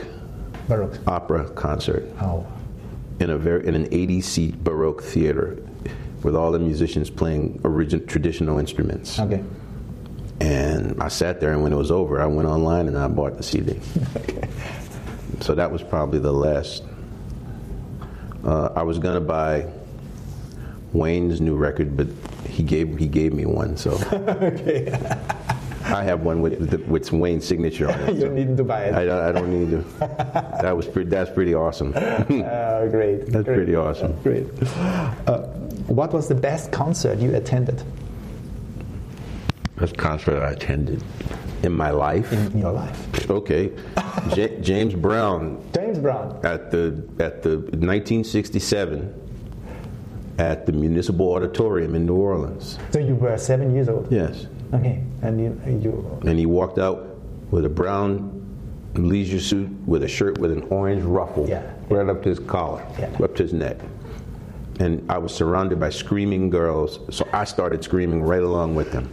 Baroque. 0.68 0.98
opera 1.06 1.48
concert 1.50 2.04
Oh. 2.22 2.46
in 3.18 3.30
a 3.30 3.38
very 3.38 3.66
in 3.66 3.74
an 3.74 3.88
80 3.90 4.20
seat 4.20 4.62
Baroque 4.64 5.02
theater 5.02 5.58
with 6.22 6.36
all 6.36 6.52
the 6.52 6.58
musicians 6.58 7.10
playing 7.10 7.60
origin, 7.64 8.06
traditional 8.06 8.58
instruments. 8.58 9.18
Okay. 9.18 9.42
And 10.40 11.02
I 11.02 11.08
sat 11.08 11.40
there, 11.40 11.52
and 11.52 11.62
when 11.62 11.72
it 11.72 11.76
was 11.76 11.90
over, 11.90 12.20
I 12.20 12.26
went 12.26 12.48
online 12.48 12.88
and 12.88 12.96
I 12.96 13.08
bought 13.08 13.36
the 13.36 13.42
CD. 13.42 13.78
Okay. 14.16 14.48
So 15.40 15.54
that 15.54 15.70
was 15.72 15.82
probably 15.82 16.18
the 16.18 16.32
last. 16.32 16.82
Uh, 18.44 18.68
I 18.76 18.82
was 18.82 18.98
gonna 18.98 19.20
buy 19.20 19.66
Wayne's 20.92 21.40
new 21.40 21.56
record, 21.56 21.96
but 21.96 22.06
he 22.60 22.66
gave 22.66 22.98
he 22.98 23.08
gave 23.08 23.32
me 23.32 23.46
one, 23.46 23.76
so 23.76 23.92
okay. 24.12 24.92
I 25.84 26.04
have 26.04 26.20
one 26.20 26.42
with 26.42 26.70
the, 26.70 26.76
with 26.78 27.10
Wayne's 27.10 27.46
signature 27.46 27.90
on 27.90 27.98
it. 28.00 28.16
you 28.22 28.28
needn't 28.28 28.58
to 28.58 28.64
buy 28.64 28.84
it. 28.84 28.94
I 28.94 29.06
don't, 29.06 29.22
I 29.28 29.32
don't 29.32 29.50
need 29.50 29.70
to. 29.70 29.78
That 30.62 30.76
was 30.76 30.86
pretty. 30.86 31.08
That's 31.08 31.30
pretty 31.30 31.54
awesome. 31.54 31.94
Uh, 31.96 32.86
great. 32.86 33.26
That's 33.32 33.46
great. 33.46 33.56
pretty 33.56 33.74
awesome. 33.74 34.12
Great. 34.22 34.46
Uh, 35.26 35.38
what 35.88 36.12
was 36.12 36.28
the 36.28 36.34
best 36.34 36.70
concert 36.70 37.18
you 37.18 37.34
attended 37.34 37.82
Best 39.76 39.96
concert 39.96 40.42
I 40.42 40.50
attended 40.50 41.02
in 41.62 41.72
my 41.72 41.90
life. 41.90 42.30
in 42.30 42.58
your 42.58 42.72
life? 42.72 43.30
Okay, 43.30 43.72
J- 44.34 44.60
James 44.60 44.94
Brown 44.94 45.64
James 45.74 45.98
Brown. 45.98 46.38
at 46.44 46.70
the 46.70 47.02
at 47.18 47.42
the 47.42 47.56
1967 47.56 49.29
at 50.40 50.64
the 50.64 50.72
Municipal 50.72 51.34
Auditorium 51.34 51.94
in 51.94 52.06
New 52.06 52.14
Orleans. 52.16 52.78
So 52.92 52.98
you 52.98 53.14
were 53.14 53.36
seven 53.36 53.74
years 53.74 53.88
old. 53.90 54.10
Yes, 54.10 54.46
Okay. 54.72 55.02
And 55.22 55.38
you, 55.40 55.60
you 55.66 56.18
and 56.24 56.38
he 56.38 56.46
walked 56.46 56.78
out 56.78 57.16
with 57.50 57.64
a 57.66 57.68
brown 57.68 58.14
leisure 58.94 59.40
suit 59.40 59.68
with 59.86 60.02
a 60.04 60.08
shirt 60.08 60.38
with 60.38 60.50
an 60.52 60.62
orange 60.70 61.02
ruffle 61.02 61.46
Yeah. 61.48 61.62
right 61.90 62.08
up 62.08 62.22
to 62.22 62.28
his 62.30 62.38
collar, 62.38 62.82
Yeah. 62.98 63.10
up 63.22 63.34
to 63.36 63.42
his 63.42 63.52
neck. 63.52 63.76
And 64.78 65.04
I 65.10 65.18
was 65.18 65.34
surrounded 65.34 65.78
by 65.78 65.90
screaming 65.90 66.48
girls, 66.48 67.00
so 67.10 67.28
I 67.34 67.44
started 67.44 67.84
screaming 67.84 68.22
right 68.22 68.42
along 68.42 68.76
with 68.76 68.92
them. 68.92 69.10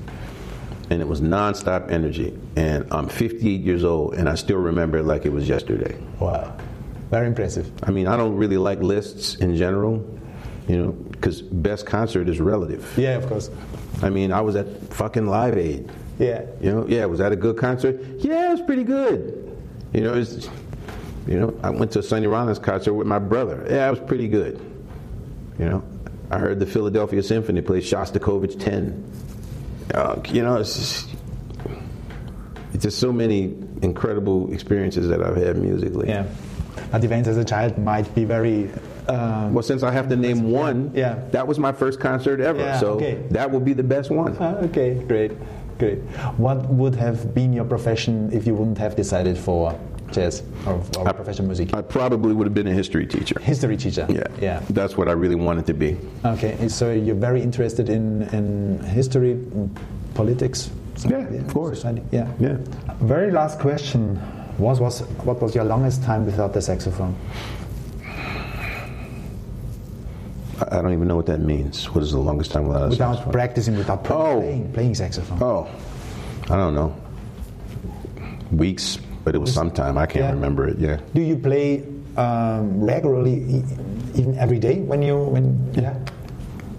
And 0.90 1.02
it 1.02 1.08
was 1.08 1.20
nonstop 1.20 1.92
energy. 1.92 2.38
And 2.56 2.86
I'm 2.92 3.10
58 3.10 3.60
years 3.62 3.84
old, 3.84 4.14
and 4.14 4.30
I 4.30 4.36
still 4.36 4.60
remember 4.60 5.00
it 5.00 5.04
like 5.04 5.26
it 5.26 5.34
was 5.34 5.50
yesterday. 5.50 5.98
wow. 6.22 6.56
Very 7.12 7.28
impressive. 7.28 7.70
I 7.84 7.92
mean, 7.92 8.06
I 8.08 8.16
don't 8.18 8.36
really 8.36 8.58
like 8.58 8.82
lists 8.82 9.36
in 9.36 9.56
general, 9.56 10.06
you 10.68 10.78
know, 10.78 10.96
because 11.20 11.42
best 11.42 11.86
concert 11.86 12.30
is 12.30 12.40
relative. 12.40 12.94
Yeah, 12.98 13.16
of 13.16 13.28
course. 13.28 13.50
I 14.02 14.10
mean, 14.10 14.32
I 14.32 14.42
was 14.42 14.56
at 14.56 14.68
fucking 14.94 15.28
Live 15.28 15.58
Aid. 15.58 15.90
Yeah. 16.20 16.46
You 16.62 16.72
know, 16.72 16.88
yeah, 16.88 17.06
was 17.06 17.20
that 17.20 17.32
a 17.32 17.36
good 17.36 17.58
concert? 17.58 18.00
Yeah, 18.20 18.50
it 18.50 18.52
was 18.52 18.62
pretty 18.62 18.84
good. 18.84 19.44
You 19.94 20.02
know, 20.02 20.14
it's, 20.14 20.50
you 21.28 21.40
know, 21.40 21.60
I 21.64 21.70
went 21.70 21.92
to 21.94 22.00
a 22.00 22.04
Sonny 22.04 22.28
Rollins 22.28 22.60
concert 22.60 22.94
with 22.94 23.08
my 23.08 23.20
brother. 23.20 23.66
Yeah, 23.70 23.88
it 23.88 23.92
was 23.92 24.00
pretty 24.00 24.28
good. 24.28 24.60
You 25.60 25.66
know, 25.66 25.84
I 26.30 26.38
heard 26.38 26.60
the 26.60 26.66
Philadelphia 26.66 27.24
Symphony 27.24 27.62
play 27.62 27.82
Shostakovich 27.82 28.60
10. 28.60 29.12
Uh, 29.94 30.22
you 30.28 30.44
know, 30.44 30.58
it's 30.58 30.76
just, 30.76 31.10
it's 32.74 32.84
just 32.84 33.00
so 33.00 33.12
many 33.12 33.56
incredible 33.82 34.54
experiences 34.54 35.08
that 35.10 35.24
I've 35.24 35.38
had 35.38 35.58
musically. 35.58 36.10
Yeah. 36.10 36.28
At 36.92 37.04
events 37.04 37.28
as 37.28 37.38
a 37.38 37.46
child 37.46 37.78
might 37.78 38.14
be 38.14 38.24
very. 38.24 38.70
Uh, 39.08 39.50
Well, 39.52 39.64
since 39.64 39.84
I 39.84 39.92
have 39.92 40.08
to 40.10 40.16
name 40.16 40.52
one, 40.52 40.92
Yeah. 40.94 41.16
that 41.32 41.48
was 41.48 41.58
my 41.60 41.72
first 41.72 42.00
concert 42.00 42.40
ever. 42.42 42.60
Yeah, 42.60 42.80
so 42.80 42.88
okay. 42.96 43.18
that 43.32 43.50
will 43.52 43.60
be 43.62 43.74
the 43.74 43.84
best 43.84 44.12
one. 44.12 44.36
ah, 44.40 44.56
okay, 44.68 44.96
great, 45.08 45.32
great. 45.80 46.00
What 46.38 46.68
would 46.70 46.96
have 46.96 47.34
been 47.34 47.54
your 47.54 47.66
profession 47.66 48.30
if 48.34 48.46
you 48.48 48.54
wouldn't 48.54 48.78
have 48.78 48.96
decided 48.96 49.38
for 49.38 49.74
jazz 50.12 50.44
or, 50.66 50.82
or 51.00 51.14
professional 51.14 51.48
music? 51.48 51.74
I 51.74 51.82
probably 51.82 52.34
would 52.34 52.48
have 52.48 52.54
been 52.54 52.68
a 52.68 52.74
history 52.74 53.06
teacher. 53.06 53.40
History 53.40 53.78
teacher. 53.78 54.06
Yeah, 54.10 54.28
Yeah. 54.42 54.60
That's 54.70 54.98
what 54.98 55.08
I 55.08 55.14
really 55.14 55.36
wanted 55.36 55.66
to 55.68 55.74
be. 55.74 55.98
Okay, 56.26 56.68
so 56.68 56.92
you're 56.92 57.16
very 57.30 57.42
interested 57.42 57.90
in, 57.90 58.24
in 58.34 58.80
history, 58.84 59.38
politics, 60.14 60.70
So, 60.98 61.10
Yeah, 61.10 61.30
of 61.46 61.54
course. 61.54 61.78
society, 61.82 62.02
Yeah. 62.12 62.28
Yeah. 62.40 62.58
Very 63.02 63.32
last 63.32 63.60
question. 63.60 64.18
What 64.58 64.80
was 64.80 65.04
what 65.24 65.40
was 65.42 65.54
your 65.54 65.64
longest 65.66 66.02
time 66.04 66.26
without 66.26 66.52
the 66.54 66.62
saxophone? 66.62 67.14
I 70.60 70.82
don't 70.82 70.94
even 70.94 71.08
know 71.08 71.16
what 71.16 71.28
that 71.28 71.40
means. 71.42 71.86
What 71.94 72.04
is 72.04 72.12
the 72.12 72.20
longest 72.20 72.52
time 72.52 72.68
without 72.68 72.86
a 72.86 72.90
Without 72.90 73.32
practicing, 73.32 73.78
without 73.78 74.10
Oh. 74.10 74.40
playing, 74.42 74.72
playing 74.74 74.96
saxophone. 74.96 75.38
Oh, 75.42 75.68
I 76.50 76.56
don't 76.56 76.74
know. 76.74 76.96
Weeks, 78.52 78.98
but 79.24 79.36
it 79.36 79.38
was 79.40 79.54
sometime. 79.54 79.98
I 79.98 80.06
can't 80.06 80.26
Yeah. 80.26 80.32
remember 80.32 80.68
it. 80.68 80.80
Yeah. 80.80 80.98
Do 81.14 81.22
you 81.22 81.36
play 81.38 81.84
um, 82.18 82.82
regularly, 82.82 83.64
even 84.16 84.36
every 84.40 84.58
day 84.58 84.80
when 84.82 85.04
you 85.04 85.18
when 85.18 85.70
yeah? 85.74 85.94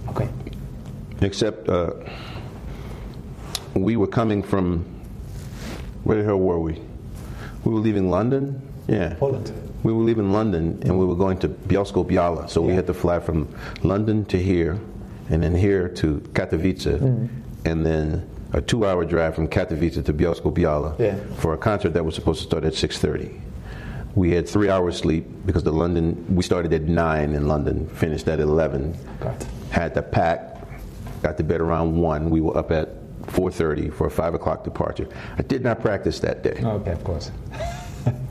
Okay. 0.08 0.28
Except 1.20 1.68
uh, 1.68 1.92
we 3.74 3.96
were 3.96 4.06
coming 4.08 4.42
from. 4.42 4.84
Where 6.04 6.16
the 6.18 6.24
hell 6.24 6.38
were 6.40 6.58
we? 6.58 6.80
We 7.64 7.72
were 7.74 7.80
leaving 7.80 8.10
London. 8.10 8.60
Yeah. 8.88 9.14
Poland. 9.20 9.52
We 9.82 9.92
were 9.92 10.02
leaving 10.02 10.32
London 10.32 10.78
and 10.82 10.98
we 10.98 11.04
were 11.04 11.14
going 11.14 11.38
to 11.38 11.48
Bielsko 11.48 12.04
Biala. 12.08 12.48
So 12.50 12.60
we 12.60 12.72
had 12.74 12.86
to 12.88 12.94
fly 12.94 13.20
from 13.20 13.48
London 13.82 14.24
to 14.26 14.36
here 14.38 14.78
and 15.30 15.42
then 15.42 15.54
here 15.54 15.88
to 15.88 16.20
Katowice 16.32 16.98
Mm. 16.98 17.28
and 17.64 17.86
then 17.86 18.28
a 18.52 18.60
two 18.60 18.86
hour 18.86 19.04
drive 19.04 19.34
from 19.34 19.46
Katowice 19.46 20.02
to 20.04 20.12
Bielsko 20.12 20.52
Biala 20.52 20.98
Yeah. 20.98 21.14
for 21.36 21.52
a 21.54 21.58
concert 21.58 21.90
that 21.94 22.04
was 22.04 22.14
supposed 22.14 22.40
to 22.40 22.46
start 22.46 22.64
at 22.64 22.72
6.30. 22.74 23.30
We 24.14 24.32
had 24.32 24.48
three 24.48 24.68
hours 24.68 24.96
sleep 24.96 25.26
because 25.46 25.62
the 25.62 25.72
London, 25.72 26.24
we 26.34 26.42
started 26.42 26.72
at 26.72 26.82
9 26.82 27.34
in 27.34 27.46
London, 27.46 27.86
finished 27.88 28.26
at 28.26 28.40
11. 28.40 28.94
God. 29.20 29.36
Had 29.70 29.94
to 29.94 30.02
pack, 30.02 30.56
got 31.22 31.36
to 31.36 31.44
bed 31.44 31.60
around 31.60 31.96
1. 32.00 32.30
We 32.30 32.40
were 32.40 32.56
up 32.56 32.72
at 32.72 32.88
4.30 33.26 33.90
for 33.92 34.06
a 34.06 34.10
5 34.10 34.34
o'clock 34.34 34.64
departure. 34.64 35.06
I 35.38 35.42
did 35.42 35.62
not 35.62 35.80
practice 35.80 36.18
that 36.20 36.42
day. 36.42 36.58
Okay, 36.64 36.90
of 36.90 37.04
course. 37.04 37.30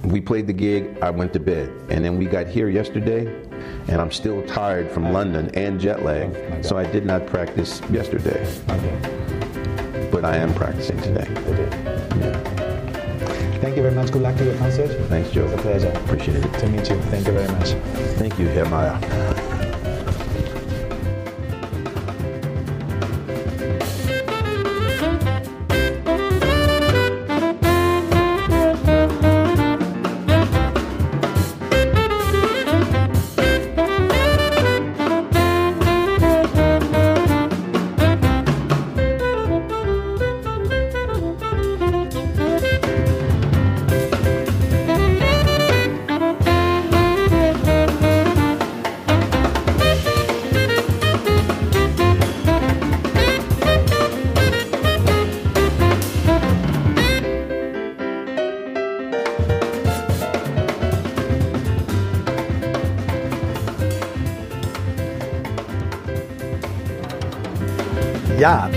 We 0.04 0.22
played 0.22 0.48
the 0.48 0.54
gig, 0.54 0.98
I 1.02 1.10
went 1.10 1.34
to 1.34 1.40
bed. 1.40 1.70
And 1.90 2.04
then 2.04 2.18
we 2.18 2.26
got 2.26 2.48
here 2.48 2.70
yesterday, 2.70 3.28
and 3.88 4.00
I'm 4.02 4.12
still 4.12 4.46
tired 4.48 4.90
from 4.92 5.12
London 5.12 5.50
and 5.54 5.80
jet 5.80 6.04
lag. 6.04 6.36
Oh. 6.36 6.62
So 6.62 6.78
I 6.78 6.86
did 6.86 7.06
not 7.06 7.26
practice 7.28 7.82
yesterday, 7.92 8.46
Okay. 8.70 10.10
but 10.12 10.24
I 10.26 10.38
am 10.38 10.54
practicing 10.54 11.00
today. 11.02 11.28
Thank 13.60 13.76
you 13.76 13.82
very 13.82 13.96
much. 13.96 14.12
Good 14.12 14.22
luck 14.22 14.38
to 14.38 14.46
your 14.46 14.58
concert. 14.58 14.88
Thanks, 15.10 15.32
Joe. 15.32 15.46
It's 15.46 15.54
a 15.56 15.58
pleasure 15.58 15.90
Appreciate 15.90 16.38
it. 16.46 16.54
to 16.60 16.68
meet 16.70 16.90
you. 16.90 17.02
Thank 17.04 17.28
you 17.28 17.34
very 17.34 17.52
much. 17.54 17.70
Thank 18.18 18.40
you, 18.40 18.48
Herr 18.48 19.57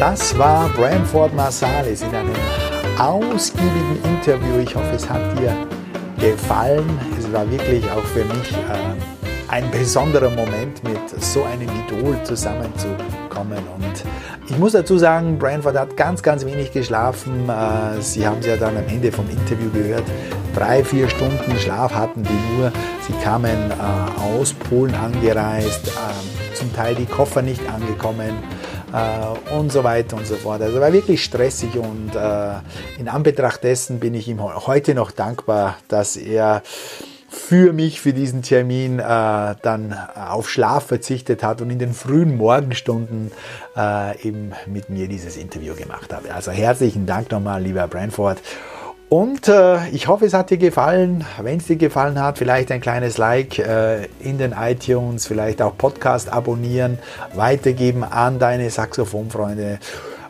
das 0.01 0.37
war 0.39 0.71
Branford 0.71 1.35
Marsalis 1.35 2.01
in 2.01 2.15
einem 2.15 2.35
ausgiebigen 2.99 3.99
Interview. 4.03 4.59
Ich 4.63 4.75
hoffe, 4.75 4.95
es 4.95 5.09
hat 5.09 5.21
dir 5.39 5.55
gefallen. 6.19 6.89
Es 7.19 7.31
war 7.31 7.49
wirklich 7.51 7.85
auch 7.91 8.05
für 8.05 8.25
mich 8.25 8.51
äh, 8.53 9.53
ein 9.53 9.71
besonderer 9.71 10.31
Moment, 10.31 10.83
mit 10.85 11.23
so 11.23 11.45
einem 11.45 11.69
Idol 11.87 12.17
zusammenzukommen. 12.25 13.59
Und 13.77 14.05
ich 14.49 14.57
muss 14.57 14.73
dazu 14.73 14.97
sagen, 14.97 15.39
Branford 15.39 15.77
hat 15.77 15.97
ganz, 15.99 16.23
ganz 16.23 16.47
wenig 16.47 16.73
geschlafen. 16.73 17.47
Äh, 17.51 18.01
Sie 18.01 18.27
haben 18.27 18.39
es 18.41 18.47
ja 18.47 18.57
dann 18.57 18.79
am 18.79 18.89
Ende 18.89 19.13
vom 19.13 19.29
Interview 19.29 19.69
gehört. 19.71 20.05
Drei, 20.55 20.83
vier 20.83 21.11
Stunden 21.11 21.59
Schlaf 21.59 21.95
hatten 21.95 22.23
die 22.23 22.57
nur. 22.57 22.73
Sie 23.07 23.13
kamen 23.23 23.71
äh, 23.71 24.39
aus 24.39 24.55
Polen 24.55 24.95
angereist, 24.95 25.89
äh, 25.89 26.57
zum 26.57 26.75
Teil 26.75 26.95
die 26.95 27.07
Koffer 27.07 27.43
nicht 27.43 27.61
angekommen 27.71 28.33
äh, 28.93 29.55
und 29.55 29.73
so 29.73 29.85
weiter 29.85 30.17
und 30.17 30.27
so 30.27 30.37
fort. 30.37 30.63
Also 30.63 30.81
war 30.81 30.93
wirklich 30.93 31.25
stressig 31.25 31.77
und 31.77 32.15
äh, 32.15 32.55
in 32.99 33.09
Anbetracht 33.09 33.63
dessen 33.65 34.01
bin 34.01 34.15
ich 34.15 34.29
ihm 34.29 34.43
heu- 34.43 34.67
heute 34.67 34.95
noch 34.95 35.11
dankbar, 35.11 35.77
dass 35.89 36.17
er 36.17 36.63
für 37.29 37.73
mich, 37.73 38.01
für 38.01 38.13
diesen 38.13 38.43
Termin 38.43 38.99
äh, 38.99 39.03
dann 39.63 39.97
auf 40.17 40.51
Schlaf 40.51 40.87
verzichtet 40.87 41.45
hat 41.45 41.61
und 41.61 41.71
in 41.71 41.79
den 41.79 41.93
frühen 41.93 42.37
Morgenstunden 42.37 43.31
äh, 43.77 44.21
eben 44.27 44.53
mit 44.67 44.91
mir 44.91 45.07
dieses 45.07 45.37
Interview 45.37 45.75
gemacht 45.77 46.13
hat. 46.13 46.29
Also 46.29 46.51
herzlichen 46.51 47.07
Dank 47.07 47.31
nochmal, 47.31 47.63
lieber 47.63 47.87
Branford. 47.87 48.39
Und 49.11 49.47
äh, 49.49 49.89
ich 49.89 50.07
hoffe, 50.07 50.25
es 50.25 50.33
hat 50.35 50.51
dir 50.51 50.59
gefallen. 50.59 51.25
Wenn 51.43 51.59
es 51.59 51.67
dir 51.67 51.75
gefallen 51.75 52.23
hat, 52.23 52.39
vielleicht 52.39 52.71
ein 52.71 52.81
kleines 52.81 53.19
Like 53.19 53.59
äh, 53.59 54.05
in 54.21 54.39
den 54.39 54.53
iTunes, 54.53 55.27
vielleicht 55.27 55.61
auch 55.61 55.77
Podcast 55.77 56.33
abonnieren, 56.33 56.97
weitergeben 57.35 58.05
an 58.05 58.39
deine 58.39 58.71
Saxophonfreunde. 58.71 59.81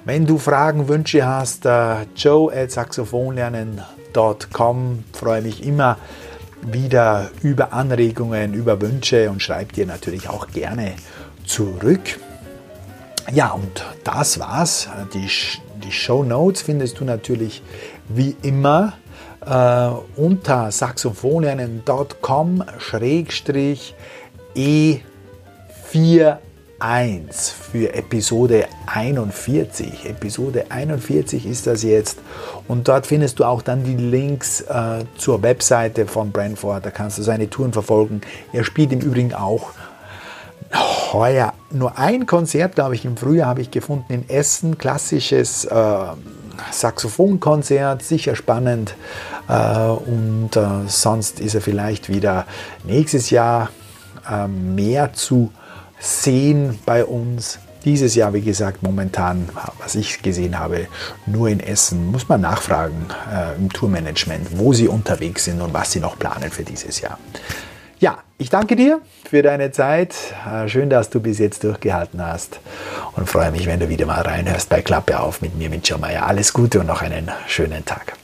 Wenn 0.07 0.25
du 0.25 0.39
Fragen, 0.39 0.89
Wünsche 0.89 1.27
hast, 1.27 1.67
äh, 1.67 2.07
joe 2.17 2.51
at 2.57 2.71
saxophonlernen.com. 2.71 5.05
Freue 5.13 5.43
mich 5.43 5.67
immer 5.67 5.99
wieder 6.63 7.31
über 7.43 7.75
Anregungen, 7.75 8.55
über 8.55 8.81
Wünsche 8.81 9.29
und 9.29 9.43
schreib 9.43 9.75
dir 9.75 9.85
natürlich 9.85 10.31
auch 10.31 10.47
gerne 10.49 10.95
zurück. 11.45 12.19
Ja, 13.31 13.51
und 13.51 13.85
das 14.05 14.41
war's. 14.41 14.89
Die, 15.13 15.29
Sh- 15.29 15.59
die 15.85 15.93
Show 15.93 16.25
Notes 16.25 16.63
findest 16.63 16.99
du 16.99 17.05
natürlich 17.05 17.63
wie 18.15 18.37
immer 18.43 18.95
äh, 19.47 19.89
unter 20.17 20.71
saxophonlernen.com 20.71 22.65
schrägstrich 22.79 23.95
E41 24.57 26.37
für 27.71 27.95
Episode 27.95 28.67
41. 28.87 30.07
Episode 30.07 30.67
41 30.71 31.47
ist 31.47 31.67
das 31.67 31.83
jetzt. 31.83 32.19
Und 32.69 32.89
dort 32.89 33.07
findest 33.07 33.39
du 33.39 33.45
auch 33.45 33.63
dann 33.63 33.85
die 33.85 33.97
Links 33.97 34.61
äh, 34.63 35.05
zur 35.17 35.43
Webseite 35.43 36.07
von 36.07 36.33
Brentford. 36.33 36.85
Da 36.85 36.91
kannst 36.91 37.19
du 37.19 37.23
seine 37.23 37.49
Touren 37.49 37.73
verfolgen. 37.73 38.21
Er 38.53 38.65
spielt 38.65 38.93
im 38.93 39.01
Übrigen 39.01 39.33
auch 39.35 39.71
heuer 41.13 41.55
nur 41.71 41.99
ein 41.99 42.27
Konzert, 42.27 42.75
glaube 42.75 42.95
ich, 42.95 43.05
im 43.05 43.17
Frühjahr 43.17 43.49
habe 43.49 43.61
ich 43.61 43.71
gefunden 43.71 44.13
in 44.13 44.29
Essen. 44.29 44.79
Klassisches 44.79 45.65
äh, 45.65 45.97
Saxophonkonzert, 46.71 48.03
sicher 48.03 48.37
spannend. 48.37 48.95
Äh, 49.49 49.53
und 49.55 50.51
äh, 50.57 50.87
sonst 50.87 51.41
ist 51.41 51.55
er 51.55 51.61
vielleicht 51.61 52.09
wieder 52.09 52.47
nächstes 52.85 53.31
Jahr 53.31 53.71
äh, 54.31 54.47
mehr 54.47 55.13
zu 55.13 55.53
sehen 55.99 56.79
bei 56.87 57.05
uns. 57.05 57.59
Dieses 57.85 58.15
Jahr, 58.15 58.35
wie 58.35 58.43
gesagt, 58.43 58.83
momentan, 58.83 59.49
was 59.79 59.95
ich 59.95 60.21
gesehen 60.21 60.59
habe, 60.59 60.87
nur 61.25 61.49
in 61.49 61.61
Essen. 61.61 62.07
Muss 62.11 62.29
man 62.29 62.43
nachfragen 62.43 63.07
äh, 63.33 63.57
im 63.57 63.73
Tourmanagement, 63.73 64.59
wo 64.59 64.75
sie 64.75 64.87
unterwegs 64.87 65.47
sind 65.47 65.63
und 65.63 65.73
was 65.73 65.93
sie 65.93 66.01
noch 66.01 66.19
planen 66.19 66.51
für 66.51 66.63
dieses 66.63 67.01
Jahr. 67.01 67.19
Ja, 68.01 68.21
ich 68.39 68.49
danke 68.49 68.77
dir 68.77 69.03
für 69.29 69.43
deine 69.43 69.73
Zeit. 69.73 70.15
Äh, 70.51 70.69
Schön, 70.69 70.89
dass 70.89 71.11
du 71.11 71.21
bis 71.21 71.39
jetzt 71.39 71.65
durchgehalten 71.65 72.27
hast 72.27 72.59
und 73.15 73.29
freue 73.29 73.51
mich, 73.51 73.67
wenn 73.67 73.79
du 73.79 73.91
wieder 73.91 74.07
mal 74.07 74.23
reinhörst 74.23 74.71
bei 74.71 74.81
Klappe 74.81 75.21
auf 75.21 75.43
mit 75.43 75.55
mir, 75.59 75.69
mit 75.69 75.95
Meyer. 76.01 76.27
Alles 76.27 76.55
Gute 76.55 76.81
und 76.81 76.87
noch 76.87 77.03
einen 77.03 77.31
schönen 77.47 77.85
Tag. 77.85 78.15